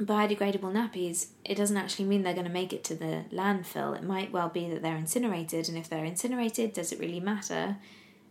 biodegradable 0.00 0.72
nappies, 0.72 1.28
it 1.44 1.56
doesn't 1.56 1.76
actually 1.76 2.06
mean 2.06 2.22
they're 2.22 2.34
going 2.34 2.46
to 2.46 2.52
make 2.52 2.72
it 2.72 2.84
to 2.84 2.94
the 2.94 3.24
landfill. 3.32 3.96
It 3.96 4.02
might 4.02 4.32
well 4.32 4.48
be 4.48 4.68
that 4.70 4.82
they're 4.82 4.96
incinerated, 4.96 5.68
and 5.68 5.78
if 5.78 5.88
they're 5.88 6.04
incinerated, 6.04 6.72
does 6.72 6.92
it 6.92 6.98
really 6.98 7.20
matter? 7.20 7.76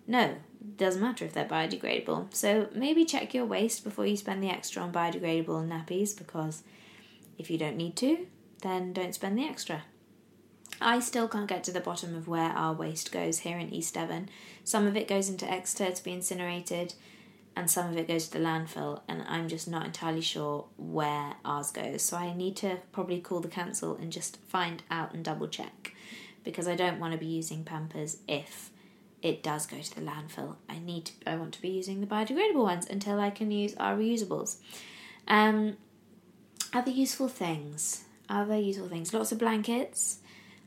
No, 0.06 0.36
doesn't 0.78 1.02
matter 1.02 1.26
if 1.26 1.34
they're 1.34 1.46
biodegradable. 1.46 2.34
So 2.34 2.68
maybe 2.74 3.06
check 3.06 3.34
your 3.34 3.46
waste 3.46 3.84
before 3.84 4.06
you 4.06 4.18
spend 4.18 4.44
the 4.44 4.50
extra 4.50 4.82
on 4.82 4.92
biodegradable 4.92 5.68
nappies 5.68 6.18
because 6.18 6.64
if 7.38 7.50
you 7.50 7.58
don't 7.58 7.78
need 7.78 7.96
to, 7.98 8.28
then 8.62 8.94
don't 8.94 9.16
spend 9.16 9.38
the 9.38 9.46
extra. 9.46 9.84
I 10.82 11.00
still 11.00 11.28
can't 11.28 11.48
get 11.48 11.64
to 11.66 11.72
the 11.72 11.80
bottom 11.80 12.16
of 12.16 12.28
where 12.28 12.50
our 12.50 12.74
waste 12.74 13.12
goes 13.12 13.40
here 13.40 13.58
in 13.58 13.74
East 13.74 13.94
Devon. 13.94 14.30
Some 14.64 14.88
of 14.88 14.98
it 14.98 15.08
goes 15.08 15.30
into 15.30 15.50
Exeter 15.50 15.92
to 15.92 16.04
be 16.04 16.12
incinerated, 16.12 16.94
and 17.56 17.70
some 17.70 17.90
of 17.90 17.98
it 17.98 18.08
goes 18.08 18.28
to 18.28 18.38
the 18.38 18.44
landfill, 18.44 19.02
and 19.08 19.24
I'm 19.28 19.48
just 19.48 19.68
not 19.68 19.86
entirely 19.86 20.22
sure 20.22 20.66
where 20.78 21.34
ours 21.46 21.72
goes. 21.72 22.02
So 22.02 22.18
I 22.18 22.34
need 22.34 22.56
to 22.58 22.78
probably 22.92 23.20
call 23.20 23.40
the 23.40 23.48
council 23.48 23.96
and 23.96 24.12
just 24.12 24.38
find 24.48 24.82
out 24.90 25.14
and 25.14 25.24
double 25.24 25.48
check 25.48 25.94
because 26.44 26.68
I 26.68 26.76
don't 26.76 27.00
want 27.00 27.14
to 27.14 27.20
be 27.20 27.26
using 27.26 27.64
Pampers 27.64 28.18
if 28.28 28.72
it 29.22 29.42
does 29.42 29.66
go 29.66 29.80
to 29.80 29.96
the 29.96 30.02
landfill. 30.02 30.58
I 30.70 30.80
need 30.80 31.06
to, 31.06 31.14
I 31.26 31.36
want 31.38 31.54
to 31.54 31.62
be 31.62 31.70
using 31.70 32.02
the 32.02 32.08
biodegradable 32.08 32.64
ones 32.64 32.88
until 32.90 33.20
I 33.20 33.30
can 33.30 33.52
use 33.52 33.74
our 33.78 33.96
reusables. 33.96 34.58
Um, 35.28 35.78
other 36.74 36.92
useful 36.92 37.30
things. 37.30 38.04
Other 38.28 38.58
useful 38.58 38.90
things. 38.90 39.14
Lots 39.14 39.32
of 39.32 39.40
blankets. 39.40 40.20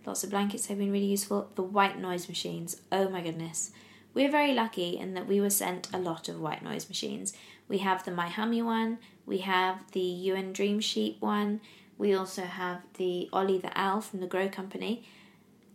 Lots 0.07 0.25
of 0.25 0.31
blankets 0.31 0.67
have 0.67 0.79
been 0.79 0.93
really 0.93 1.07
useful. 1.07 1.51
The 1.55 1.63
white 1.63 1.99
noise 1.99 2.29
machines. 2.29 2.81
Oh 2.91 3.09
my 3.09 3.21
goodness. 3.21 3.73
We're 4.17 4.31
very 4.31 4.55
lucky 4.55 4.97
in 4.97 5.13
that 5.13 5.27
we 5.27 5.43
were 5.43 5.51
sent 5.51 5.93
a 5.93 5.99
lot 5.99 6.31
of 6.31 6.41
white 6.41 6.63
noise 6.63 6.89
machines. 6.89 7.35
We 7.69 7.79
have 7.79 8.03
the 8.03 8.11
My 8.11 8.29
Hummy 8.29 8.63
one, 8.63 8.97
we 9.27 9.39
have 9.39 9.93
the 9.93 10.01
Ewan 10.01 10.55
Dream 10.55 10.81
Sheep 10.81 11.21
one, 11.21 11.61
we 11.99 12.15
also 12.15 12.45
have 12.45 12.81
the 12.95 13.29
Ollie 13.31 13.59
the 13.59 13.79
Owl 13.79 14.01
from 14.01 14.21
the 14.21 14.27
Gro 14.27 14.49
Company. 14.49 15.05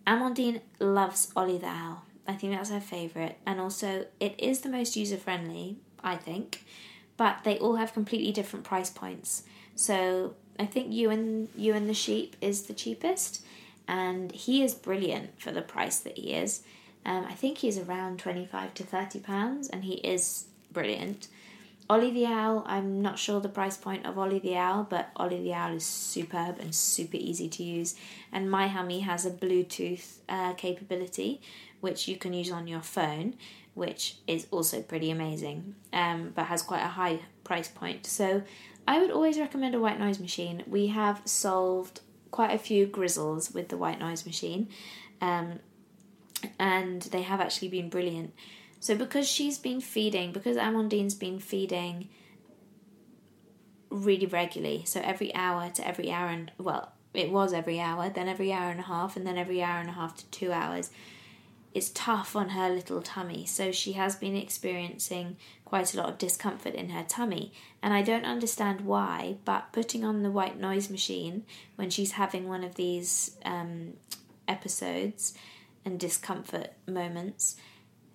Amandine 0.08 0.62
loves 0.80 1.32
Ollie 1.36 1.60
the 1.60 1.68
Owl. 1.68 2.04
I 2.28 2.34
think 2.34 2.56
that's 2.56 2.72
her 2.72 2.80
favourite, 2.80 3.38
and 3.46 3.60
also 3.60 4.08
it 4.20 4.34
is 4.40 4.62
the 4.62 4.70
most 4.70 4.96
user 4.96 5.18
friendly, 5.18 5.78
I 6.04 6.16
think. 6.16 6.66
But 7.18 7.44
they 7.44 7.60
all 7.60 7.76
have 7.76 7.94
completely 7.94 8.32
different 8.32 8.66
price 8.66 8.90
points. 8.90 9.44
So 9.76 10.34
I 10.58 10.66
think 10.66 10.92
Ewan 10.92 11.50
Ewan 11.56 11.86
the 11.86 11.94
sheep 11.94 12.36
is 12.42 12.64
the 12.64 12.74
cheapest, 12.74 13.46
and 13.88 14.32
he 14.32 14.64
is 14.64 14.74
brilliant 14.74 15.40
for 15.40 15.52
the 15.52 15.62
price 15.62 16.00
that 16.00 16.18
he 16.18 16.34
is. 16.34 16.64
Um, 17.06 17.26
I 17.26 17.34
think 17.34 17.60
he's 17.60 17.78
around 17.78 18.20
twenty 18.20 18.46
five 18.46 18.74
to 18.76 18.84
thirty 18.84 19.20
pounds, 19.20 19.70
and 19.70 19.84
he 19.84 19.96
is 19.96 20.46
brilliant. 20.72 21.28
Ollie 21.90 22.12
the 22.12 22.26
Owl, 22.26 22.64
I'm 22.68 23.02
not 23.02 23.20
sure 23.20 23.42
the 23.42 23.50
price 23.50 23.76
point 23.76 24.06
of 24.06 24.18
Ollie 24.18 24.40
the 24.40 24.56
Owl, 24.56 24.88
but 24.90 25.10
Ollie 25.18 25.44
the 25.44 25.54
Owl 25.54 25.76
is 25.76 25.84
superb 25.84 26.58
and 26.60 26.74
super 26.74 27.18
easy 27.18 27.50
to 27.50 27.64
use. 27.64 27.96
And 28.32 28.50
My 28.50 28.68
Hummy 28.70 29.02
has 29.02 29.26
a 29.26 29.32
Bluetooth 29.32 30.20
uh, 30.30 30.54
capability, 30.54 31.42
which 31.82 32.08
you 32.08 32.16
can 32.16 32.32
use 32.32 32.50
on 32.50 32.66
your 32.66 32.82
phone, 32.82 33.36
which 33.74 34.16
is 34.26 34.48
also 34.52 34.82
pretty 34.82 35.12
amazing, 35.12 35.76
um, 35.92 36.32
but 36.34 36.46
has 36.46 36.62
quite 36.62 36.84
a 36.84 36.88
high 36.88 37.20
price 37.44 37.68
point. 37.68 38.06
So 38.06 38.44
I 38.88 39.02
would 39.02 39.12
always 39.12 39.38
recommend 39.38 39.76
a 39.76 39.80
white 39.80 40.00
noise 40.00 40.20
machine. 40.20 40.64
We 40.68 40.88
have 40.88 41.22
solved 41.26 42.00
quite 42.30 42.54
a 42.54 42.60
few 42.60 42.86
grizzles 42.86 43.52
with 43.52 43.68
the 43.68 43.76
white 43.76 44.00
noise 44.00 44.26
machine, 44.26 44.70
um, 45.20 45.60
and 46.60 47.02
they 47.04 47.22
have 47.22 47.42
actually 47.42 47.70
been 47.70 47.90
brilliant. 47.90 48.34
So 48.80 48.96
because 48.96 49.28
she's 49.28 49.60
been 49.60 49.80
feeding, 49.80 50.32
because 50.32 50.58
Amandine's 50.58 51.14
been 51.14 51.40
feeding 51.40 52.10
really 53.90 54.26
regularly, 54.26 54.84
so 54.86 55.02
every 55.02 55.34
hour 55.36 55.70
to 55.70 55.88
every 55.88 56.12
hour 56.12 56.30
and 56.30 56.52
well, 56.58 56.94
it 57.14 57.30
was 57.30 57.54
every 57.54 57.80
hour, 57.80 58.10
then 58.10 58.28
every 58.28 58.52
hour 58.52 58.72
and 58.72 58.80
a 58.80 58.84
half, 58.84 59.16
and 59.16 59.28
then 59.28 59.38
every 59.38 59.62
hour 59.62 59.80
and 59.80 59.90
a 59.90 59.94
half 59.94 60.16
to 60.18 60.26
two 60.28 60.52
hours. 60.52 60.90
It's 61.74 61.92
tough 61.94 62.36
on 62.36 62.50
her 62.50 62.70
little 62.70 63.02
tummy, 63.02 63.46
so 63.46 63.72
she 63.72 63.94
has 63.94 64.16
been 64.16 64.36
experiencing 64.36 65.38
quite 65.64 65.94
a 65.94 65.98
lot 65.98 66.10
of 66.10 66.18
discomfort 66.18 66.74
in 66.74 66.90
her 66.90 67.06
tummy. 67.08 67.54
And 67.82 67.94
I 67.94 68.02
don't 68.02 68.26
understand 68.26 68.82
why, 68.82 69.38
but 69.46 69.72
putting 69.72 70.04
on 70.04 70.22
the 70.22 70.32
white 70.32 70.60
noise 70.60 70.90
machine 70.90 71.46
when 71.76 71.90
she's 71.90 72.14
having 72.14 72.50
one 72.50 72.64
of 72.64 72.76
these 72.76 73.38
um, 73.46 73.94
episodes 74.48 75.34
and 75.86 76.00
discomfort 76.00 76.74
moments 76.88 77.56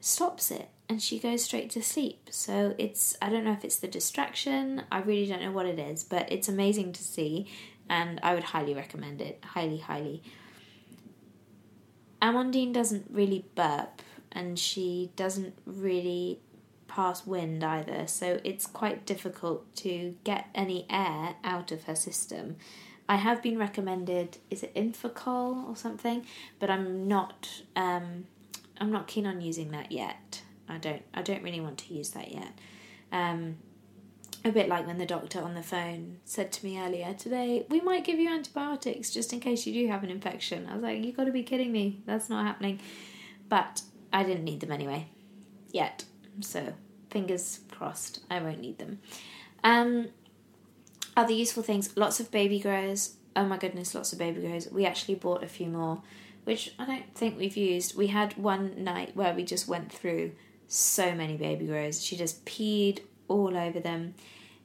stops 0.01 0.51
it 0.51 0.69
and 0.89 1.03
she 1.03 1.19
goes 1.19 1.43
straight 1.43 1.71
to 1.71 1.83
sleep. 1.83 2.29
So 2.31 2.75
it's, 2.79 3.17
I 3.21 3.29
don't 3.29 3.45
know 3.45 3.53
if 3.53 3.65
it's 3.65 3.77
the 3.77 3.89
distraction, 3.89 4.83
I 4.91 5.01
really 5.01 5.27
don't 5.27 5.43
know 5.43 5.53
what 5.53 5.67
it 5.67 5.79
is, 5.79 6.05
but 6.05 6.31
it's 6.31 6.49
amazing 6.49 6.93
to 6.93 7.03
see 7.03 7.47
and 7.89 8.21
I 8.23 8.35
would 8.35 8.45
highly 8.45 8.75
recommend 8.75 9.21
it. 9.21 9.43
Highly, 9.45 9.79
highly. 9.79 10.23
Amandine 12.23 12.73
doesn't 12.73 13.07
really 13.11 13.47
burp 13.55 14.03
and 14.33 14.59
she 14.59 15.11
doesn't 15.17 15.59
really 15.65 16.41
pass 16.89 17.27
wind 17.27 17.63
either, 17.65 18.07
so 18.07 18.41
it's 18.45 18.67
quite 18.67 19.07
difficult 19.07 19.75
to 19.77 20.17
get 20.25 20.47
any 20.55 20.87
air 20.89 21.37
out 21.45 21.73
of 21.73 21.85
her 21.85 21.95
system. 21.95 22.57
I 23.09 23.17
have 23.17 23.43
been 23.43 23.59
recommended, 23.59 24.39
is 24.51 24.63
it 24.63 24.75
Infacol 24.75 25.69
or 25.69 25.77
something? 25.77 26.27
But 26.59 26.71
I'm 26.71 27.07
not. 27.07 27.63
Um, 27.75 28.27
I'm 28.79 28.91
not 28.91 29.07
keen 29.07 29.27
on 29.27 29.41
using 29.41 29.71
that 29.71 29.93
yet. 29.93 30.43
I 30.69 30.79
don't 30.79 31.03
I 31.15 31.23
don't 31.23 31.43
really 31.43 31.61
want 31.61 31.79
to 31.79 31.95
use 31.95 32.11
that 32.11 32.33
yet. 32.33 32.59
Um, 33.13 33.57
a 34.45 34.53
bit 34.53 34.69
like 34.69 34.87
when 34.87 34.99
the 34.99 35.07
doctor 35.07 35.41
on 35.41 35.55
the 35.55 35.63
phone 35.63 36.19
said 36.25 36.53
to 36.53 36.65
me 36.65 36.79
earlier 36.79 37.15
today, 37.15 37.67
we 37.69 37.81
might 37.81 38.05
give 38.05 38.19
you 38.19 38.29
antibiotics 38.31 39.11
just 39.11 39.33
in 39.33 39.41
case 39.41 39.67
you 39.67 39.73
do 39.73 39.89
have 39.89 40.05
an 40.05 40.11
infection. 40.11 40.69
I 40.69 40.75
was 40.75 40.83
like, 40.83 41.05
you've 41.05 41.17
got 41.17 41.25
to 41.25 41.33
be 41.33 41.43
kidding 41.43 41.73
me. 41.73 42.03
That's 42.07 42.29
not 42.29 42.47
happening. 42.47 42.81
But 43.49 43.83
I 44.13 44.23
didn't 44.23 44.45
need 44.45 44.61
them 44.61 44.73
anyway, 44.73 45.09
yet. 45.73 46.05
So 46.41 46.75
fingers 47.11 47.61
crossed, 47.73 48.21
I 48.31 48.41
won't 48.41 48.61
need 48.61 48.79
them. 48.79 49.01
Um, 49.65 50.09
other 51.17 51.33
useful 51.33 51.63
things, 51.63 51.97
lots 51.97 52.21
of 52.21 52.31
baby 52.31 52.61
grows. 52.61 53.17
Oh 53.35 53.45
my 53.45 53.57
goodness, 53.57 53.95
lots 53.95 54.13
of 54.13 54.19
baby 54.19 54.41
grows. 54.41 54.71
We 54.71 54.87
actually 54.87 55.17
bought 55.17 55.43
a 55.43 55.49
few 55.49 55.67
more 55.67 56.03
which 56.47 56.73
I 56.79 56.87
don't 56.87 57.13
think 57.13 57.37
we've 57.37 57.57
used. 57.57 57.97
We 57.97 58.07
had 58.07 58.39
one 58.39 58.85
night 58.85 59.17
where 59.17 59.35
we 59.35 59.43
just 59.43 59.67
went 59.67 59.91
through 59.91 60.31
so 60.69 61.13
many 61.13 61.37
baby 61.37 61.67
grows. 61.67 62.01
She 62.01 62.17
just 62.17 62.45
peed 62.45 63.01
all 63.27 63.57
over 63.57 63.81
them. 63.81 64.15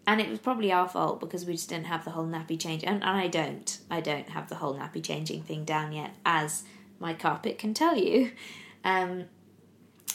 And 0.05 0.21
it 0.21 0.29
was 0.29 0.37
probably 0.37 0.71
our 0.71 0.87
fault 0.87 1.19
because 1.19 1.43
we 1.43 1.53
just 1.53 1.69
didn't 1.69 1.87
have 1.87 2.05
the 2.05 2.11
whole 2.11 2.27
nappy 2.27 2.59
change. 2.59 2.83
And, 2.83 3.01
and 3.01 3.17
I 3.17 3.27
don't. 3.27 3.79
I 3.89 3.99
don't 3.99 4.29
have 4.29 4.47
the 4.47 4.55
whole 4.55 4.75
nappy 4.75 5.03
changing 5.03 5.41
thing 5.41 5.65
down 5.65 5.91
yet, 5.91 6.11
as 6.23 6.65
my 6.99 7.15
carpet 7.15 7.57
can 7.57 7.73
tell 7.73 7.97
you. 7.97 8.31
Um, 8.83 9.25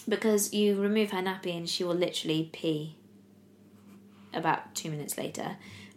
because 0.09 0.53
you 0.53 0.83
remove 0.83 1.13
her 1.13 1.23
nappy 1.23 1.57
and 1.57 1.69
she 1.69 1.85
will 1.85 1.95
literally 1.95 2.51
pee 2.53 2.97
about 4.35 4.75
two 4.75 4.91
minutes 4.91 5.17
later 5.17 5.57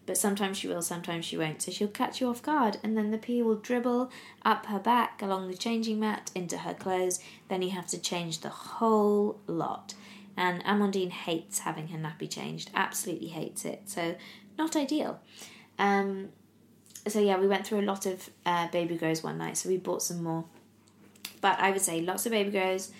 but 0.10 0.18
sometimes 0.18 0.58
she 0.58 0.68
will, 0.68 0.82
sometimes 0.82 1.24
she 1.24 1.38
won't. 1.38 1.62
So 1.62 1.72
she'll 1.72 1.88
catch 1.88 2.20
you 2.20 2.30
off 2.30 2.42
guard, 2.42 2.80
and 2.82 2.98
then 2.98 3.12
the 3.12 3.20
pee 3.20 3.44
will 3.44 3.58
dribble 3.58 4.10
up 4.44 4.66
her 4.66 4.80
back 4.80 5.22
along 5.22 5.48
the 5.48 5.56
changing 5.56 6.00
mat 6.00 6.32
into 6.34 6.58
her 6.58 6.74
clothes. 6.74 7.20
Then 7.48 7.62
you 7.62 7.70
have 7.70 7.86
to 7.90 8.02
change 8.02 8.40
the 8.40 8.50
whole 8.50 9.40
lot. 9.46 9.94
And 10.36 10.64
Amandine 10.64 11.12
hates 11.12 11.60
having 11.60 11.90
her 11.90 12.00
nappy 12.00 12.28
changed, 12.28 12.72
absolutely 12.74 13.28
hates 13.28 13.66
it. 13.66 13.84
So, 13.86 14.16
not 14.58 14.76
ideal. 14.76 15.20
Um, 15.78 16.30
so, 17.08 17.20
yeah, 17.20 17.38
we 17.38 17.46
went 17.46 17.68
through 17.68 17.82
a 17.82 17.86
lot 17.86 18.08
of 18.08 18.32
uh, 18.48 18.68
baby 18.70 18.98
grows 18.98 19.22
one 19.22 19.38
night, 19.38 19.58
so 19.58 19.70
we 19.70 19.78
bought 19.78 20.02
some 20.02 20.24
more. 20.24 20.46
But 21.40 21.60
I 21.60 21.70
would 21.70 21.82
say 21.82 22.02
lots 22.02 22.26
of 22.26 22.32
baby 22.32 22.50
grows, 22.50 22.92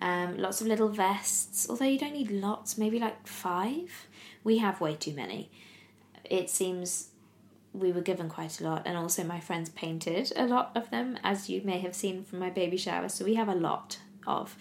um, 0.00 0.36
lots 0.36 0.60
of 0.60 0.66
little 0.66 0.88
vests, 0.88 1.68
although 1.70 1.84
you 1.84 1.96
don't 1.96 2.14
need 2.14 2.32
lots, 2.32 2.76
maybe 2.76 2.98
like 2.98 3.24
five. 3.28 4.08
We 4.42 4.58
have 4.58 4.80
way 4.80 4.96
too 4.96 5.12
many 5.12 5.48
it 6.30 6.50
seems 6.50 7.08
we 7.72 7.92
were 7.92 8.00
given 8.00 8.28
quite 8.28 8.60
a 8.60 8.64
lot, 8.64 8.82
and 8.86 8.96
also 8.96 9.22
my 9.22 9.40
friends 9.40 9.68
painted 9.68 10.32
a 10.36 10.46
lot 10.46 10.72
of 10.74 10.90
them, 10.90 11.18
as 11.22 11.48
you 11.48 11.60
may 11.62 11.78
have 11.78 11.94
seen 11.94 12.24
from 12.24 12.38
my 12.38 12.50
baby 12.50 12.76
shower. 12.76 13.08
So 13.08 13.24
we 13.24 13.34
have 13.34 13.48
a 13.48 13.54
lot 13.54 13.98
of 14.26 14.56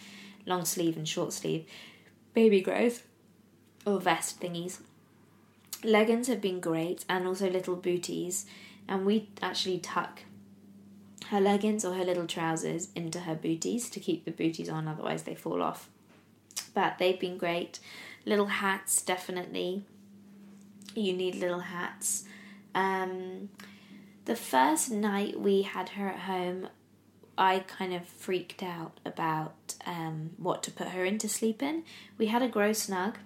long 0.46 0.66
sleeve 0.66 0.98
and 0.98 1.08
short 1.08 1.34
sleeve 1.34 1.66
baby 2.34 2.62
grows 2.62 3.02
or 3.86 4.00
vest 4.00 4.40
thingies. 4.42 4.80
Leggings 5.84 6.28
have 6.28 6.42
been 6.42 6.60
great, 6.60 7.06
and 7.08 7.26
also 7.26 7.50
little 7.50 7.76
booties, 7.76 8.46
and 8.88 9.06
we 9.06 9.30
actually 9.42 9.80
tuck 9.80 10.24
her 11.30 11.40
leggings 11.40 11.84
or 11.84 11.96
her 11.96 12.04
little 12.04 12.28
trousers 12.28 12.90
into 12.96 13.22
her 13.22 13.36
booties 13.36 13.90
to 13.90 14.00
keep 14.00 14.26
the 14.26 14.32
booties 14.32 14.70
on, 14.70 14.88
otherwise 14.88 15.24
they 15.24 15.36
fall 15.36 15.62
off. 15.62 15.90
But 16.74 16.98
they've 16.98 17.20
been 17.20 17.38
great. 17.38 17.80
Little 18.26 18.48
hats, 18.48 19.02
definitely 19.02 19.86
you 20.96 21.14
need 21.14 21.36
little 21.36 21.60
hats. 21.60 22.26
Um, 22.74 23.50
the 24.26 24.36
first 24.36 24.92
night 24.92 25.40
we 25.40 25.62
had 25.62 25.90
her 25.90 26.10
at 26.10 26.20
home, 26.22 26.68
I 27.38 27.60
kind 27.60 27.94
of 27.94 28.08
freaked 28.08 28.64
out 28.64 29.00
about 29.06 29.76
um, 29.86 30.32
what 30.38 30.64
to 30.64 30.72
put 30.72 30.90
her 30.90 31.06
in 31.06 31.18
to 31.20 31.30
sleep 31.30 31.62
in. 31.62 31.84
We 32.18 32.28
had 32.28 32.42
a 32.42 32.48
Gro 32.48 32.74
Snug, 32.74 33.18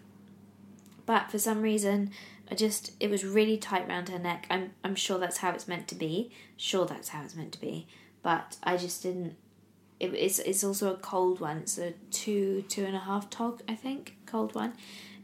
but 1.06 1.32
for 1.32 1.40
some 1.40 1.62
reason, 1.62 2.12
I 2.52 2.56
just 2.56 2.92
it 3.00 3.10
was 3.10 3.24
really 3.24 3.58
tight 3.58 3.88
around 3.88 4.10
her 4.10 4.20
neck. 4.20 4.48
I'm 4.50 4.72
I'm 4.84 4.96
sure 4.96 5.20
that's 5.20 5.38
how 5.38 5.52
it's 5.52 5.68
meant 5.68 5.88
to 5.90 5.96
be. 5.96 6.32
Sure, 6.58 6.86
that's 6.86 7.10
how 7.10 7.24
it's 7.24 7.36
meant 7.36 7.54
to 7.54 7.62
be. 7.62 7.88
But 8.24 8.58
I 8.64 8.78
just 8.78 9.04
didn't. 9.04 9.36
It, 10.00 10.14
it's 10.14 10.40
it's 10.40 10.64
also 10.64 10.94
a 10.94 10.98
cold 10.98 11.40
one. 11.40 11.58
It's 11.58 11.78
a 11.78 11.94
two 12.12 12.64
two 12.68 12.86
and 12.86 12.96
a 12.96 13.00
half 13.00 13.30
tog, 13.30 13.62
I 13.68 13.76
think, 13.76 14.18
cold 14.26 14.56
one 14.56 14.74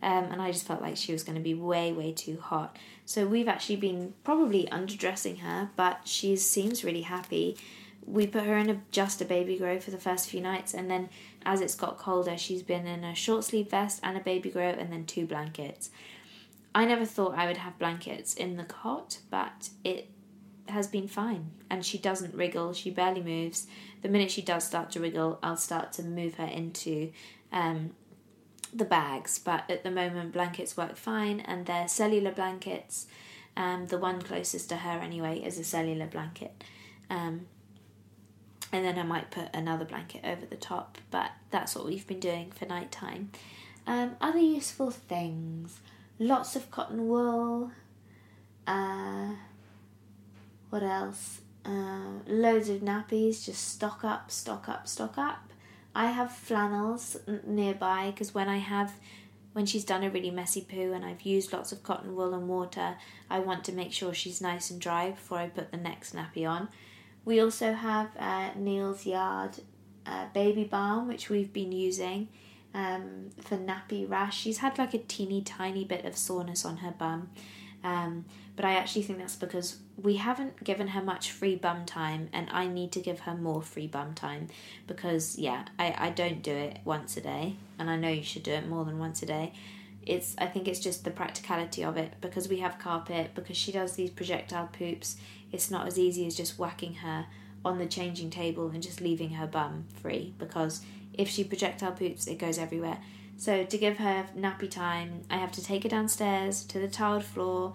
um, 0.02 0.26
and 0.26 0.42
I 0.42 0.52
just 0.52 0.68
felt 0.68 0.82
like 0.82 0.98
she 0.98 1.12
was 1.12 1.24
going 1.24 1.38
to 1.38 1.44
be 1.44 1.54
way, 1.54 1.92
way 1.92 2.12
too 2.12 2.40
hot. 2.40 2.78
So 3.06 3.26
we've 3.26 3.48
actually 3.48 3.78
been 3.78 4.14
probably 4.24 4.68
underdressing 4.72 5.40
her, 5.40 5.70
but 5.76 6.02
she 6.06 6.36
seems 6.36 6.84
really 6.84 7.04
happy. 7.04 7.58
We 8.06 8.28
put 8.28 8.44
her 8.44 8.58
in 8.58 8.70
a, 8.70 8.82
just 8.92 9.22
a 9.22 9.26
baby 9.26 9.58
grow 9.58 9.80
for 9.80 9.92
the 9.92 9.98
first 9.98 10.30
few 10.30 10.42
nights, 10.42 10.74
and 10.74 10.90
then 10.90 11.10
as 11.46 11.62
it's 11.62 11.76
got 11.76 11.98
colder, 11.98 12.38
she's 12.38 12.64
been 12.64 12.86
in 12.88 13.04
a 13.04 13.16
short 13.16 13.44
sleeve 13.44 13.70
vest 13.70 14.00
and 14.04 14.18
a 14.18 14.22
baby 14.22 14.50
grow, 14.50 14.70
and 14.70 14.92
then 14.92 15.06
two 15.06 15.26
blankets. 15.26 15.90
I 16.74 16.86
never 16.86 17.06
thought 17.06 17.38
I 17.38 17.48
would 17.48 17.58
have 17.58 17.80
blankets 17.80 18.34
in 18.34 18.58
the 18.58 18.64
cot, 18.64 19.20
but 19.30 19.70
it 19.84 20.10
has 20.68 20.88
been 20.88 21.08
fine, 21.08 21.52
and 21.70 21.86
she 21.86 21.98
doesn't 21.98 22.36
wriggle. 22.36 22.74
She 22.74 22.90
barely 22.90 23.22
moves. 23.22 23.68
The 24.02 24.10
minute 24.10 24.32
she 24.32 24.42
does 24.42 24.64
start 24.64 24.92
to 24.92 25.00
wriggle, 25.00 25.40
I'll 25.42 25.58
start 25.58 25.94
to 25.94 26.04
move 26.04 26.36
her 26.36 26.46
into 26.46 27.12
um, 27.52 27.92
the 28.74 28.86
bags. 28.86 29.40
But 29.40 29.70
at 29.70 29.84
the 29.84 29.92
moment, 29.92 30.34
blankets 30.34 30.78
work 30.78 30.96
fine, 30.96 31.40
and 31.40 31.66
they're 31.66 31.88
cellular 31.88 32.32
blankets. 32.32 33.08
Um, 33.58 33.88
the 33.88 33.98
one 33.98 34.22
closest 34.22 34.70
to 34.70 34.78
her, 34.78 35.00
anyway, 35.00 35.40
is 35.40 35.58
a 35.58 35.64
cellular 35.64 36.08
blanket. 36.08 36.64
Um, 37.10 37.48
and 38.72 38.84
then 38.84 39.00
I 39.00 39.04
might 39.04 39.32
put 39.32 39.48
another 39.54 39.86
blanket 39.86 40.26
over 40.26 40.46
the 40.46 40.58
top, 40.58 40.98
but 41.10 41.32
that's 41.52 41.76
what 41.76 41.86
we've 41.86 42.06
been 42.06 42.20
doing 42.20 42.52
for 42.52 42.66
nighttime. 42.66 43.32
Um, 43.88 44.16
other 44.20 44.40
useful 44.40 44.92
things 44.92 45.80
lots 46.20 46.56
of 46.56 46.72
cotton 46.72 47.08
wool. 47.08 47.72
Uh, 48.68 49.32
what 50.70 50.84
else? 50.84 51.42
Uh, 51.66 52.20
loads 52.28 52.70
of 52.70 52.82
nappies, 52.82 53.46
just 53.46 53.68
stock 53.70 54.04
up, 54.04 54.30
stock 54.30 54.70
up, 54.70 54.88
stock 54.88 55.18
up. 55.18 55.52
I 55.96 56.08
have 56.08 56.32
flannels 56.32 57.16
nearby 57.48 58.12
because 58.12 58.34
when 58.34 58.50
I 58.50 58.58
have, 58.58 58.94
when 59.54 59.66
she's 59.66 59.86
done 59.86 60.04
a 60.04 60.10
really 60.10 60.30
messy 60.30 60.62
poo 60.62 60.92
and 60.92 61.06
I've 61.06 61.22
used 61.22 61.54
lots 61.54 61.72
of 61.72 61.84
cotton 61.84 62.16
wool 62.16 62.34
and 62.34 62.50
water, 62.50 62.98
I 63.30 63.40
want 63.40 63.64
to 63.66 63.72
make 63.72 63.94
sure 63.94 64.14
she's 64.14 64.42
nice 64.42 64.70
and 64.70 64.82
dry 64.82 65.12
before 65.12 65.38
I 65.38 65.48
put 65.48 65.72
the 65.72 65.78
next 65.78 66.14
nappy 66.14 66.48
on. 66.48 66.68
We 67.24 67.40
also 67.40 67.72
have 67.72 68.10
uh, 68.20 68.50
Neal's 68.58 69.06
Yard 69.06 69.58
uh, 70.06 70.26
baby 70.34 70.66
balm, 70.66 71.08
which 71.08 71.30
we've 71.30 71.54
been 71.54 71.72
using 71.72 72.28
um, 72.74 73.30
for 73.42 73.58
nappy 73.58 74.08
rash. 74.08 74.38
She's 74.38 74.58
had 74.58 74.78
like 74.78 74.94
a 74.94 75.00
teeny 75.00 75.42
tiny 75.42 75.86
bit 75.86 76.04
of 76.04 76.18
soreness 76.18 76.66
on 76.66 76.78
her 76.78 76.92
bum. 76.92 77.30
Um, 77.86 78.26
but 78.56 78.66
I 78.66 78.74
actually 78.74 79.04
think 79.04 79.20
that's 79.20 79.36
because 79.36 79.78
we 79.98 80.18
haven't 80.18 80.64
given 80.64 80.90
her 80.90 81.02
much 81.02 81.32
free 81.32 81.56
bum 81.56 81.86
time, 81.86 82.30
and 82.34 82.50
I 82.52 82.68
need 82.68 82.92
to 82.94 83.00
give 83.00 83.22
her 83.22 83.36
more 83.36 83.62
free 83.62 83.88
bum 83.88 84.14
time 84.14 84.48
because, 84.88 85.38
yeah, 85.38 85.66
I, 85.78 85.96
I 85.98 86.10
don't 86.10 86.42
do 86.42 86.52
it 86.52 86.80
once 86.86 87.18
a 87.18 87.22
day, 87.22 87.56
and 87.80 87.90
I 87.90 87.96
know 87.96 88.10
you 88.10 88.24
should 88.24 88.44
do 88.44 88.52
it 88.52 88.68
more 88.68 88.86
than 88.86 89.00
once 89.00 89.22
a 89.24 89.26
day. 89.26 89.54
It's 90.06 90.36
I 90.38 90.46
think 90.46 90.68
it's 90.68 90.80
just 90.80 91.04
the 91.04 91.12
practicality 91.12 91.84
of 91.84 91.98
it 91.98 92.14
because 92.22 92.48
we 92.48 92.60
have 92.60 92.78
carpet 92.78 93.32
because 93.34 93.58
she 93.58 93.72
does 93.72 93.96
these 93.96 94.12
projectile 94.12 94.70
poops 94.72 95.18
it's 95.56 95.72
not 95.72 95.88
as 95.88 95.98
easy 95.98 96.28
as 96.28 96.36
just 96.36 96.60
whacking 96.60 96.96
her 96.96 97.26
on 97.64 97.78
the 97.78 97.86
changing 97.86 98.30
table 98.30 98.70
and 98.70 98.84
just 98.84 99.02
leaving 99.02 99.32
her 99.32 99.48
bum 99.48 99.86
free 100.02 100.34
because 100.38 100.82
if 101.14 101.30
she 101.30 101.44
projectile 101.44 101.94
poops, 101.94 102.28
it 102.28 102.38
goes 102.38 102.58
everywhere. 102.58 103.00
So 103.38 103.64
to 103.64 103.78
give 103.78 103.98
her 103.98 104.28
nappy 104.38 104.70
time, 104.70 105.22
I 105.30 105.38
have 105.38 105.52
to 105.54 105.64
take 105.64 105.84
her 105.84 105.90
downstairs 105.90 106.64
to 106.66 106.80
the 106.80 106.88
tiled 106.88 107.24
floor, 107.24 107.74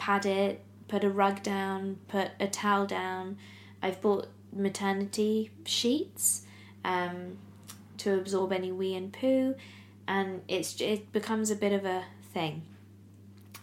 pad 0.00 0.26
it, 0.26 0.62
put 0.88 1.04
a 1.04 1.10
rug 1.10 1.42
down, 1.42 1.98
put 2.08 2.30
a 2.40 2.48
towel 2.48 2.86
down. 2.86 3.36
I've 3.82 4.00
bought 4.00 4.28
maternity 4.52 5.50
sheets 5.64 6.42
um, 6.84 7.38
to 7.98 8.14
absorb 8.14 8.52
any 8.52 8.72
wee 8.72 8.94
and 8.94 9.12
poo, 9.12 9.54
and 10.08 10.42
it's 10.48 10.80
it 10.80 11.12
becomes 11.12 11.50
a 11.50 11.56
bit 11.56 11.72
of 11.72 11.84
a 11.84 12.04
thing 12.32 12.62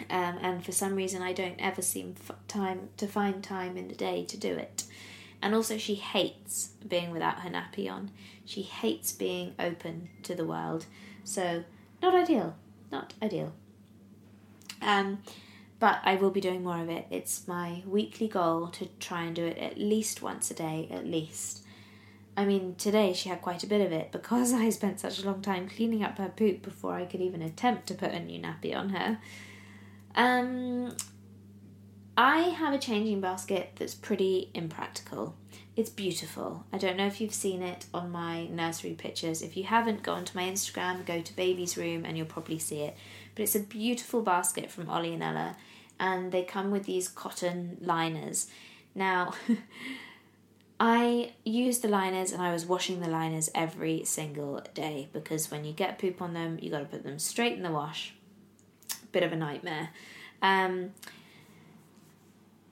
um, 0.09 0.37
and 0.41 0.63
for 0.63 0.71
some 0.71 0.95
reason 0.95 1.21
I 1.21 1.33
don't 1.33 1.59
ever 1.59 1.81
seem 1.81 2.15
f- 2.29 2.37
time 2.47 2.89
to 2.97 3.07
find 3.07 3.43
time 3.43 3.77
in 3.77 3.87
the 3.87 3.95
day 3.95 4.23
to 4.25 4.37
do 4.37 4.53
it. 4.53 4.83
And 5.41 5.53
also, 5.53 5.77
she 5.77 5.95
hates 5.95 6.71
being 6.87 7.11
without 7.11 7.41
her 7.41 7.49
nappy 7.49 7.91
on. 7.91 8.09
She 8.45 8.63
hates 8.63 9.11
being 9.11 9.53
open 9.59 10.09
to 10.23 10.33
the 10.33 10.45
world. 10.45 10.87
So, 11.23 11.63
not 12.01 12.15
ideal. 12.15 12.55
Not 12.91 13.13
ideal. 13.21 13.53
Um, 14.81 15.19
but 15.79 15.99
I 16.03 16.15
will 16.15 16.31
be 16.31 16.41
doing 16.41 16.63
more 16.63 16.81
of 16.81 16.89
it. 16.89 17.05
It's 17.09 17.47
my 17.47 17.83
weekly 17.85 18.27
goal 18.27 18.67
to 18.67 18.87
try 18.99 19.23
and 19.23 19.35
do 19.35 19.45
it 19.45 19.57
at 19.57 19.77
least 19.77 20.21
once 20.21 20.49
a 20.49 20.53
day, 20.53 20.87
at 20.91 21.05
least. 21.05 21.63
I 22.35 22.45
mean, 22.45 22.75
today 22.75 23.13
she 23.13 23.29
had 23.29 23.41
quite 23.41 23.63
a 23.63 23.67
bit 23.67 23.81
of 23.81 23.91
it 23.91 24.11
because 24.11 24.53
I 24.53 24.69
spent 24.69 24.99
such 24.99 25.21
a 25.21 25.25
long 25.25 25.41
time 25.41 25.67
cleaning 25.67 26.03
up 26.03 26.17
her 26.17 26.29
poop 26.29 26.61
before 26.61 26.93
I 26.93 27.05
could 27.05 27.21
even 27.21 27.41
attempt 27.41 27.87
to 27.87 27.95
put 27.95 28.11
a 28.11 28.19
new 28.19 28.39
nappy 28.39 28.75
on 28.75 28.89
her. 28.89 29.19
Um, 30.15 30.95
I 32.17 32.39
have 32.39 32.73
a 32.73 32.79
changing 32.79 33.21
basket 33.21 33.73
that's 33.75 33.93
pretty 33.93 34.49
impractical. 34.55 35.35
It's 35.75 35.91
beautiful. 35.91 36.65
I 36.73 36.79
don't 36.79 36.97
know 36.97 37.05
if 37.05 37.21
you've 37.21 37.33
seen 37.33 37.61
it 37.61 37.85
on 37.93 38.09
my 38.09 38.47
nursery 38.47 38.93
pictures. 38.93 39.43
If 39.43 39.55
you 39.55 39.65
haven't, 39.65 40.01
go 40.01 40.13
onto 40.13 40.35
my 40.35 40.45
Instagram, 40.45 41.05
go 41.05 41.21
to 41.21 41.35
Baby's 41.35 41.77
Room, 41.77 42.03
and 42.03 42.17
you'll 42.17 42.25
probably 42.25 42.57
see 42.57 42.81
it. 42.81 42.97
But 43.37 43.43
it's 43.43 43.55
a 43.55 43.59
beautiful 43.59 44.23
basket 44.23 44.71
from 44.71 44.89
Ollie 44.89 45.13
and 45.13 45.21
Ella, 45.21 45.57
and 45.99 46.31
they 46.31 46.41
come 46.41 46.71
with 46.71 46.85
these 46.85 47.07
cotton 47.07 47.77
liners. 47.79 48.47
Now, 48.95 49.35
I 50.79 51.33
use 51.45 51.77
the 51.77 51.87
liners 51.87 52.31
and 52.31 52.41
I 52.41 52.51
was 52.51 52.65
washing 52.65 52.99
the 52.99 53.07
liners 53.07 53.51
every 53.53 54.03
single 54.05 54.63
day 54.73 55.09
because 55.13 55.51
when 55.51 55.65
you 55.65 55.71
get 55.71 55.99
poop 55.99 56.19
on 56.19 56.33
them, 56.33 56.57
you 56.59 56.71
got 56.71 56.79
to 56.79 56.85
put 56.85 57.03
them 57.03 57.19
straight 57.19 57.53
in 57.53 57.61
the 57.61 57.69
wash 57.69 58.15
bit 59.11 59.21
of 59.21 59.31
a 59.31 59.35
nightmare. 59.35 59.89
Um, 60.41 60.93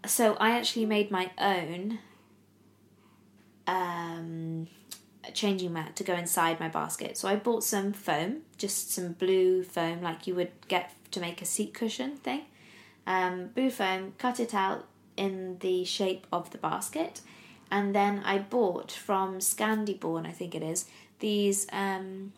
so 0.03 0.34
I 0.39 0.57
actually 0.57 0.88
made 0.88 1.11
my 1.11 1.30
own 1.38 1.99
um, 3.68 4.68
changing 5.34 5.73
mat 5.73 5.95
to 5.95 6.03
go 6.03 6.13
inside 6.13 6.59
my 6.59 6.67
basket. 6.67 7.17
So 7.17 7.28
I 7.28 7.36
bought 7.36 7.63
some 7.63 7.93
foam, 7.93 8.41
just 8.57 8.91
some 8.91 9.13
blue 9.13 9.63
foam, 9.63 10.01
like 10.01 10.28
you 10.28 10.36
would 10.36 10.51
get 10.67 10.93
to 11.11 11.19
make 11.19 11.41
a 11.41 11.45
seat 11.45 11.73
cushion 11.73 12.17
thing. 12.17 12.41
Um, 13.07 13.47
blue 13.47 13.69
foam, 13.69 14.13
cut 14.17 14.39
it 14.39 14.53
out 14.53 14.88
in 15.15 15.57
the 15.59 15.86
shape 15.86 16.28
of 16.32 16.51
the 16.51 16.57
basket, 16.57 17.21
and 17.71 17.95
then 17.95 18.21
I 18.26 18.39
bought 18.39 18.91
from 18.91 19.39
Scandinavian, 19.39 20.26
I 20.26 20.32
think 20.32 20.55
it 20.55 20.63
is, 20.63 20.86
these 21.19 21.67
um, 21.71 22.34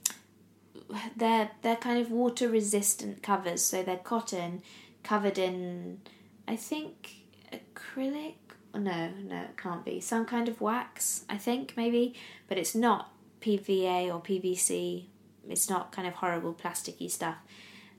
they're 1.16 1.52
they're 1.62 1.76
kind 1.76 2.00
of 2.00 2.12
water 2.12 2.50
resistant 2.50 3.24
covers, 3.24 3.62
so 3.62 3.82
they're 3.82 3.98
cotton 3.98 4.62
covered 5.04 5.38
in 5.38 6.00
I 6.48 6.56
think 6.56 7.16
acrylic. 7.52 8.36
No, 8.78 9.10
no, 9.24 9.42
it 9.42 9.58
can't 9.58 9.84
be. 9.84 10.00
Some 10.00 10.26
kind 10.26 10.48
of 10.48 10.62
wax, 10.62 11.26
I 11.30 11.38
think 11.38 11.74
maybe, 11.76 12.14
but 12.48 12.58
it's 12.58 12.76
not 12.76 13.12
PVA 13.42 14.14
or 14.14 14.22
PVC. 14.22 15.06
It's 15.50 15.70
not 15.70 15.92
kind 15.92 16.08
of 16.08 16.16
horrible 16.16 16.54
plasticky 16.54 17.10
stuff. 17.10 17.38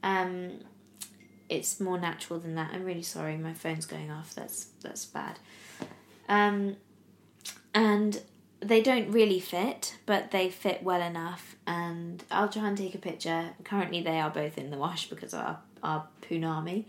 Um, 0.03 0.61
it's 1.49 1.81
more 1.81 1.99
natural 1.99 2.39
than 2.39 2.55
that. 2.55 2.71
I'm 2.73 2.85
really 2.85 3.03
sorry, 3.03 3.37
my 3.37 3.55
phone's 3.55 3.87
going 3.87 4.11
off. 4.11 4.35
That's 4.35 4.67
that's 4.83 5.05
bad. 5.05 5.39
Um, 6.29 6.77
and 7.75 8.21
they 8.61 8.83
don't 8.83 9.11
really 9.11 9.41
fit, 9.41 9.97
but 10.05 10.31
they 10.31 10.51
fit 10.51 10.83
well 10.83 11.01
enough. 11.01 11.57
And 11.67 12.23
I'll 12.31 12.49
try 12.49 12.69
and 12.69 12.77
take 12.77 12.95
a 12.95 12.99
picture. 12.99 13.51
Currently, 13.65 14.03
they 14.03 14.21
are 14.21 14.31
both 14.31 14.59
in 14.59 14.71
the 14.71 14.77
wash 14.77 15.09
because 15.09 15.33
of 15.33 15.41
our, 15.41 15.59
our 15.83 16.09
punami. 16.23 16.85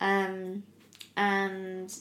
Um, 0.00 0.64
and 1.16 1.94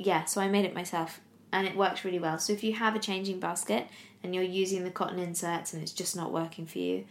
yeah, 0.00 0.24
so 0.24 0.40
I 0.40 0.48
made 0.48 0.64
it 0.64 0.74
myself 0.74 1.20
and 1.52 1.66
it 1.66 1.76
works 1.76 2.06
really 2.06 2.18
well. 2.18 2.38
So 2.38 2.54
if 2.54 2.64
you 2.64 2.72
have 2.72 2.96
a 2.96 2.98
changing 2.98 3.38
basket 3.38 3.86
and 4.22 4.34
you're 4.34 4.42
using 4.42 4.82
the 4.82 4.90
cotton 4.90 5.18
inserts 5.18 5.74
and 5.74 5.82
it's 5.82 5.92
just 5.92 6.16
not 6.16 6.32
working 6.32 6.64
for 6.64 6.78
you, 6.78 7.04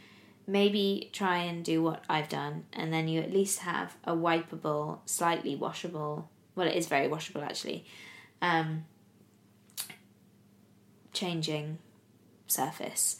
maybe 0.47 1.11
try 1.13 1.37
and 1.37 1.63
do 1.63 1.83
what 1.83 2.03
I've 2.09 2.29
done 2.29 2.65
and 2.73 2.91
then 2.91 3.07
you 3.07 3.21
at 3.21 3.31
least 3.31 3.59
have 3.59 3.95
a 4.05 4.13
wipeable, 4.13 4.99
slightly 5.05 5.55
washable, 5.55 6.31
well, 6.55 6.67
it 6.67 6.75
is 6.75 6.87
very 6.87 7.07
washable 7.07 7.43
actually. 7.43 7.85
Um, 8.41 8.85
changing 11.13 11.77
surface 12.47 13.17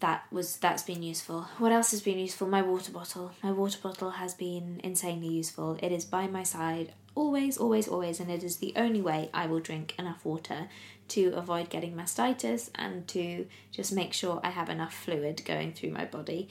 that 0.00 0.24
was 0.30 0.56
that's 0.58 0.82
been 0.82 1.02
useful 1.02 1.42
what 1.58 1.72
else 1.72 1.90
has 1.90 2.00
been 2.00 2.18
useful 2.18 2.46
my 2.46 2.62
water 2.62 2.92
bottle 2.92 3.32
my 3.42 3.50
water 3.50 3.78
bottle 3.82 4.10
has 4.10 4.34
been 4.34 4.80
insanely 4.84 5.28
useful 5.28 5.78
it 5.82 5.90
is 5.92 6.04
by 6.04 6.26
my 6.26 6.42
side 6.42 6.92
always 7.18 7.58
always 7.58 7.88
always 7.88 8.20
and 8.20 8.30
it 8.30 8.42
is 8.44 8.56
the 8.58 8.72
only 8.76 9.00
way 9.00 9.28
i 9.34 9.46
will 9.46 9.60
drink 9.60 9.94
enough 9.98 10.24
water 10.24 10.68
to 11.08 11.32
avoid 11.34 11.68
getting 11.70 11.94
mastitis 11.94 12.70
and 12.74 13.06
to 13.08 13.46
just 13.72 13.92
make 13.92 14.12
sure 14.12 14.40
i 14.44 14.50
have 14.50 14.68
enough 14.68 14.94
fluid 14.94 15.42
going 15.44 15.72
through 15.72 15.90
my 15.90 16.04
body 16.04 16.48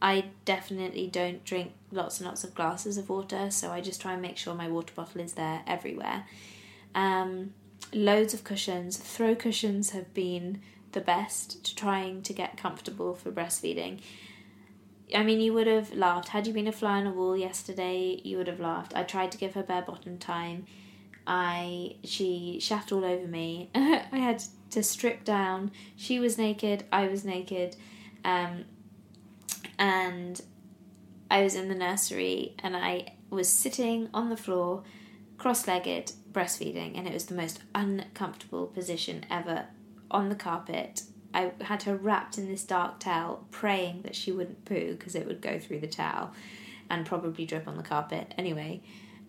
i 0.00 0.24
definitely 0.44 1.06
don't 1.06 1.44
drink 1.44 1.72
lots 1.90 2.18
and 2.18 2.26
lots 2.26 2.44
of 2.44 2.54
glasses 2.54 2.96
of 2.96 3.08
water 3.08 3.50
so 3.50 3.70
i 3.70 3.80
just 3.80 4.00
try 4.00 4.12
and 4.12 4.22
make 4.22 4.36
sure 4.36 4.54
my 4.54 4.68
water 4.68 4.92
bottle 4.94 5.20
is 5.20 5.34
there 5.34 5.62
everywhere 5.66 6.24
um, 6.94 7.52
loads 7.92 8.34
of 8.34 8.42
cushions. 8.42 8.96
Throw 8.96 9.34
cushions 9.34 9.90
have 9.90 10.12
been 10.14 10.62
the 10.92 11.00
best 11.00 11.64
to 11.64 11.74
trying 11.76 12.22
to 12.22 12.32
get 12.32 12.56
comfortable 12.56 13.14
for 13.14 13.30
breastfeeding. 13.30 14.00
I 15.14 15.22
mean, 15.22 15.40
you 15.40 15.52
would 15.52 15.66
have 15.66 15.94
laughed. 15.94 16.28
Had 16.28 16.46
you 16.46 16.52
been 16.52 16.66
a 16.66 16.72
fly 16.72 16.98
on 16.98 17.06
a 17.06 17.12
wall 17.12 17.36
yesterday, 17.36 18.20
you 18.24 18.38
would 18.38 18.48
have 18.48 18.60
laughed. 18.60 18.94
I 18.94 19.04
tried 19.04 19.32
to 19.32 19.38
give 19.38 19.54
her 19.54 19.62
bare 19.62 19.82
bottom 19.82 20.18
time. 20.18 20.66
I 21.26 21.96
she 22.04 22.58
shat 22.60 22.92
all 22.92 23.04
over 23.04 23.26
me. 23.26 23.70
I 23.74 24.08
had 24.12 24.42
to 24.70 24.82
strip 24.82 25.24
down. 25.24 25.72
She 25.96 26.18
was 26.18 26.38
naked. 26.38 26.84
I 26.92 27.08
was 27.08 27.24
naked, 27.24 27.76
um, 28.24 28.64
and 29.78 30.40
I 31.30 31.42
was 31.42 31.54
in 31.54 31.68
the 31.68 31.74
nursery, 31.74 32.54
and 32.60 32.76
I 32.76 33.14
was 33.30 33.48
sitting 33.48 34.08
on 34.14 34.28
the 34.28 34.36
floor 34.36 34.84
cross 35.38 35.66
legged, 35.66 36.12
breastfeeding, 36.32 36.96
and 36.96 37.06
it 37.06 37.12
was 37.12 37.26
the 37.26 37.34
most 37.34 37.60
uncomfortable 37.74 38.66
position 38.66 39.24
ever 39.30 39.66
on 40.10 40.28
the 40.28 40.34
carpet. 40.34 41.02
I 41.36 41.52
had 41.64 41.82
her 41.82 41.94
wrapped 41.94 42.38
in 42.38 42.48
this 42.48 42.64
dark 42.64 42.98
towel, 42.98 43.46
praying 43.50 44.02
that 44.02 44.16
she 44.16 44.32
wouldn't 44.32 44.64
poo 44.64 44.92
because 44.92 45.14
it 45.14 45.26
would 45.26 45.42
go 45.42 45.58
through 45.58 45.80
the 45.80 45.86
towel 45.86 46.32
and 46.88 47.04
probably 47.04 47.44
drip 47.44 47.68
on 47.68 47.76
the 47.76 47.82
carpet. 47.82 48.32
Anyway, 48.38 48.80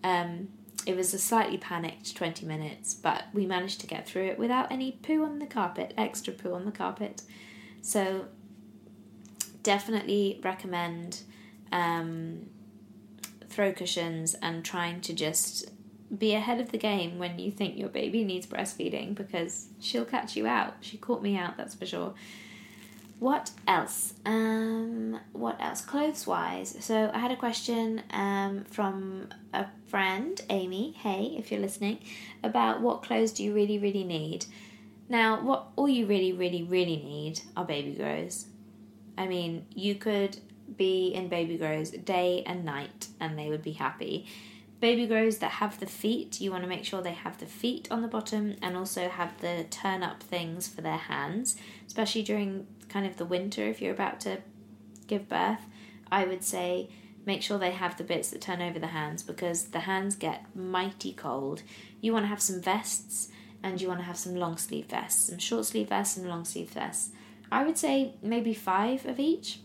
um, 0.02 0.48
it 0.86 0.96
was 0.96 1.12
a 1.12 1.18
slightly 1.18 1.58
panicked 1.58 2.16
20 2.16 2.46
minutes, 2.46 2.94
but 2.94 3.24
we 3.34 3.44
managed 3.44 3.82
to 3.82 3.86
get 3.86 4.08
through 4.08 4.24
it 4.24 4.38
without 4.38 4.72
any 4.72 4.92
poo 5.02 5.22
on 5.22 5.38
the 5.38 5.46
carpet, 5.46 5.92
extra 5.98 6.32
poo 6.32 6.54
on 6.54 6.64
the 6.64 6.72
carpet. 6.72 7.22
So, 7.82 8.28
definitely 9.62 10.40
recommend 10.42 11.20
um, 11.72 12.46
throw 13.50 13.70
cushions 13.70 14.34
and 14.40 14.64
trying 14.64 15.02
to 15.02 15.12
just 15.12 15.70
be 16.16 16.34
ahead 16.34 16.60
of 16.60 16.72
the 16.72 16.78
game 16.78 17.18
when 17.18 17.38
you 17.38 17.50
think 17.50 17.76
your 17.76 17.88
baby 17.88 18.24
needs 18.24 18.46
breastfeeding 18.46 19.14
because 19.14 19.68
she'll 19.80 20.04
catch 20.04 20.36
you 20.36 20.46
out. 20.46 20.74
She 20.80 20.96
caught 20.96 21.22
me 21.22 21.36
out, 21.36 21.56
that's 21.56 21.74
for 21.74 21.86
sure. 21.86 22.14
What 23.18 23.50
else? 23.66 24.14
Um, 24.24 25.18
what 25.32 25.60
else? 25.60 25.80
Clothes 25.80 26.26
wise. 26.26 26.76
So 26.80 27.10
I 27.12 27.18
had 27.18 27.32
a 27.32 27.36
question 27.36 28.02
um, 28.10 28.64
from 28.64 29.28
a 29.52 29.66
friend, 29.88 30.40
Amy. 30.50 30.92
Hey, 30.92 31.34
if 31.36 31.50
you're 31.50 31.60
listening, 31.60 31.98
about 32.44 32.80
what 32.80 33.02
clothes 33.02 33.32
do 33.32 33.42
you 33.42 33.52
really, 33.52 33.78
really 33.78 34.04
need? 34.04 34.46
Now, 35.08 35.42
what 35.42 35.68
all 35.74 35.88
you 35.88 36.06
really, 36.06 36.32
really, 36.32 36.62
really 36.62 36.96
need 36.96 37.40
are 37.56 37.64
baby 37.64 37.92
grows. 37.92 38.46
I 39.16 39.26
mean, 39.26 39.66
you 39.74 39.96
could 39.96 40.38
be 40.76 41.08
in 41.08 41.28
baby 41.28 41.56
grows 41.56 41.90
day 41.90 42.44
and 42.46 42.64
night, 42.64 43.08
and 43.18 43.36
they 43.36 43.48
would 43.48 43.62
be 43.62 43.72
happy 43.72 44.26
baby 44.80 45.06
grows 45.06 45.38
that 45.38 45.52
have 45.52 45.80
the 45.80 45.86
feet, 45.86 46.40
you 46.40 46.50
want 46.50 46.62
to 46.62 46.68
make 46.68 46.84
sure 46.84 47.02
they 47.02 47.12
have 47.12 47.38
the 47.38 47.46
feet 47.46 47.88
on 47.90 48.02
the 48.02 48.08
bottom 48.08 48.56
and 48.62 48.76
also 48.76 49.08
have 49.08 49.40
the 49.40 49.66
turn 49.70 50.02
up 50.02 50.22
things 50.22 50.68
for 50.68 50.80
their 50.80 50.96
hands, 50.96 51.56
especially 51.86 52.22
during 52.22 52.66
kind 52.88 53.06
of 53.06 53.16
the 53.16 53.24
winter 53.24 53.64
if 53.64 53.82
you're 53.82 53.92
about 53.92 54.20
to 54.20 54.38
give 55.06 55.28
birth. 55.28 55.60
I 56.10 56.24
would 56.24 56.44
say 56.44 56.90
make 57.26 57.42
sure 57.42 57.58
they 57.58 57.72
have 57.72 57.96
the 57.98 58.04
bits 58.04 58.30
that 58.30 58.40
turn 58.40 58.62
over 58.62 58.78
the 58.78 58.88
hands 58.88 59.22
because 59.22 59.66
the 59.66 59.80
hands 59.80 60.16
get 60.16 60.44
mighty 60.54 61.12
cold. 61.12 61.62
You 62.00 62.12
want 62.12 62.24
to 62.24 62.28
have 62.28 62.40
some 62.40 62.62
vests 62.62 63.28
and 63.62 63.80
you 63.80 63.88
want 63.88 64.00
to 64.00 64.06
have 64.06 64.16
some 64.16 64.36
long 64.36 64.56
sleeve 64.56 64.86
vests, 64.86 65.28
some 65.28 65.38
short 65.38 65.66
sleeve 65.66 65.88
vests 65.88 66.16
and 66.16 66.28
long 66.28 66.44
sleeve 66.44 66.70
vests. 66.70 67.10
I 67.50 67.64
would 67.64 67.76
say 67.78 68.14
maybe 68.22 68.54
five 68.54 69.04
of 69.06 69.18
each. 69.18 69.60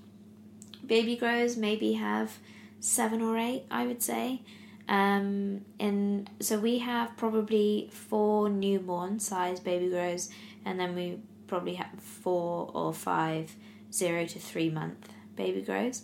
Baby 0.85 1.15
grows 1.15 1.55
maybe 1.55 1.93
have 1.93 2.37
seven 2.79 3.21
or 3.21 3.37
eight, 3.37 3.63
I 3.71 3.85
would 3.85 4.01
say. 4.01 4.41
Um, 4.87 5.61
and 5.79 6.29
so 6.39 6.59
we 6.59 6.79
have 6.79 7.15
probably 7.15 7.89
four 7.91 8.49
newborn 8.49 9.19
size 9.19 9.59
baby 9.59 9.89
grows, 9.89 10.29
and 10.65 10.79
then 10.79 10.95
we 10.95 11.19
probably 11.47 11.75
have 11.75 11.99
four 11.99 12.69
or 12.73 12.93
five 12.93 13.55
zero 13.91 14.25
to 14.25 14.39
three 14.39 14.69
month 14.69 15.09
baby 15.35 15.61
grows. 15.61 16.03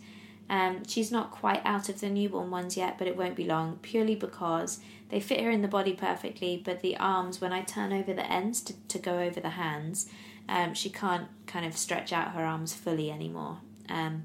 Um, 0.50 0.84
she's 0.88 1.12
not 1.12 1.30
quite 1.30 1.62
out 1.64 1.90
of 1.90 2.00
the 2.00 2.10
newborn 2.10 2.50
ones 2.50 2.76
yet, 2.76 2.98
but 2.98 3.08
it 3.08 3.16
won't 3.16 3.36
be 3.36 3.46
long, 3.46 3.78
purely 3.82 4.16
because 4.16 4.80
they 5.10 5.20
fit 5.20 5.42
her 5.42 5.52
in 5.52 5.62
the 5.62 5.68
body 5.68 5.94
perfectly. 5.94 6.60
But 6.64 6.82
the 6.82 6.98
arms, 6.98 7.40
when 7.40 7.54
I 7.54 7.62
turn 7.62 7.94
over 7.94 8.14
the 8.14 8.26
ends 8.26 8.62
to, 8.62 8.74
to 8.88 8.98
go 8.98 9.20
over 9.20 9.40
the 9.40 9.52
hands, 9.52 10.10
um, 10.48 10.74
she 10.74 10.90
can't 10.90 11.28
kind 11.46 11.66
of 11.66 11.78
stretch 11.78 12.12
out 12.12 12.32
her 12.32 12.44
arms 12.44 12.74
fully 12.74 13.12
anymore 13.12 13.60
um, 13.90 14.24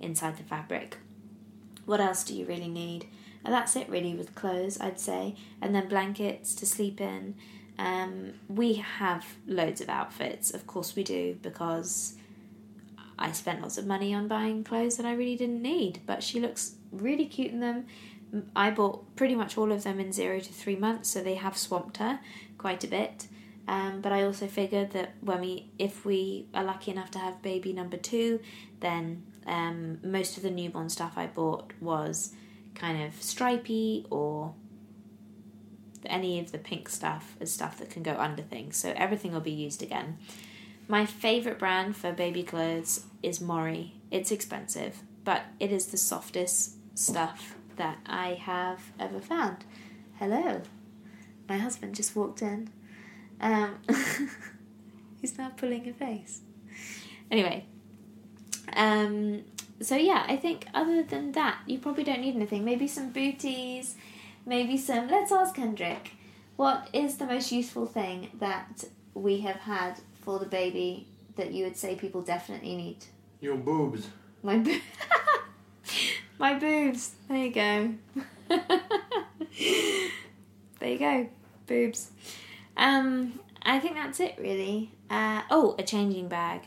inside 0.00 0.36
the 0.36 0.42
fabric. 0.42 0.98
What 1.84 2.00
else 2.00 2.24
do 2.24 2.34
you 2.34 2.46
really 2.46 2.68
need? 2.68 3.06
And 3.44 3.54
that's 3.54 3.76
it 3.76 3.88
really 3.88 4.14
with 4.14 4.34
clothes, 4.34 4.80
I'd 4.80 5.00
say. 5.00 5.36
And 5.60 5.74
then 5.74 5.88
blankets 5.88 6.54
to 6.56 6.66
sleep 6.66 7.00
in. 7.00 7.34
Um, 7.78 8.34
we 8.48 8.74
have 8.74 9.24
loads 9.46 9.80
of 9.80 9.88
outfits, 9.88 10.52
of 10.52 10.66
course 10.66 10.94
we 10.94 11.02
do, 11.02 11.38
because 11.40 12.14
I 13.18 13.32
spent 13.32 13.62
lots 13.62 13.78
of 13.78 13.86
money 13.86 14.12
on 14.12 14.28
buying 14.28 14.64
clothes 14.64 14.98
that 14.98 15.06
I 15.06 15.14
really 15.14 15.36
didn't 15.36 15.62
need. 15.62 16.00
But 16.06 16.22
she 16.22 16.40
looks 16.40 16.74
really 16.92 17.26
cute 17.26 17.52
in 17.52 17.60
them. 17.60 17.86
I 18.54 18.70
bought 18.70 19.16
pretty 19.16 19.34
much 19.34 19.56
all 19.58 19.72
of 19.72 19.82
them 19.82 19.98
in 19.98 20.12
zero 20.12 20.40
to 20.40 20.52
three 20.52 20.76
months, 20.76 21.08
so 21.08 21.22
they 21.22 21.34
have 21.34 21.56
swamped 21.56 21.96
her 21.96 22.20
quite 22.58 22.84
a 22.84 22.88
bit. 22.88 23.26
Um, 23.66 24.00
but 24.00 24.12
I 24.12 24.24
also 24.24 24.46
figured 24.46 24.90
that 24.92 25.14
when 25.20 25.40
we, 25.40 25.70
if 25.78 26.04
we 26.04 26.46
are 26.54 26.64
lucky 26.64 26.90
enough 26.90 27.10
to 27.12 27.18
have 27.18 27.40
baby 27.42 27.72
number 27.72 27.96
two, 27.96 28.40
then 28.80 29.22
um, 29.46 29.98
most 30.02 30.36
of 30.36 30.42
the 30.42 30.50
newborn 30.50 30.88
stuff 30.88 31.12
I 31.16 31.26
bought 31.26 31.72
was 31.80 32.32
kind 32.74 33.02
of 33.02 33.20
stripy 33.22 34.06
or 34.10 34.54
any 36.06 36.40
of 36.40 36.52
the 36.52 36.58
pink 36.58 36.88
stuff 36.88 37.36
is 37.40 37.52
stuff 37.52 37.78
that 37.78 37.90
can 37.90 38.02
go 38.02 38.16
under 38.18 38.42
things. 38.42 38.76
So 38.76 38.92
everything 38.96 39.32
will 39.32 39.40
be 39.40 39.50
used 39.50 39.82
again. 39.82 40.18
My 40.88 41.06
favorite 41.06 41.58
brand 41.58 41.96
for 41.96 42.12
baby 42.12 42.42
clothes 42.42 43.04
is 43.22 43.40
Mori. 43.40 43.94
It's 44.10 44.32
expensive, 44.32 45.02
but 45.24 45.42
it 45.60 45.70
is 45.70 45.86
the 45.86 45.96
softest 45.96 46.76
stuff 46.98 47.54
that 47.76 47.98
I 48.06 48.34
have 48.34 48.80
ever 48.98 49.20
found. 49.20 49.64
Hello. 50.18 50.62
My 51.48 51.58
husband 51.58 51.94
just 51.94 52.16
walked 52.16 52.42
in. 52.42 52.70
Um, 53.40 53.76
he's 55.20 55.38
now 55.38 55.50
pulling 55.56 55.88
a 55.88 55.92
face. 55.92 56.40
Anyway, 57.30 57.66
um, 58.74 59.44
so 59.82 59.96
yeah, 59.96 60.24
I 60.28 60.36
think 60.36 60.66
other 60.74 61.02
than 61.02 61.32
that, 61.32 61.58
you 61.66 61.78
probably 61.78 62.04
don't 62.04 62.20
need 62.20 62.36
anything. 62.36 62.64
Maybe 62.64 62.86
some 62.86 63.10
booties, 63.10 63.96
maybe 64.44 64.76
some. 64.76 65.08
Let's 65.08 65.32
ask 65.32 65.56
Hendrik, 65.56 66.12
what 66.56 66.88
is 66.92 67.16
the 67.16 67.26
most 67.26 67.50
useful 67.50 67.86
thing 67.86 68.30
that 68.38 68.84
we 69.14 69.40
have 69.40 69.56
had 69.56 70.00
for 70.20 70.38
the 70.38 70.46
baby 70.46 71.06
that 71.36 71.52
you 71.52 71.64
would 71.64 71.76
say 71.76 71.94
people 71.94 72.20
definitely 72.20 72.76
need? 72.76 72.98
Your 73.40 73.56
boobs. 73.56 74.08
My 74.42 74.58
bo- 74.58 74.80
my 76.38 76.58
boobs. 76.58 77.12
There 77.28 77.38
you 77.38 77.52
go. 77.52 77.94
there 80.78 80.88
you 80.90 80.98
go, 80.98 81.28
boobs. 81.66 82.10
Um, 82.76 83.40
I 83.62 83.78
think 83.78 83.94
that's 83.94 84.20
it 84.20 84.36
really. 84.38 84.92
Uh, 85.08 85.42
oh, 85.50 85.74
a 85.78 85.82
changing 85.82 86.28
bag 86.28 86.62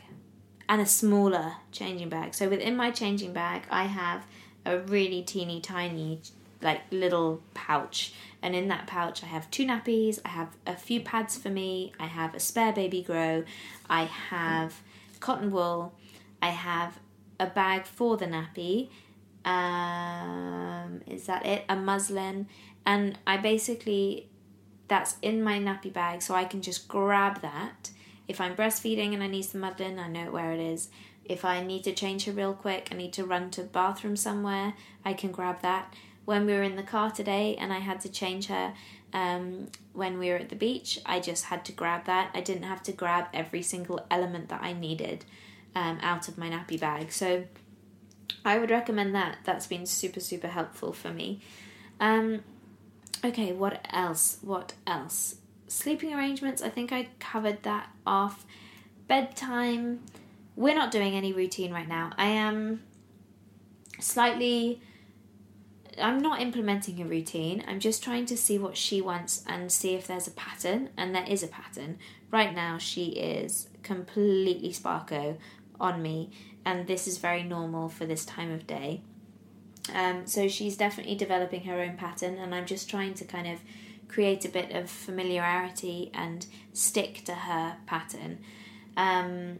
and 0.68 0.80
a 0.80 0.86
smaller 0.86 1.56
changing 1.72 2.08
bag. 2.08 2.34
So 2.34 2.48
within 2.48 2.76
my 2.76 2.90
changing 2.90 3.32
bag, 3.32 3.62
I 3.70 3.84
have 3.84 4.26
a 4.64 4.78
really 4.78 5.22
teeny 5.22 5.60
tiny, 5.60 6.20
like 6.62 6.82
little 6.90 7.42
pouch. 7.52 8.14
And 8.42 8.54
in 8.54 8.68
that 8.68 8.86
pouch, 8.86 9.22
I 9.22 9.26
have 9.26 9.50
two 9.50 9.66
nappies, 9.66 10.18
I 10.24 10.28
have 10.28 10.48
a 10.66 10.76
few 10.76 11.00
pads 11.00 11.36
for 11.36 11.50
me, 11.50 11.92
I 11.98 12.06
have 12.06 12.34
a 12.34 12.40
spare 12.40 12.72
baby 12.72 13.02
grow, 13.02 13.44
I 13.88 14.04
have 14.04 14.80
cotton 15.20 15.50
wool, 15.50 15.94
I 16.40 16.50
have 16.50 16.98
a 17.38 17.46
bag 17.46 17.86
for 17.86 18.16
the 18.16 18.26
nappy. 18.26 18.88
Um, 19.44 21.02
is 21.06 21.26
that 21.26 21.44
it? 21.44 21.64
A 21.68 21.76
muslin. 21.76 22.48
And 22.86 23.18
I 23.26 23.36
basically, 23.36 24.28
that's 24.88 25.16
in 25.20 25.42
my 25.42 25.58
nappy 25.58 25.92
bag, 25.92 26.22
so 26.22 26.34
I 26.34 26.44
can 26.44 26.62
just 26.62 26.88
grab 26.88 27.40
that 27.42 27.90
if 28.28 28.40
I'm 28.40 28.56
breastfeeding 28.56 29.12
and 29.12 29.22
I 29.22 29.26
need 29.26 29.42
some 29.42 29.60
muslin, 29.60 29.98
I 29.98 30.08
know 30.08 30.30
where 30.30 30.52
it 30.52 30.60
is. 30.60 30.88
If 31.24 31.44
I 31.44 31.62
need 31.62 31.84
to 31.84 31.92
change 31.92 32.24
her 32.24 32.32
real 32.32 32.54
quick, 32.54 32.88
I 32.90 32.96
need 32.96 33.12
to 33.14 33.24
run 33.24 33.50
to 33.52 33.62
the 33.62 33.68
bathroom 33.68 34.16
somewhere, 34.16 34.74
I 35.04 35.14
can 35.14 35.32
grab 35.32 35.62
that. 35.62 35.94
When 36.24 36.46
we 36.46 36.52
were 36.52 36.62
in 36.62 36.76
the 36.76 36.82
car 36.82 37.10
today 37.10 37.56
and 37.56 37.72
I 37.72 37.80
had 37.80 38.00
to 38.00 38.08
change 38.08 38.46
her 38.46 38.74
um, 39.12 39.68
when 39.92 40.18
we 40.18 40.30
were 40.30 40.36
at 40.36 40.48
the 40.48 40.56
beach, 40.56 40.98
I 41.06 41.20
just 41.20 41.44
had 41.44 41.64
to 41.66 41.72
grab 41.72 42.06
that. 42.06 42.30
I 42.34 42.40
didn't 42.40 42.64
have 42.64 42.82
to 42.84 42.92
grab 42.92 43.26
every 43.32 43.62
single 43.62 44.04
element 44.10 44.48
that 44.48 44.62
I 44.62 44.72
needed 44.72 45.24
um, 45.74 45.98
out 46.02 46.28
of 46.28 46.38
my 46.38 46.50
nappy 46.50 46.80
bag. 46.80 47.12
So 47.12 47.44
I 48.44 48.58
would 48.58 48.70
recommend 48.70 49.14
that. 49.14 49.38
That's 49.44 49.66
been 49.66 49.86
super, 49.86 50.20
super 50.20 50.48
helpful 50.48 50.92
for 50.92 51.10
me. 51.10 51.40
Um, 52.00 52.42
okay, 53.24 53.52
what 53.52 53.86
else? 53.90 54.38
What 54.42 54.74
else? 54.86 55.36
Sleeping 55.68 56.14
arrangements, 56.14 56.62
I 56.62 56.68
think 56.68 56.92
I 56.92 57.08
covered 57.18 57.62
that 57.62 57.90
off. 58.06 58.44
Bedtime, 59.06 60.00
we're 60.56 60.74
not 60.74 60.90
doing 60.90 61.14
any 61.14 61.32
routine 61.32 61.72
right 61.72 61.88
now. 61.88 62.12
I 62.16 62.26
am 62.26 62.82
slightly. 64.00 64.80
I'm 66.00 66.18
not 66.20 66.40
implementing 66.40 67.00
a 67.00 67.04
routine. 67.04 67.64
I'm 67.68 67.78
just 67.78 68.02
trying 68.02 68.26
to 68.26 68.36
see 68.36 68.58
what 68.58 68.76
she 68.76 69.00
wants 69.00 69.44
and 69.46 69.70
see 69.70 69.94
if 69.94 70.06
there's 70.06 70.26
a 70.26 70.32
pattern, 70.32 70.90
and 70.96 71.14
there 71.14 71.26
is 71.26 71.42
a 71.42 71.48
pattern. 71.48 71.98
Right 72.30 72.54
now, 72.54 72.78
she 72.78 73.06
is 73.10 73.68
completely 73.82 74.70
sparko 74.70 75.36
on 75.80 76.02
me, 76.02 76.30
and 76.64 76.86
this 76.86 77.06
is 77.06 77.18
very 77.18 77.42
normal 77.42 77.88
for 77.88 78.06
this 78.06 78.24
time 78.24 78.50
of 78.50 78.66
day. 78.66 79.02
Um, 79.94 80.26
so 80.26 80.48
she's 80.48 80.76
definitely 80.76 81.14
developing 81.14 81.64
her 81.64 81.80
own 81.80 81.96
pattern, 81.96 82.38
and 82.38 82.54
I'm 82.54 82.66
just 82.66 82.88
trying 82.88 83.14
to 83.14 83.24
kind 83.24 83.46
of 83.46 83.60
create 84.14 84.44
a 84.44 84.48
bit 84.48 84.70
of 84.70 84.88
familiarity 84.88 86.10
and 86.14 86.46
stick 86.72 87.24
to 87.24 87.34
her 87.34 87.76
pattern. 87.86 88.38
Um, 88.96 89.58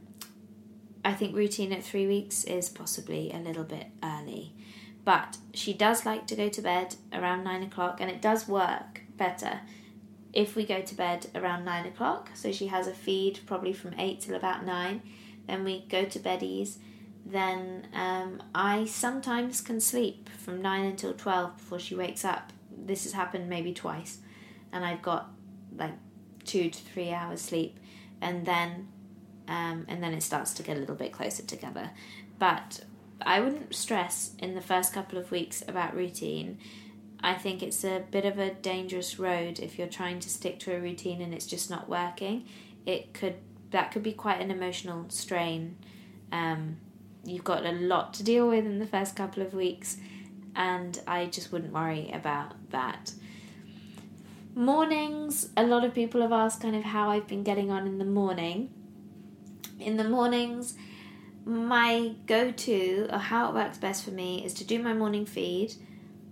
I 1.05 1.13
think 1.13 1.35
routine 1.35 1.73
at 1.73 1.83
three 1.83 2.07
weeks 2.07 2.45
is 2.45 2.69
possibly 2.69 3.33
a 3.33 3.39
little 3.39 3.65
bit 3.65 3.89
early. 4.03 4.55
But 5.05 5.37
she 5.53 5.75
does 5.75 6.07
like 6.07 6.27
to 6.29 6.37
go 6.37 6.49
to 6.49 6.63
bed 6.63 6.95
around 7.13 7.45
nine 7.45 7.63
o'clock, 7.63 8.01
and 8.01 8.11
it 8.11 8.23
does 8.23 8.49
work 8.49 9.03
better 9.17 9.61
if 10.33 10.57
we 10.57 10.65
go 10.65 10.81
to 10.81 10.95
bed 10.95 11.27
around 11.35 11.65
nine 11.65 11.87
o'clock. 11.87 12.31
So 12.35 12.53
she 12.53 12.69
has 12.69 12.87
a 12.87 12.95
feed 12.95 13.41
probably 13.47 13.73
from 13.73 13.95
eight 13.99 14.21
till 14.21 14.37
about 14.37 14.65
nine. 14.65 15.03
Then 15.47 15.65
we 15.65 15.85
go 15.89 16.05
to 16.05 16.19
beddies. 16.19 16.79
Then 17.27 17.89
um, 17.93 18.43
I 18.55 18.87
sometimes 18.87 19.61
can 19.61 19.81
sleep 19.81 20.31
from 20.43 20.63
nine 20.63 20.85
until 20.85 21.13
twelve 21.13 21.57
before 21.57 21.81
she 21.81 21.95
wakes 21.95 22.25
up. 22.25 22.53
This 22.71 23.05
has 23.05 23.13
happened 23.13 23.49
maybe 23.49 23.73
twice, 23.73 24.19
and 24.75 24.85
I've 24.85 25.01
got 25.01 25.31
like 25.75 25.95
two 26.45 26.69
to 26.69 26.79
three 26.79 27.11
hours 27.11 27.41
sleep, 27.41 27.79
and 28.21 28.45
then 28.45 28.89
um, 29.49 29.87
and 29.89 30.03
then 30.03 30.13
it 30.13 30.23
starts 30.23 30.53
to 30.55 30.63
get 30.63 30.77
a 30.77 30.81
little 30.81 30.97
bit 30.97 31.13
closer 31.13 31.43
together. 31.43 31.93
But 32.39 32.85
I 33.23 33.41
wouldn't 33.41 33.75
stress 33.75 34.33
in 34.39 34.55
the 34.55 34.61
first 34.61 34.93
couple 34.93 35.19
of 35.19 35.31
weeks 35.31 35.63
about 35.67 35.95
routine. 35.95 36.59
I 37.21 37.35
think 37.35 37.63
it's 37.63 37.85
a 37.85 38.03
bit 38.11 38.27
of 38.27 38.39
a 38.39 38.53
dangerous 38.53 39.19
road 39.19 39.59
if 39.59 39.79
you're 39.79 39.89
trying 39.89 40.21
to 40.21 40.29
stick 40.29 40.59
to 40.61 40.75
a 40.75 40.81
routine 40.81 41.23
and 41.23 41.33
it's 41.33 41.47
just 41.47 41.71
not 41.71 41.89
working. 41.89 42.45
It 42.85 43.15
could 43.15 43.37
that 43.71 43.93
could 43.93 44.03
be 44.03 44.13
quite 44.13 44.41
an 44.41 44.51
emotional 44.51 45.07
strain. 45.09 45.77
Um, 46.33 46.77
you've 47.25 47.45
got 47.45 47.65
a 47.65 47.73
lot 47.73 48.13
to 48.15 48.23
deal 48.23 48.49
with 48.49 48.67
in 48.67 48.79
the 48.79 48.87
first 48.87 49.17
couple 49.17 49.43
of 49.43 49.55
weeks, 49.55 49.97
and 50.55 51.01
I 51.07 51.27
just 51.27 51.53
wouldn't 51.53 51.73
worry 51.73 52.11
about 52.13 52.55
that. 52.71 53.13
Mornings, 54.57 55.49
a 55.57 55.65
lot 55.65 55.85
of 55.85 55.95
people 55.95 56.23
have 56.23 56.31
asked 56.31 56.61
kind 56.61 56.77
of 56.77 56.85
how 56.85 57.11
I've 57.11 57.27
been 57.27 57.43
getting 57.43 57.73
on 57.73 57.89
in 57.89 57.99
the 57.99 58.05
morning. 58.05 58.71
In 59.81 59.97
the 59.97 60.05
mornings, 60.05 60.75
my 61.45 62.15
go 62.27 62.53
to, 62.53 63.09
or 63.11 63.19
how 63.19 63.49
it 63.49 63.55
works 63.55 63.79
best 63.79 64.05
for 64.05 64.13
me, 64.13 64.45
is 64.45 64.55
to 64.55 64.65
do 64.65 64.81
my 64.81 64.95
morning 64.95 65.27
feed, 65.27 65.75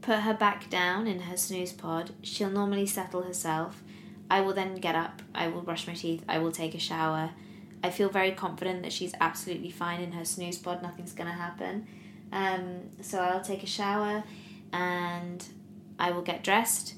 put 0.02 0.20
her 0.20 0.34
back 0.34 0.70
down 0.70 1.08
in 1.08 1.22
her 1.22 1.34
SnüzPod. 1.34 2.10
She'll 2.22 2.48
normally 2.48 2.86
settle 2.86 3.22
herself. 3.22 3.82
I 4.30 4.40
will 4.40 4.54
then 4.54 4.76
get 4.76 4.94
up, 4.94 5.20
I 5.34 5.48
will 5.48 5.62
brush 5.62 5.88
my 5.88 5.94
teeth, 5.94 6.22
I 6.28 6.38
will 6.38 6.52
take 6.52 6.76
a 6.76 6.78
shower. 6.78 7.30
I 7.82 7.90
feel 7.90 8.08
very 8.08 8.30
confident 8.30 8.84
that 8.84 8.92
she's 8.92 9.14
absolutely 9.20 9.70
fine 9.70 10.00
in 10.00 10.12
her 10.12 10.22
SnüzPod, 10.22 10.80
nothing's 10.80 11.12
going 11.12 11.28
to 11.28 11.34
happen. 11.34 11.88
Um, 12.30 12.82
so 13.00 13.18
I'll 13.18 13.42
take 13.42 13.64
a 13.64 13.66
shower 13.66 14.22
and 14.72 15.44
I 15.98 16.12
will 16.12 16.22
get 16.22 16.44
dressed. 16.44 16.94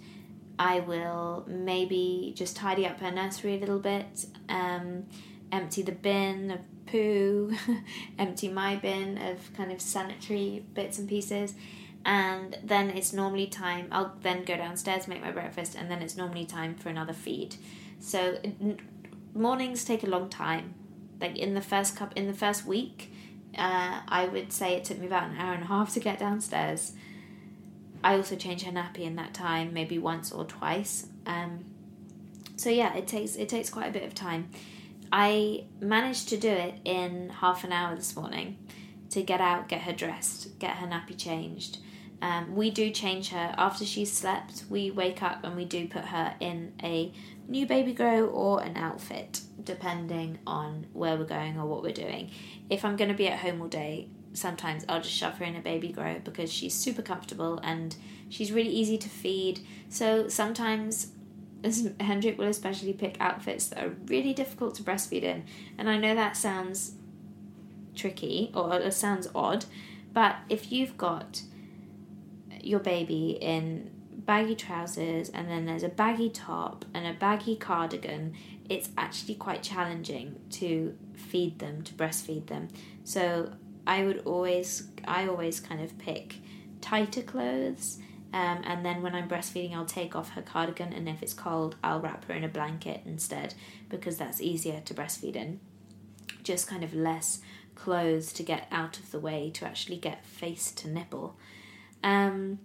I 0.58 0.80
will 0.80 1.44
maybe 1.48 2.32
just 2.36 2.56
tidy 2.56 2.86
up 2.86 3.00
her 3.00 3.10
nursery 3.10 3.56
a 3.56 3.58
little 3.58 3.78
bit, 3.78 4.26
um, 4.48 5.06
empty 5.50 5.82
the 5.82 5.92
bin 5.92 6.50
of 6.52 6.60
poo, 6.86 7.52
empty 8.18 8.48
my 8.48 8.76
bin 8.76 9.18
of 9.18 9.52
kind 9.54 9.72
of 9.72 9.80
sanitary 9.80 10.64
bits 10.74 10.98
and 10.98 11.08
pieces, 11.08 11.54
and 12.04 12.58
then 12.62 12.90
it's 12.90 13.12
normally 13.12 13.46
time. 13.46 13.88
I'll 13.90 14.14
then 14.22 14.44
go 14.44 14.56
downstairs, 14.56 15.08
make 15.08 15.22
my 15.22 15.32
breakfast, 15.32 15.74
and 15.74 15.90
then 15.90 16.02
it's 16.02 16.16
normally 16.16 16.44
time 16.44 16.74
for 16.74 16.88
another 16.88 17.14
feed. 17.14 17.56
So 17.98 18.38
mornings 19.34 19.84
take 19.84 20.02
a 20.02 20.06
long 20.06 20.28
time. 20.28 20.74
Like 21.20 21.38
in 21.38 21.54
the 21.54 21.62
first 21.62 21.96
cup, 21.96 22.12
in 22.16 22.26
the 22.26 22.34
first 22.34 22.66
week, 22.66 23.12
uh, 23.56 24.00
I 24.06 24.26
would 24.26 24.52
say 24.52 24.74
it 24.74 24.84
took 24.84 24.98
me 24.98 25.06
about 25.06 25.30
an 25.30 25.36
hour 25.36 25.54
and 25.54 25.62
a 25.62 25.66
half 25.66 25.94
to 25.94 26.00
get 26.00 26.18
downstairs. 26.18 26.92
I 28.04 28.16
also 28.16 28.36
change 28.36 28.62
her 28.64 28.70
nappy 28.70 29.00
in 29.00 29.16
that 29.16 29.32
time, 29.32 29.72
maybe 29.72 29.98
once 29.98 30.30
or 30.30 30.44
twice. 30.44 31.06
Um, 31.26 31.64
so 32.56 32.68
yeah, 32.68 32.94
it 32.94 33.08
takes 33.08 33.34
it 33.34 33.48
takes 33.48 33.70
quite 33.70 33.88
a 33.88 33.92
bit 33.92 34.04
of 34.04 34.14
time. 34.14 34.50
I 35.10 35.64
managed 35.80 36.28
to 36.28 36.36
do 36.36 36.50
it 36.50 36.74
in 36.84 37.30
half 37.30 37.64
an 37.64 37.72
hour 37.72 37.96
this 37.96 38.14
morning 38.14 38.58
to 39.10 39.22
get 39.22 39.40
out, 39.40 39.68
get 39.68 39.82
her 39.82 39.92
dressed, 39.92 40.58
get 40.58 40.76
her 40.76 40.86
nappy 40.86 41.16
changed. 41.16 41.78
Um, 42.20 42.54
we 42.54 42.70
do 42.70 42.90
change 42.90 43.30
her 43.30 43.54
after 43.56 43.84
she's 43.84 44.12
slept. 44.12 44.64
We 44.68 44.90
wake 44.90 45.22
up 45.22 45.42
and 45.42 45.56
we 45.56 45.64
do 45.64 45.88
put 45.88 46.06
her 46.06 46.34
in 46.40 46.72
a 46.82 47.12
new 47.48 47.66
baby 47.66 47.92
grow 47.92 48.26
or 48.26 48.62
an 48.62 48.76
outfit, 48.76 49.40
depending 49.62 50.38
on 50.46 50.86
where 50.92 51.16
we're 51.16 51.24
going 51.24 51.58
or 51.58 51.66
what 51.66 51.82
we're 51.82 51.92
doing. 51.92 52.30
If 52.68 52.84
I'm 52.84 52.96
going 52.96 53.10
to 53.10 53.16
be 53.16 53.28
at 53.28 53.38
home 53.38 53.60
all 53.62 53.68
day, 53.68 54.08
sometimes 54.34 54.84
I'll 54.88 55.00
just 55.00 55.14
shove 55.14 55.38
her 55.38 55.44
in 55.44 55.56
a 55.56 55.60
baby 55.60 55.88
grow 55.90 56.18
because 56.22 56.52
she's 56.52 56.74
super 56.74 57.02
comfortable 57.02 57.58
and 57.62 57.96
she's 58.28 58.52
really 58.52 58.70
easy 58.70 58.98
to 58.98 59.08
feed. 59.08 59.60
So 59.88 60.28
sometimes 60.28 61.12
Hendrik 62.00 62.36
will 62.36 62.48
especially 62.48 62.92
pick 62.92 63.16
outfits 63.20 63.68
that 63.68 63.82
are 63.82 63.94
really 64.06 64.34
difficult 64.34 64.74
to 64.74 64.82
breastfeed 64.82 65.22
in. 65.22 65.44
And 65.78 65.88
I 65.88 65.96
know 65.96 66.14
that 66.14 66.36
sounds 66.36 66.92
tricky 67.94 68.50
or 68.54 68.74
it 68.74 68.92
sounds 68.92 69.28
odd, 69.34 69.64
but 70.12 70.36
if 70.48 70.70
you've 70.70 70.98
got 70.98 71.42
your 72.60 72.80
baby 72.80 73.38
in 73.40 73.90
baggy 74.10 74.54
trousers 74.54 75.28
and 75.28 75.48
then 75.48 75.64
there's 75.66 75.82
a 75.82 75.88
baggy 75.88 76.30
top 76.30 76.84
and 76.92 77.06
a 77.06 77.12
baggy 77.12 77.56
cardigan, 77.56 78.34
it's 78.68 78.88
actually 78.96 79.34
quite 79.34 79.62
challenging 79.62 80.40
to 80.50 80.96
feed 81.14 81.58
them, 81.58 81.82
to 81.82 81.94
breastfeed 81.94 82.46
them. 82.46 82.68
So 83.04 83.52
I 83.86 84.04
would 84.04 84.22
always, 84.24 84.88
I 85.04 85.28
always 85.28 85.60
kind 85.60 85.80
of 85.80 85.98
pick 85.98 86.36
tighter 86.80 87.22
clothes. 87.22 87.98
Um, 88.32 88.62
and 88.64 88.84
then 88.84 89.02
when 89.02 89.14
I'm 89.14 89.28
breastfeeding, 89.28 89.74
I'll 89.74 89.86
take 89.86 90.16
off 90.16 90.30
her 90.30 90.42
cardigan, 90.42 90.92
and 90.92 91.08
if 91.08 91.22
it's 91.22 91.34
cold, 91.34 91.76
I'll 91.84 92.00
wrap 92.00 92.24
her 92.24 92.34
in 92.34 92.42
a 92.42 92.48
blanket 92.48 93.02
instead 93.06 93.54
because 93.88 94.16
that's 94.16 94.40
easier 94.40 94.80
to 94.84 94.94
breastfeed 94.94 95.36
in. 95.36 95.60
Just 96.42 96.66
kind 96.66 96.82
of 96.82 96.94
less 96.94 97.40
clothes 97.76 98.32
to 98.32 98.42
get 98.42 98.66
out 98.72 98.98
of 98.98 99.12
the 99.12 99.20
way 99.20 99.50
to 99.54 99.64
actually 99.64 99.98
get 99.98 100.24
face 100.24 100.72
to 100.72 100.88
nipple. 100.88 101.36
Um, 102.02 102.58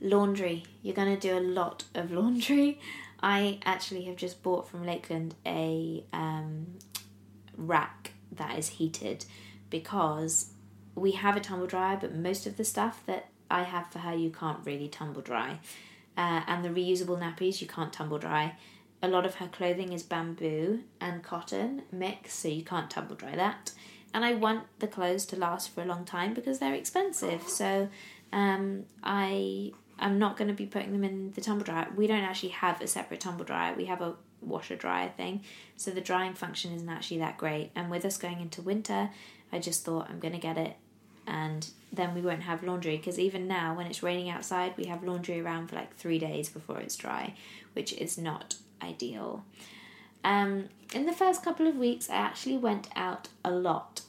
laundry. 0.00 0.64
You're 0.82 0.94
going 0.94 1.16
to 1.16 1.20
do 1.20 1.38
a 1.38 1.40
lot 1.40 1.84
of 1.94 2.10
laundry. 2.10 2.80
I 3.22 3.58
actually 3.64 4.04
have 4.04 4.16
just 4.16 4.42
bought 4.42 4.68
from 4.68 4.84
Lakeland 4.86 5.34
a 5.44 6.04
um, 6.12 6.78
rack 7.56 8.12
that 8.32 8.58
is 8.58 8.68
heated 8.68 9.24
because 9.70 10.52
we 10.94 11.12
have 11.12 11.36
a 11.36 11.40
tumble 11.40 11.66
dryer, 11.66 11.98
but 12.00 12.14
most 12.14 12.46
of 12.46 12.56
the 12.56 12.64
stuff 12.64 13.02
that 13.06 13.28
I 13.50 13.62
have 13.62 13.90
for 13.90 14.00
her 14.00 14.14
you 14.14 14.30
can't 14.30 14.64
really 14.64 14.88
tumble 14.88 15.22
dry. 15.22 15.60
Uh, 16.16 16.42
and 16.46 16.64
the 16.64 16.68
reusable 16.68 17.18
nappies 17.18 17.60
you 17.60 17.66
can't 17.66 17.92
tumble 17.92 18.18
dry. 18.18 18.56
A 19.00 19.08
lot 19.08 19.24
of 19.24 19.36
her 19.36 19.46
clothing 19.46 19.92
is 19.92 20.02
bamboo 20.02 20.80
and 21.00 21.22
cotton 21.22 21.82
mix, 21.92 22.34
so 22.34 22.48
you 22.48 22.64
can't 22.64 22.90
tumble 22.90 23.14
dry 23.14 23.36
that. 23.36 23.72
And 24.12 24.24
I 24.24 24.34
want 24.34 24.64
the 24.80 24.88
clothes 24.88 25.26
to 25.26 25.36
last 25.36 25.70
for 25.70 25.82
a 25.82 25.86
long 25.86 26.04
time 26.04 26.34
because 26.34 26.58
they're 26.58 26.74
expensive. 26.74 27.42
So 27.48 27.88
um, 28.32 28.84
I 29.02 29.72
am 30.00 30.18
not 30.18 30.36
going 30.36 30.48
to 30.48 30.54
be 30.54 30.66
putting 30.66 30.92
them 30.92 31.04
in 31.04 31.32
the 31.32 31.40
tumble 31.40 31.64
dryer. 31.64 31.88
We 31.94 32.06
don't 32.06 32.22
actually 32.22 32.50
have 32.50 32.80
a 32.80 32.86
separate 32.86 33.20
tumble 33.20 33.44
dryer. 33.44 33.74
We 33.74 33.84
have 33.84 34.00
a 34.00 34.14
washer 34.40 34.76
dryer 34.76 35.10
thing, 35.16 35.42
so 35.76 35.90
the 35.90 36.00
drying 36.00 36.34
function 36.34 36.72
isn't 36.72 36.88
actually 36.88 37.18
that 37.18 37.38
great. 37.38 37.70
And 37.74 37.90
with 37.90 38.04
us 38.04 38.16
going 38.18 38.40
into 38.40 38.62
winter, 38.62 39.10
I 39.52 39.58
just 39.58 39.84
thought 39.84 40.08
I'm 40.08 40.18
going 40.18 40.34
to 40.34 40.40
get 40.40 40.58
it. 40.58 40.76
And 41.26 41.68
then 41.92 42.14
we 42.14 42.20
won't 42.20 42.42
have 42.42 42.62
laundry 42.62 42.96
because 42.96 43.18
even 43.18 43.46
now 43.46 43.74
when 43.74 43.86
it's 43.86 44.02
raining 44.02 44.30
outside 44.30 44.74
we 44.76 44.84
have 44.84 45.04
laundry 45.04 45.40
around 45.40 45.68
for 45.68 45.76
like 45.76 45.94
three 45.96 46.18
days 46.18 46.48
before 46.48 46.78
it's 46.78 46.96
dry 46.96 47.34
which 47.74 47.92
is 47.92 48.16
not 48.18 48.56
ideal. 48.82 49.44
Um, 50.24 50.68
in 50.94 51.06
the 51.06 51.12
first 51.12 51.44
couple 51.44 51.66
of 51.66 51.76
weeks 51.76 52.10
i 52.10 52.14
actually 52.14 52.56
went 52.56 52.88
out 52.96 53.28
a 53.44 53.50
lot. 53.50 54.02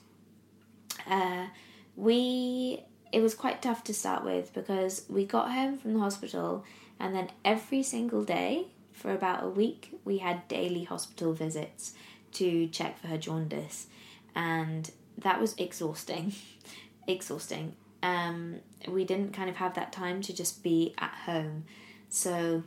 Uh, 1.09 1.47
we 1.95 2.83
it 3.11 3.21
was 3.21 3.33
quite 3.33 3.61
tough 3.61 3.83
to 3.85 3.93
start 3.93 4.23
with 4.23 4.53
because 4.53 5.05
we 5.09 5.25
got 5.25 5.51
home 5.51 5.77
from 5.77 5.93
the 5.93 5.99
hospital 5.99 6.63
and 6.99 7.15
then 7.15 7.29
every 7.43 7.81
single 7.81 8.23
day 8.23 8.67
for 8.91 9.11
about 9.11 9.43
a 9.43 9.49
week 9.49 9.97
we 10.05 10.19
had 10.19 10.47
daily 10.47 10.83
hospital 10.83 11.33
visits 11.33 11.93
to 12.33 12.67
check 12.67 12.99
for 12.99 13.07
her 13.07 13.17
jaundice. 13.17 13.87
And 14.35 14.89
that 15.21 15.39
was 15.39 15.55
exhausting 15.57 16.33
exhausting. 17.07 17.75
Um, 18.01 18.57
we 18.87 19.03
didn't 19.03 19.33
kind 19.33 19.49
of 19.49 19.57
have 19.57 19.73
that 19.75 19.91
time 19.91 20.21
to 20.21 20.33
just 20.33 20.63
be 20.63 20.93
at 20.97 21.13
home. 21.25 21.65
So 22.09 22.63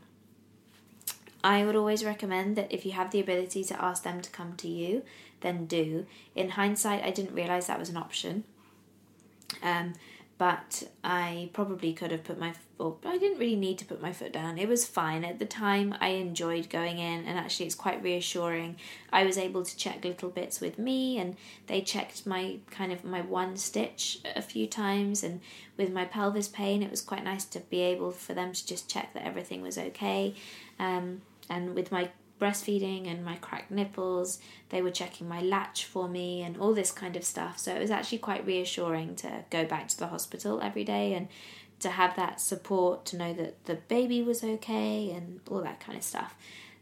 I 1.42 1.64
would 1.64 1.76
always 1.76 2.04
recommend 2.04 2.56
that 2.56 2.72
if 2.72 2.84
you 2.84 2.92
have 2.92 3.10
the 3.10 3.20
ability 3.20 3.64
to 3.64 3.82
ask 3.82 4.02
them 4.02 4.20
to 4.20 4.30
come 4.30 4.54
to 4.56 4.68
you, 4.68 5.02
then 5.40 5.66
do. 5.66 6.06
In 6.34 6.50
hindsight, 6.50 7.02
I 7.02 7.10
didn't 7.10 7.34
realize 7.34 7.66
that 7.66 7.78
was 7.78 7.88
an 7.88 7.96
option. 7.96 8.44
Um, 9.62 9.94
but 10.42 10.82
I 11.04 11.50
probably 11.52 11.92
could 11.92 12.10
have 12.10 12.24
put 12.24 12.36
my 12.36 12.52
well, 12.76 12.98
I 13.04 13.16
didn't 13.16 13.38
really 13.38 13.54
need 13.54 13.78
to 13.78 13.84
put 13.84 14.02
my 14.02 14.12
foot 14.12 14.32
down. 14.32 14.58
It 14.58 14.68
was 14.68 14.84
fine 14.84 15.24
at 15.24 15.38
the 15.38 15.46
time. 15.46 15.94
I 16.00 16.08
enjoyed 16.08 16.68
going 16.68 16.98
in, 16.98 17.24
and 17.26 17.38
actually, 17.38 17.66
it's 17.66 17.76
quite 17.76 18.02
reassuring. 18.02 18.74
I 19.12 19.22
was 19.22 19.38
able 19.38 19.64
to 19.64 19.76
check 19.76 20.04
little 20.04 20.30
bits 20.30 20.60
with 20.60 20.80
me, 20.80 21.18
and 21.18 21.36
they 21.68 21.80
checked 21.80 22.26
my 22.26 22.56
kind 22.72 22.90
of 22.90 23.04
my 23.04 23.20
one 23.20 23.56
stitch 23.56 24.18
a 24.34 24.42
few 24.42 24.66
times. 24.66 25.22
And 25.22 25.42
with 25.76 25.92
my 25.92 26.06
pelvis 26.06 26.48
pain, 26.48 26.82
it 26.82 26.90
was 26.90 27.02
quite 27.02 27.22
nice 27.22 27.44
to 27.44 27.60
be 27.60 27.80
able 27.80 28.10
for 28.10 28.34
them 28.34 28.52
to 28.52 28.66
just 28.66 28.90
check 28.90 29.14
that 29.14 29.24
everything 29.24 29.62
was 29.62 29.78
okay. 29.78 30.34
Um, 30.80 31.22
and 31.48 31.76
with 31.76 31.92
my 31.92 32.10
breastfeeding 32.42 33.08
and 33.08 33.24
my 33.24 33.36
cracked 33.36 33.70
nipples. 33.70 34.40
They 34.70 34.82
were 34.82 34.90
checking 34.90 35.28
my 35.28 35.40
latch 35.40 35.84
for 35.84 36.08
me 36.08 36.42
and 36.42 36.56
all 36.56 36.74
this 36.74 36.90
kind 36.90 37.14
of 37.14 37.24
stuff. 37.24 37.58
So 37.58 37.72
it 37.72 37.78
was 37.78 37.90
actually 37.90 38.18
quite 38.18 38.44
reassuring 38.44 39.14
to 39.16 39.44
go 39.50 39.64
back 39.64 39.86
to 39.88 39.98
the 39.98 40.08
hospital 40.08 40.60
every 40.60 40.82
day 40.82 41.14
and 41.14 41.28
to 41.78 41.90
have 41.90 42.16
that 42.16 42.40
support 42.40 43.04
to 43.06 43.16
know 43.16 43.32
that 43.34 43.64
the 43.66 43.76
baby 43.76 44.22
was 44.22 44.42
okay 44.42 45.10
and 45.10 45.40
all 45.48 45.62
that 45.62 45.78
kind 45.78 45.96
of 45.96 46.02
stuff. 46.02 46.34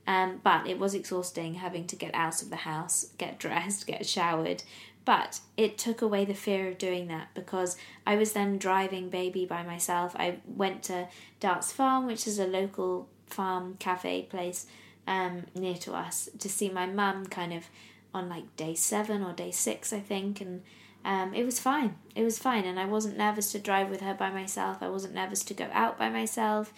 Um, 0.06 0.40
but 0.42 0.66
it 0.66 0.78
was 0.78 0.94
exhausting 0.94 1.54
having 1.54 1.86
to 1.88 1.96
get 1.96 2.14
out 2.14 2.40
of 2.40 2.48
the 2.48 2.56
house, 2.56 3.10
get 3.18 3.38
dressed, 3.38 3.86
get 3.86 4.06
showered. 4.06 4.62
But 5.04 5.40
it 5.56 5.76
took 5.76 6.00
away 6.00 6.24
the 6.24 6.34
fear 6.34 6.68
of 6.68 6.78
doing 6.78 7.08
that 7.08 7.28
because 7.34 7.76
I 8.06 8.16
was 8.16 8.32
then 8.32 8.58
driving 8.58 9.10
baby 9.10 9.44
by 9.44 9.62
myself. 9.62 10.14
I 10.16 10.38
went 10.46 10.82
to 10.84 11.08
Darts 11.38 11.70
Farm, 11.70 12.06
which 12.06 12.26
is 12.26 12.38
a 12.38 12.46
local 12.46 13.08
farm 13.26 13.76
cafe 13.78 14.22
place 14.22 14.66
um, 15.06 15.44
near 15.54 15.74
to 15.74 15.94
us, 15.94 16.28
to 16.38 16.48
see 16.48 16.68
my 16.68 16.86
mum 16.86 17.26
kind 17.26 17.52
of 17.52 17.64
on 18.12 18.28
like 18.28 18.56
day 18.56 18.74
seven 18.74 19.22
or 19.22 19.32
day 19.32 19.50
six, 19.50 19.92
I 19.92 20.00
think. 20.00 20.40
And 20.40 20.62
um, 21.04 21.34
it 21.34 21.44
was 21.44 21.58
fine. 21.60 21.96
It 22.14 22.24
was 22.24 22.38
fine. 22.38 22.64
And 22.64 22.78
I 22.78 22.86
wasn't 22.86 23.16
nervous 23.16 23.52
to 23.52 23.58
drive 23.58 23.90
with 23.90 24.00
her 24.00 24.14
by 24.14 24.30
myself. 24.30 24.78
I 24.82 24.88
wasn't 24.88 25.14
nervous 25.14 25.44
to 25.44 25.54
go 25.54 25.68
out 25.72 25.98
by 25.98 26.10
myself. 26.10 26.72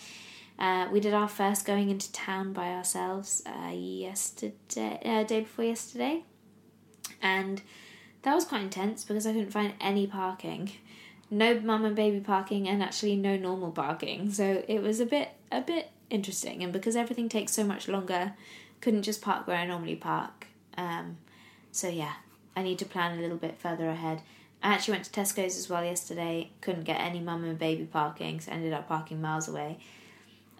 Uh, 0.58 0.86
we 0.92 1.00
did 1.00 1.14
our 1.14 1.28
first 1.28 1.64
going 1.64 1.90
into 1.90 2.12
town 2.12 2.52
by 2.52 2.68
ourselves 2.68 3.42
uh, 3.46 3.70
yesterday, 3.70 5.00
uh, 5.04 5.24
day 5.24 5.40
before 5.40 5.64
yesterday, 5.64 6.22
and 7.20 7.62
that 8.22 8.34
was 8.34 8.44
quite 8.44 8.62
intense 8.62 9.04
because 9.04 9.26
I 9.26 9.32
couldn't 9.32 9.50
find 9.50 9.72
any 9.80 10.06
parking, 10.06 10.70
no 11.30 11.58
mum 11.58 11.84
and 11.84 11.96
baby 11.96 12.20
parking, 12.20 12.68
and 12.68 12.82
actually 12.82 13.16
no 13.16 13.36
normal 13.36 13.72
parking. 13.72 14.30
So 14.30 14.62
it 14.68 14.82
was 14.82 15.00
a 15.00 15.06
bit 15.06 15.30
a 15.50 15.62
bit 15.62 15.90
interesting, 16.12 16.62
and 16.62 16.72
because 16.72 16.94
everything 16.94 17.28
takes 17.28 17.52
so 17.52 17.64
much 17.64 17.88
longer, 17.88 18.34
couldn't 18.80 19.02
just 19.02 19.22
park 19.22 19.46
where 19.46 19.56
I 19.56 19.66
normally 19.66 19.96
park. 19.96 20.46
Um, 20.76 21.18
so 21.72 21.88
yeah, 21.88 22.14
I 22.54 22.62
need 22.62 22.78
to 22.80 22.84
plan 22.84 23.18
a 23.18 23.20
little 23.22 23.38
bit 23.38 23.58
further 23.58 23.88
ahead. 23.88 24.22
I 24.62 24.74
actually 24.74 24.92
went 24.92 25.04
to 25.06 25.10
Tesco's 25.10 25.56
as 25.58 25.68
well 25.68 25.84
yesterday. 25.84 26.50
Couldn't 26.60 26.84
get 26.84 27.00
any 27.00 27.18
mum 27.18 27.44
and 27.44 27.58
baby 27.58 27.84
parking, 27.84 28.40
so 28.40 28.52
ended 28.52 28.72
up 28.72 28.88
parking 28.88 29.20
miles 29.20 29.48
away. 29.48 29.78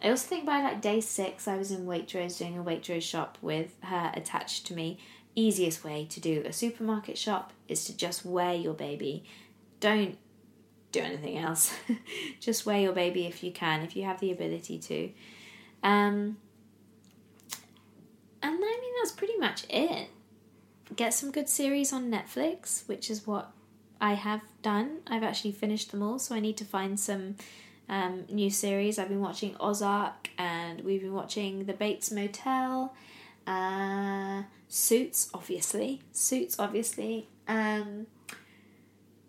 I 0.03 0.11
also 0.11 0.27
think 0.27 0.45
by 0.45 0.61
like 0.63 0.81
day 0.81 1.01
six, 1.01 1.47
I 1.47 1.57
was 1.57 1.71
in 1.71 1.87
Waitrose 1.87 2.39
doing 2.39 2.59
a 2.59 2.65
Waitrose 2.65 3.03
shop 3.03 3.39
with 3.41 3.75
her 3.85 4.11
attached 4.15 4.67
to 4.67 4.75
me. 4.75 4.99
Easiest 5.35 5.85
way 5.85 6.07
to 6.11 6.21
do 6.21 6.43
a 6.45 6.53
supermarket 6.53 7.17
shop 7.17 7.53
is 7.69 7.85
to 7.85 7.97
just 7.97 8.25
wear 8.25 8.55
your 8.55 8.75
baby. 8.75 9.25
Don't 9.79 10.19
do 10.91 11.01
anything 11.01 11.39
else. 11.39 11.75
just 12.41 12.67
wear 12.67 12.81
your 12.81 12.93
baby 12.93 13.27
if 13.27 13.45
you 13.45 13.53
can, 13.53 13.83
if 13.83 13.95
you 13.95 14.05
have 14.05 14.21
the 14.21 14.33
ability 14.33 14.79
to. 14.79 15.11
Um, 15.83 16.37
and 18.43 18.55
I 18.55 18.79
mean, 18.81 18.93
that's 19.01 19.13
pretty 19.13 19.37
much 19.37 19.65
it. 19.69 20.09
Get 20.95 21.15
some 21.15 21.31
good 21.31 21.49
series 21.49 21.93
on 21.93 22.11
Netflix, 22.11 22.87
which 22.89 23.11
is 23.11 23.27
what 23.27 23.53
I 24.01 24.15
have 24.15 24.43
done. 24.63 24.99
I've 25.07 25.23
actually 25.23 25.53
finished 25.53 25.91
them 25.91 26.03
all, 26.03 26.19
so 26.19 26.35
I 26.35 26.41
need 26.41 26.57
to 26.59 26.65
find 26.65 26.99
some 26.99 27.37
um, 27.89 28.25
new 28.29 28.51
series. 28.51 28.99
I've 28.99 29.09
been 29.09 29.21
watching 29.21 29.57
Ozark 29.61 30.31
and 30.39 30.81
we've 30.81 31.03
been 31.03 31.15
watching 31.15 31.67
The 31.67 31.73
Bates 31.73 32.11
Motel, 32.11 32.95
uh, 33.47 34.43
Suits, 34.69 35.31
obviously. 35.33 36.01
Suits, 36.13 36.59
obviously. 36.59 37.29
Um, 37.47 38.07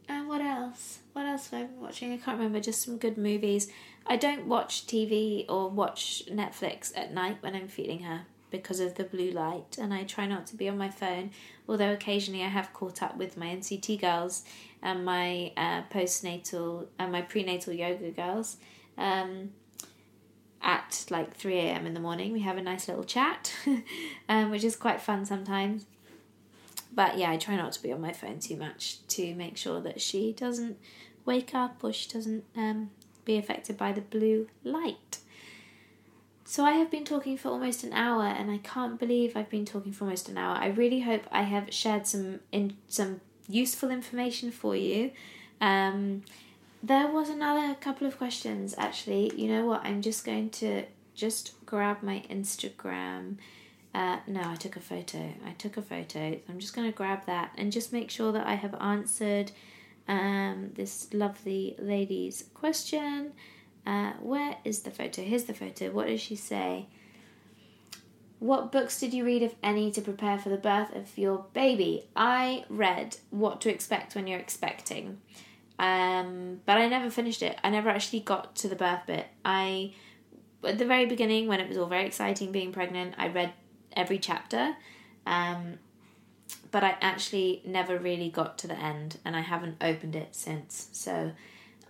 and 0.09 0.27
what 0.27 0.41
else? 0.41 0.99
What 1.13 1.25
else 1.25 1.49
have 1.49 1.61
I 1.61 1.63
been 1.65 1.81
watching? 1.81 2.13
I 2.13 2.17
can't 2.17 2.37
remember, 2.37 2.59
just 2.59 2.81
some 2.81 2.97
good 2.97 3.17
movies. 3.17 3.71
I 4.05 4.17
don't 4.17 4.47
watch 4.47 4.85
TV 4.85 5.45
or 5.49 5.69
watch 5.69 6.23
Netflix 6.29 6.91
at 6.95 7.13
night 7.13 7.37
when 7.41 7.55
I'm 7.55 7.67
feeding 7.67 8.03
her 8.03 8.25
because 8.51 8.79
of 8.79 8.95
the 8.95 9.03
blue 9.03 9.31
light, 9.31 9.77
and 9.79 9.91
I 9.93 10.03
try 10.03 10.27
not 10.27 10.45
to 10.47 10.55
be 10.55 10.69
on 10.69 10.77
my 10.77 10.89
phone. 10.89 11.31
Although 11.67 11.91
occasionally 11.91 12.43
I 12.43 12.49
have 12.49 12.71
caught 12.71 13.01
up 13.01 13.17
with 13.17 13.35
my 13.35 13.47
NCT 13.47 13.99
girls 13.99 14.43
and 14.81 15.03
my 15.03 15.51
uh, 15.57 15.81
postnatal 15.91 16.87
and 16.99 17.11
my 17.11 17.21
prenatal 17.23 17.73
yoga 17.73 18.11
girls 18.11 18.57
um, 18.97 19.51
at 20.61 21.05
like 21.09 21.35
3 21.35 21.57
a.m. 21.57 21.87
in 21.87 21.95
the 21.95 21.99
morning. 21.99 22.31
We 22.31 22.41
have 22.41 22.57
a 22.57 22.61
nice 22.61 22.87
little 22.87 23.03
chat, 23.03 23.51
um, 24.29 24.51
which 24.51 24.63
is 24.63 24.75
quite 24.75 25.01
fun 25.01 25.25
sometimes. 25.25 25.85
But 26.93 27.17
yeah, 27.17 27.31
I 27.31 27.37
try 27.37 27.55
not 27.55 27.71
to 27.71 27.81
be 27.81 27.91
on 27.91 28.01
my 28.01 28.13
phone 28.13 28.39
too 28.39 28.55
much 28.55 29.05
to 29.07 29.33
make 29.33 29.57
sure 29.57 29.81
that 29.81 29.99
she 29.99 30.31
doesn't 30.31 30.77
wake 31.25 31.55
up 31.55 31.83
or 31.83 31.91
she 31.91 32.07
doesn't 32.07 32.43
um, 32.55 32.91
be 33.25 33.37
affected 33.37 33.77
by 33.77 33.91
the 33.91 34.01
blue 34.01 34.47
light. 34.63 35.19
So 36.45 36.65
I 36.65 36.73
have 36.73 36.91
been 36.91 37.05
talking 37.05 37.37
for 37.37 37.49
almost 37.49 37.83
an 37.83 37.93
hour, 37.93 38.25
and 38.25 38.51
I 38.51 38.57
can't 38.57 38.99
believe 38.99 39.35
I've 39.35 39.49
been 39.49 39.65
talking 39.65 39.91
for 39.91 40.03
almost 40.05 40.29
an 40.29 40.37
hour. 40.37 40.55
I 40.55 40.67
really 40.67 40.99
hope 40.99 41.23
I 41.31 41.43
have 41.43 41.73
shared 41.73 42.05
some 42.05 42.41
in 42.51 42.75
some 42.87 43.21
useful 43.47 43.89
information 43.89 44.51
for 44.51 44.75
you. 44.75 45.11
Um, 45.61 46.23
there 46.81 47.07
was 47.07 47.29
another 47.29 47.75
couple 47.75 48.05
of 48.05 48.17
questions 48.17 48.75
actually. 48.77 49.31
You 49.35 49.47
know 49.47 49.65
what? 49.65 49.85
I'm 49.85 50.01
just 50.01 50.25
going 50.25 50.49
to 50.51 50.83
just 51.15 51.53
grab 51.65 52.03
my 52.03 52.23
Instagram. 52.29 53.37
Uh, 53.95 54.17
no, 54.27 54.41
I 54.43 54.55
took 54.55 54.75
a 54.75 54.81
photo. 54.81 55.33
I 55.45 55.51
took 55.51 55.77
a 55.77 55.81
photo. 55.81 56.39
I'm 56.49 56.59
just 56.59 56.75
going 56.75 56.91
to 56.91 56.95
grab 56.95 57.25
that 57.25 57.51
and 57.57 57.71
just 57.71 57.93
make 57.93 58.09
sure 58.09 58.31
that 58.31 58.45
I 58.45 58.55
have 58.55 58.75
answered 58.81 59.51
um, 60.07 60.71
this 60.73 61.13
lovely 61.13 61.75
lady's 61.79 62.45
question. 62.53 63.33
Uh, 63.85 64.13
where 64.21 64.57
is 64.63 64.81
the 64.81 64.91
photo? 64.91 65.21
Here's 65.21 65.43
the 65.45 65.53
photo. 65.53 65.91
What 65.91 66.07
does 66.07 66.21
she 66.21 66.35
say? 66.35 66.87
What 68.39 68.73
books 68.73 68.99
did 68.99 69.13
you 69.13 69.23
read, 69.23 69.41
if 69.41 69.55
any, 69.63 69.89
to 69.91 70.01
prepare 70.01 70.37
for 70.37 70.49
the 70.49 70.57
birth 70.57 70.93
of 70.93 71.17
your 71.17 71.45
baby? 71.53 72.09
I 72.13 72.65
read 72.67 73.15
What 73.29 73.61
to 73.61 73.69
Expect 73.69 74.15
When 74.15 74.27
You're 74.27 74.39
Expecting, 74.39 75.21
um, 75.79 76.59
but 76.65 76.77
I 76.77 76.89
never 76.89 77.09
finished 77.09 77.41
it. 77.41 77.57
I 77.63 77.69
never 77.69 77.87
actually 77.87 78.19
got 78.19 78.53
to 78.57 78.67
the 78.67 78.75
birth 78.75 79.05
bit. 79.07 79.27
I, 79.45 79.93
at 80.61 80.77
the 80.77 80.85
very 80.85 81.05
beginning, 81.05 81.47
when 81.47 81.61
it 81.61 81.69
was 81.69 81.77
all 81.77 81.87
very 81.87 82.05
exciting 82.05 82.51
being 82.51 82.73
pregnant, 82.73 83.15
I 83.17 83.29
read 83.29 83.53
every 83.95 84.19
chapter, 84.19 84.75
um, 85.25 85.79
but 86.71 86.83
I 86.83 86.97
actually 87.01 87.61
never 87.65 87.97
really 87.97 88.29
got 88.29 88.57
to 88.59 88.67
the 88.67 88.77
end, 88.77 89.17
and 89.23 89.35
I 89.35 89.41
haven't 89.41 89.77
opened 89.81 90.15
it 90.15 90.35
since. 90.35 90.89
So 90.91 91.31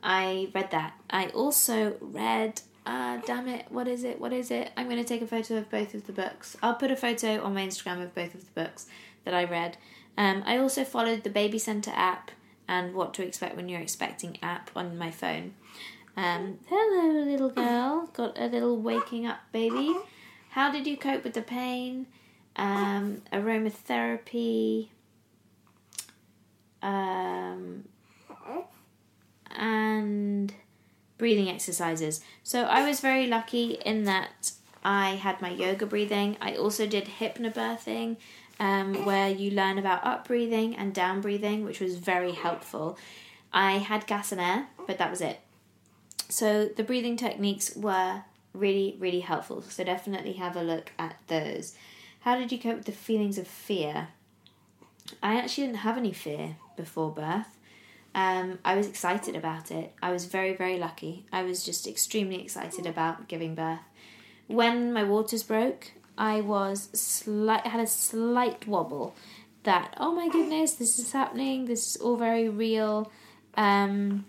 I 0.01 0.49
read 0.53 0.72
that. 0.72 0.93
I 1.09 1.28
also 1.28 1.97
read. 2.01 2.61
Uh, 2.86 3.22
damn 3.26 3.47
it, 3.47 3.66
what 3.70 3.88
is 3.88 4.03
it? 4.03 4.20
What 4.20 4.34
is 4.34 4.51
it? 4.51 4.70
I'm 4.76 4.89
going 4.89 5.01
to 5.01 5.07
take 5.07 5.22
a 5.22 5.28
photo 5.28 5.55
of 5.55 5.70
both 5.70 5.93
of 5.93 6.05
the 6.05 6.11
books. 6.11 6.57
I'll 6.61 6.76
put 6.76 6.91
a 6.91 6.97
photo 6.97 7.41
on 7.41 7.53
my 7.53 7.66
Instagram 7.66 8.03
of 8.03 8.14
both 8.14 8.36
of 8.36 8.41
the 8.41 8.61
books 8.61 8.88
that 9.24 9.34
I 9.34 9.45
read. 9.45 9.78
Um, 10.18 10.43
I 10.45 10.57
also 10.57 10.84
followed 10.84 11.24
the 11.24 11.30
Baby 11.30 11.59
Center 11.59 11.91
app 11.95 12.32
and 12.68 12.93
What 12.93 13.14
to 13.14 13.24
Expect 13.24 13.55
When 13.55 13.70
You're 13.70 13.80
Expecting 13.80 14.38
app 14.43 14.70
on 14.76 14.97
my 14.97 15.11
phone. 15.11 15.53
Um, 16.16 16.59
hello, 16.68 17.24
little 17.24 17.49
girl. 17.49 18.09
Got 18.14 18.38
a 18.38 18.47
little 18.47 18.78
waking 18.78 19.26
up 19.26 19.39
baby. 19.51 19.95
How 20.49 20.72
did 20.72 20.86
you 20.86 20.97
cope 20.97 21.24
with 21.24 21.34
the 21.34 21.41
pain? 21.41 22.05
Um, 22.56 23.22
aromatherapy. 23.32 24.89
Um, 26.82 27.86
and 29.56 30.54
breathing 31.18 31.49
exercises. 31.49 32.22
So 32.43 32.64
I 32.64 32.88
was 32.88 32.99
very 32.99 33.28
lucky 33.28 33.78
in 33.86 34.04
that 34.06 34.51
I 34.84 35.12
had 35.12 35.41
my 35.41 35.49
yoga 35.49 35.86
breathing. 35.86 36.38
I 36.41 36.56
also 36.56 36.86
did 36.86 37.06
hypnobirthing, 37.06 38.18
um, 38.60 39.06
where 39.06 39.30
you 39.30 39.51
learn 39.51 39.78
about 39.78 40.06
up 40.06 40.28
breathing 40.28 40.76
and 40.76 40.93
down 40.93 41.22
breathing, 41.22 41.64
which 41.64 41.80
was 41.80 41.97
very 41.97 42.34
helpful. 42.34 42.97
I 43.54 43.74
had 43.74 44.08
gas 44.08 44.32
and 44.32 44.41
air, 44.41 44.68
but 44.88 44.97
that 44.97 45.10
was 45.10 45.22
it. 45.22 45.39
So 46.28 46.66
the 46.66 46.84
breathing 46.84 47.16
techniques 47.16 47.76
were 47.76 48.24
really, 48.54 48.97
really 48.99 49.22
helpful. 49.22 49.62
So 49.62 49.84
definitely 49.84 50.34
have 50.34 50.56
a 50.56 50.64
look 50.64 50.91
at 50.97 51.16
those. 51.28 51.76
How 52.24 52.38
did 52.38 52.53
you 52.53 52.57
cope 52.57 52.78
with 52.78 52.86
the 52.86 52.93
feelings 52.93 53.38
of 53.38 53.47
fear? 53.47 54.07
I 55.21 55.36
actually 55.36 55.67
didn't 55.67 55.80
have 55.80 55.97
any 55.97 56.13
fear 56.13 56.55
before 56.78 57.11
birth. 57.11 57.57
Um, 58.15 58.59
I 58.63 58.76
was 58.76 58.88
excited 58.88 59.36
about 59.36 59.71
it. 59.71 59.93
I 60.01 60.13
was 60.13 60.24
very, 60.24 60.55
very 60.55 60.78
lucky. 60.78 61.26
I 61.34 61.43
was 61.43 61.65
just 61.65 61.86
extremely 61.86 62.41
excited 62.41 62.86
about 62.86 63.28
giving 63.28 63.55
birth. 63.55 63.82
When 64.47 64.93
my 64.93 65.03
waters 65.03 65.43
broke, 65.43 65.91
I 66.17 66.39
was 66.39 66.89
slight 66.93 67.67
had 67.67 67.82
a 67.82 67.88
slight 67.88 68.67
wobble 68.67 69.15
that 69.63 69.93
oh 69.97 70.13
my 70.13 70.30
goodness, 70.30 70.76
this 70.76 70.99
is 70.99 71.11
happening. 71.11 71.65
This 71.65 71.95
is 71.95 72.01
all 72.01 72.15
very 72.15 72.47
real. 72.47 73.11
Um, 73.55 74.26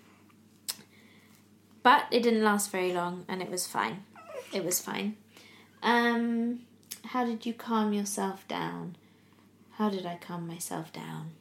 but 1.85 2.07
it 2.11 2.25
didn't 2.25 2.43
last 2.43 2.73
very 2.73 2.93
long, 2.93 3.25
and 3.29 3.41
it 3.41 3.51
was 3.51 3.69
fine. 3.69 4.03
It 4.53 4.65
was 4.65 4.81
fine. 4.81 5.17
Um, 5.81 6.61
how 7.07 7.25
did 7.25 7.47
you 7.47 7.53
calm 7.53 7.93
yourself 7.93 8.47
down? 8.49 8.97
How 9.73 9.89
did 9.89 10.07
I 10.07 10.17
calm 10.17 10.47
myself 10.47 10.93
down? 10.93 11.33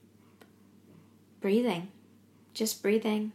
Breathing 1.41 1.89
just 2.53 2.81
breathing 2.81 3.31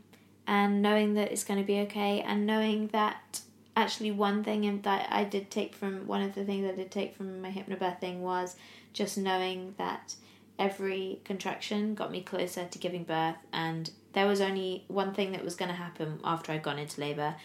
and 0.47 0.81
knowing 0.81 1.15
that 1.15 1.33
it's 1.33 1.45
going 1.45 1.61
to 1.61 1.67
be 1.67 1.81
okay 1.81 2.21
and 2.21 2.47
knowing 2.47 2.89
that 2.89 3.41
actually 3.77 4.11
one 4.11 4.43
thing 4.43 4.81
that 4.83 5.07
I 5.11 5.25
did 5.25 5.51
take 5.51 5.75
from 5.75 6.07
one 6.07 6.23
of 6.23 6.35
the 6.35 6.45
things 6.45 6.69
I 6.69 6.75
did 6.75 6.91
take 6.91 7.15
from 7.15 7.43
my 7.43 7.51
hypnobirthing 7.51 8.19
was 8.19 8.57
just 8.93 9.19
knowing 9.19 9.75
that 9.79 10.15
every 10.59 11.21
contraction 11.25 11.95
got 11.95 12.11
me 12.11 12.23
closer 12.23 12.67
to 12.67 12.79
giving 12.79 13.05
birth 13.05 13.37
and 13.53 13.91
there 14.13 14.27
was 14.27 14.41
only 14.41 14.85
one 14.89 15.15
thing 15.15 15.33
that 15.33 15.45
was 15.45 15.55
going 15.55 15.69
to 15.69 15.75
happen 15.77 16.19
after 16.25 16.51
I'd 16.51 16.63
gone 16.63 16.79
into 16.79 17.01
labor 17.01 17.37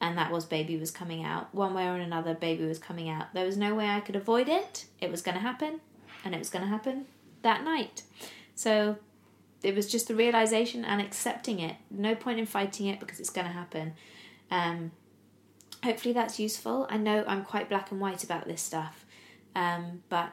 and 0.00 0.16
that 0.16 0.30
was 0.30 0.44
baby 0.44 0.76
was 0.76 0.90
coming 0.90 1.24
out. 1.24 1.54
One 1.54 1.74
way 1.74 1.86
or 1.86 1.96
another 1.96 2.34
baby 2.34 2.64
was 2.64 2.78
coming 2.78 3.08
out. 3.08 3.34
There 3.34 3.46
was 3.46 3.56
no 3.56 3.74
way 3.74 3.88
I 3.88 4.00
could 4.00 4.16
avoid 4.16 4.48
it. 4.48 4.86
It 5.00 5.10
was 5.10 5.22
going 5.22 5.34
to 5.36 5.40
happen 5.40 5.80
and 6.24 6.34
it 6.34 6.38
was 6.38 6.50
going 6.50 6.64
to 6.64 6.70
happen 6.70 7.06
that 7.42 7.64
night. 7.64 8.02
So 8.54 8.96
it 9.62 9.74
was 9.74 9.90
just 9.90 10.08
the 10.08 10.14
realization 10.14 10.84
and 10.84 11.00
accepting 11.00 11.60
it. 11.60 11.76
No 11.90 12.14
point 12.14 12.38
in 12.38 12.46
fighting 12.46 12.86
it 12.86 12.98
because 13.00 13.20
it's 13.20 13.30
going 13.30 13.46
to 13.46 13.52
happen. 13.52 13.92
Um, 14.50 14.92
hopefully 15.84 16.14
that's 16.14 16.40
useful. 16.40 16.86
I 16.88 16.96
know 16.96 17.24
I'm 17.26 17.44
quite 17.44 17.68
black 17.68 17.90
and 17.90 18.00
white 18.00 18.24
about 18.24 18.46
this 18.46 18.62
stuff 18.62 19.04
um, 19.54 20.02
but 20.08 20.30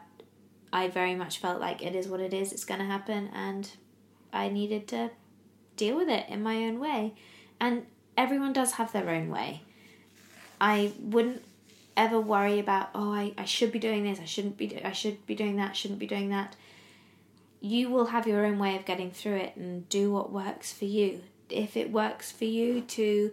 I 0.71 0.87
very 0.89 1.15
much 1.15 1.39
felt 1.39 1.59
like 1.59 1.81
it 1.81 1.95
is 1.95 2.07
what 2.07 2.19
it 2.19 2.33
is, 2.33 2.51
it's 2.51 2.65
going 2.65 2.79
to 2.79 2.85
happen, 2.85 3.29
and 3.33 3.69
I 4.31 4.49
needed 4.49 4.87
to 4.89 5.11
deal 5.75 5.95
with 5.95 6.09
it 6.09 6.25
in 6.29 6.43
my 6.43 6.55
own 6.65 6.79
way. 6.79 7.13
And 7.59 7.85
everyone 8.17 8.51
does 8.51 8.73
have 8.73 8.91
their 8.91 9.09
own 9.09 9.29
way. 9.29 9.61
I 10.59 10.91
wouldn't 10.99 11.43
ever 11.95 12.19
worry 12.19 12.59
about, 12.59 12.89
oh, 12.93 13.13
I, 13.13 13.33
I 13.37 13.45
should 13.45 13.71
be 13.71 13.79
doing 13.79 14.03
this, 14.03 14.19
I 14.19 14.25
shouldn't 14.25 14.57
be, 14.57 14.83
I 14.83 14.91
should 14.91 15.25
be 15.27 15.35
doing 15.35 15.57
that, 15.57 15.75
shouldn't 15.75 15.99
be 15.99 16.07
doing 16.07 16.29
that. 16.29 16.55
You 17.61 17.89
will 17.89 18.07
have 18.07 18.27
your 18.27 18.45
own 18.45 18.59
way 18.59 18.75
of 18.75 18.85
getting 18.85 19.11
through 19.11 19.35
it 19.37 19.55
and 19.55 19.87
do 19.89 20.11
what 20.11 20.31
works 20.31 20.73
for 20.73 20.85
you. 20.85 21.21
If 21.49 21.77
it 21.77 21.91
works 21.91 22.31
for 22.31 22.45
you 22.45 22.81
to 22.81 23.31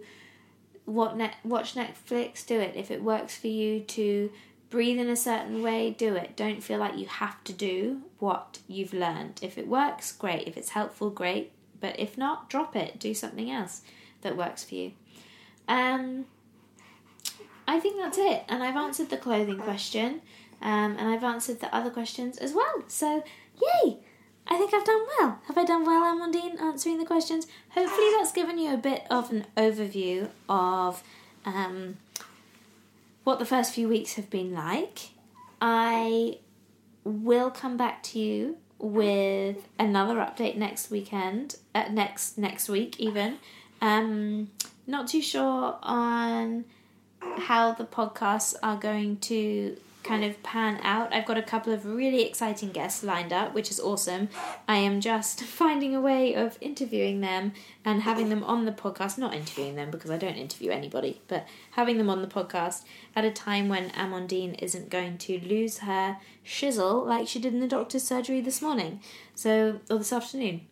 what 0.85 1.17
net, 1.17 1.35
watch 1.43 1.75
Netflix, 1.75 2.45
do 2.45 2.59
it. 2.59 2.75
If 2.75 2.89
it 2.91 3.03
works 3.03 3.35
for 3.37 3.47
you 3.47 3.81
to 3.81 4.31
breathe 4.69 4.99
in 4.99 5.09
a 5.09 5.15
certain 5.15 5.61
way, 5.61 5.91
do 5.91 6.15
it. 6.15 6.35
Don't 6.35 6.63
feel 6.63 6.79
like 6.79 6.97
you 6.97 7.07
have 7.07 7.43
to 7.45 7.53
do 7.53 8.01
what 8.19 8.59
you've 8.67 8.93
learned. 8.93 9.39
If 9.41 9.57
it 9.57 9.67
works, 9.67 10.11
great. 10.11 10.47
If 10.47 10.57
it's 10.57 10.69
helpful, 10.69 11.09
great. 11.09 11.51
But 11.79 11.99
if 11.99 12.17
not, 12.17 12.49
drop 12.49 12.75
it. 12.75 12.99
Do 12.99 13.13
something 13.13 13.51
else 13.51 13.81
that 14.25 14.35
works 14.35 14.63
for 14.63 14.75
you. 14.75 14.91
Um, 15.67 16.25
I 17.67 17.79
think 17.79 17.97
that's 17.97 18.17
it. 18.17 18.43
And 18.49 18.61
I've 18.61 18.75
answered 18.75 19.09
the 19.09 19.17
clothing 19.17 19.59
question, 19.59 20.21
um, 20.61 20.97
and 20.97 21.07
I've 21.09 21.23
answered 21.23 21.61
the 21.61 21.73
other 21.73 21.89
questions 21.89 22.37
as 22.37 22.53
well. 22.53 22.83
So, 22.87 23.23
yay! 23.61 23.97
I 24.47 24.57
think 24.57 24.73
I've 24.73 24.85
done 24.85 25.01
well. 25.17 25.39
Have 25.47 25.57
I 25.57 25.63
done 25.63 25.85
well, 25.85 26.03
Amandine, 26.03 26.61
answering 26.61 26.99
the 26.99 27.05
questions? 27.05 27.47
Hopefully, 27.69 28.07
that's 28.17 28.31
given 28.31 28.57
you 28.59 28.73
a 28.73 28.77
bit 28.77 29.03
of 29.09 29.31
an 29.31 29.45
overview 29.57 30.29
of 30.47 31.03
um, 31.45 31.97
what 33.23 33.39
the 33.39 33.45
first 33.45 33.73
few 33.73 33.87
weeks 33.87 34.13
have 34.13 34.29
been 34.29 34.53
like. 34.53 35.09
I 35.61 36.39
will 37.03 37.49
come 37.49 37.77
back 37.77 38.03
to 38.03 38.19
you 38.19 38.57
with 38.77 39.67
another 39.79 40.15
update 40.15 40.57
next 40.57 40.91
weekend, 40.91 41.55
uh, 41.73 41.85
next 41.89 42.37
next 42.37 42.69
week 42.69 42.99
even. 42.99 43.37
Um, 43.81 44.49
not 44.87 45.07
too 45.07 45.21
sure 45.21 45.77
on 45.81 46.65
how 47.37 47.73
the 47.73 47.85
podcasts 47.85 48.55
are 48.63 48.77
going 48.77 49.17
to 49.17 49.77
kind 50.05 50.23
of 50.23 50.41
pan 50.43 50.79
out. 50.83 51.11
I've 51.11 51.25
got 51.25 51.37
a 51.37 51.41
couple 51.41 51.73
of 51.73 51.85
really 51.85 52.21
exciting 52.23 52.71
guests 52.71 53.03
lined 53.03 53.33
up, 53.33 53.53
which 53.55 53.71
is 53.71 53.79
awesome. 53.79 54.29
I 54.67 54.77
am 54.77 55.01
just 55.01 55.41
finding 55.43 55.95
a 55.95 55.99
way 55.99 56.35
of 56.35 56.57
interviewing 56.61 57.21
them 57.21 57.53
and 57.83 58.03
having 58.03 58.29
them 58.29 58.43
on 58.43 58.65
the 58.65 58.71
podcast, 58.71 59.17
not 59.17 59.33
interviewing 59.33 59.75
them 59.75 59.89
because 59.89 60.11
I 60.11 60.17
don't 60.17 60.35
interview 60.35 60.69
anybody, 60.69 61.21
but 61.27 61.47
having 61.71 61.97
them 61.97 62.09
on 62.09 62.21
the 62.21 62.27
podcast 62.27 62.83
at 63.15 63.25
a 63.25 63.31
time 63.31 63.67
when 63.67 63.89
Amandine 63.91 64.61
isn't 64.61 64.89
going 64.91 65.17
to 65.19 65.39
lose 65.39 65.79
her 65.79 66.17
shizzle 66.45 67.05
like 67.05 67.27
she 67.27 67.39
did 67.39 67.53
in 67.53 67.59
the 67.59 67.67
doctor's 67.67 68.03
surgery 68.03 68.41
this 68.41 68.61
morning. 68.61 69.01
So, 69.33 69.79
or 69.89 69.97
this 69.97 70.13
afternoon. 70.13 70.67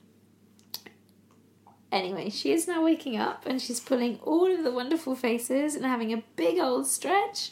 Anyway, 1.93 2.27
she 2.27 2.51
is 2.51 2.67
now 2.67 2.83
waking 2.83 3.15
up 3.15 3.45
and 3.45 3.61
she's 3.61 3.79
pulling 3.79 4.17
all 4.23 4.51
of 4.51 4.63
the 4.63 4.71
wonderful 4.71 5.15
faces 5.15 5.75
and 5.75 5.85
having 5.85 6.11
a 6.11 6.23
big 6.35 6.57
old 6.57 6.87
stretch. 6.87 7.51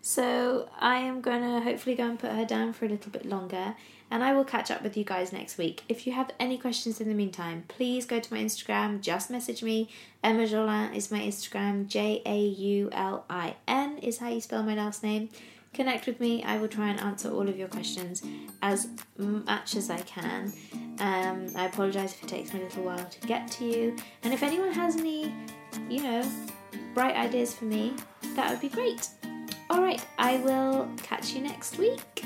So 0.00 0.66
I 0.80 0.96
am 0.96 1.20
going 1.20 1.42
to 1.42 1.60
hopefully 1.60 1.94
go 1.94 2.04
and 2.04 2.18
put 2.18 2.32
her 2.32 2.46
down 2.46 2.72
for 2.72 2.86
a 2.86 2.88
little 2.88 3.12
bit 3.12 3.26
longer 3.26 3.76
and 4.10 4.24
I 4.24 4.32
will 4.32 4.44
catch 4.44 4.70
up 4.70 4.82
with 4.82 4.96
you 4.96 5.04
guys 5.04 5.30
next 5.30 5.58
week. 5.58 5.82
If 5.90 6.06
you 6.06 6.14
have 6.14 6.30
any 6.40 6.56
questions 6.56 7.02
in 7.02 7.08
the 7.08 7.14
meantime, 7.14 7.64
please 7.68 8.06
go 8.06 8.18
to 8.18 8.34
my 8.34 8.40
Instagram, 8.40 9.02
just 9.02 9.30
message 9.30 9.62
me. 9.62 9.90
Emma 10.24 10.46
Jaulin 10.46 10.96
is 10.96 11.10
my 11.10 11.20
Instagram, 11.20 11.86
J 11.86 12.22
A 12.24 12.38
U 12.38 12.88
L 12.92 13.26
I 13.28 13.56
N 13.68 13.98
is 13.98 14.18
how 14.18 14.30
you 14.30 14.40
spell 14.40 14.62
my 14.62 14.74
last 14.74 15.02
name. 15.02 15.28
Connect 15.74 16.06
with 16.06 16.20
me, 16.20 16.42
I 16.42 16.58
will 16.58 16.68
try 16.68 16.88
and 16.88 17.00
answer 17.00 17.30
all 17.30 17.48
of 17.48 17.56
your 17.56 17.68
questions 17.68 18.22
as 18.60 18.88
much 19.16 19.74
as 19.74 19.88
I 19.88 20.00
can. 20.00 20.52
Um, 21.00 21.46
I 21.56 21.66
apologise 21.66 22.12
if 22.12 22.22
it 22.24 22.28
takes 22.28 22.52
me 22.52 22.60
a 22.60 22.64
little 22.64 22.84
while 22.84 23.04
to 23.04 23.26
get 23.26 23.50
to 23.52 23.64
you. 23.64 23.96
And 24.22 24.34
if 24.34 24.42
anyone 24.42 24.72
has 24.72 24.96
any, 24.96 25.34
you 25.88 26.02
know, 26.02 26.30
bright 26.94 27.16
ideas 27.16 27.54
for 27.54 27.64
me, 27.64 27.94
that 28.36 28.50
would 28.50 28.60
be 28.60 28.68
great. 28.68 29.08
Alright, 29.70 30.04
I 30.18 30.36
will 30.38 30.90
catch 30.98 31.32
you 31.32 31.40
next 31.40 31.78
week. 31.78 32.24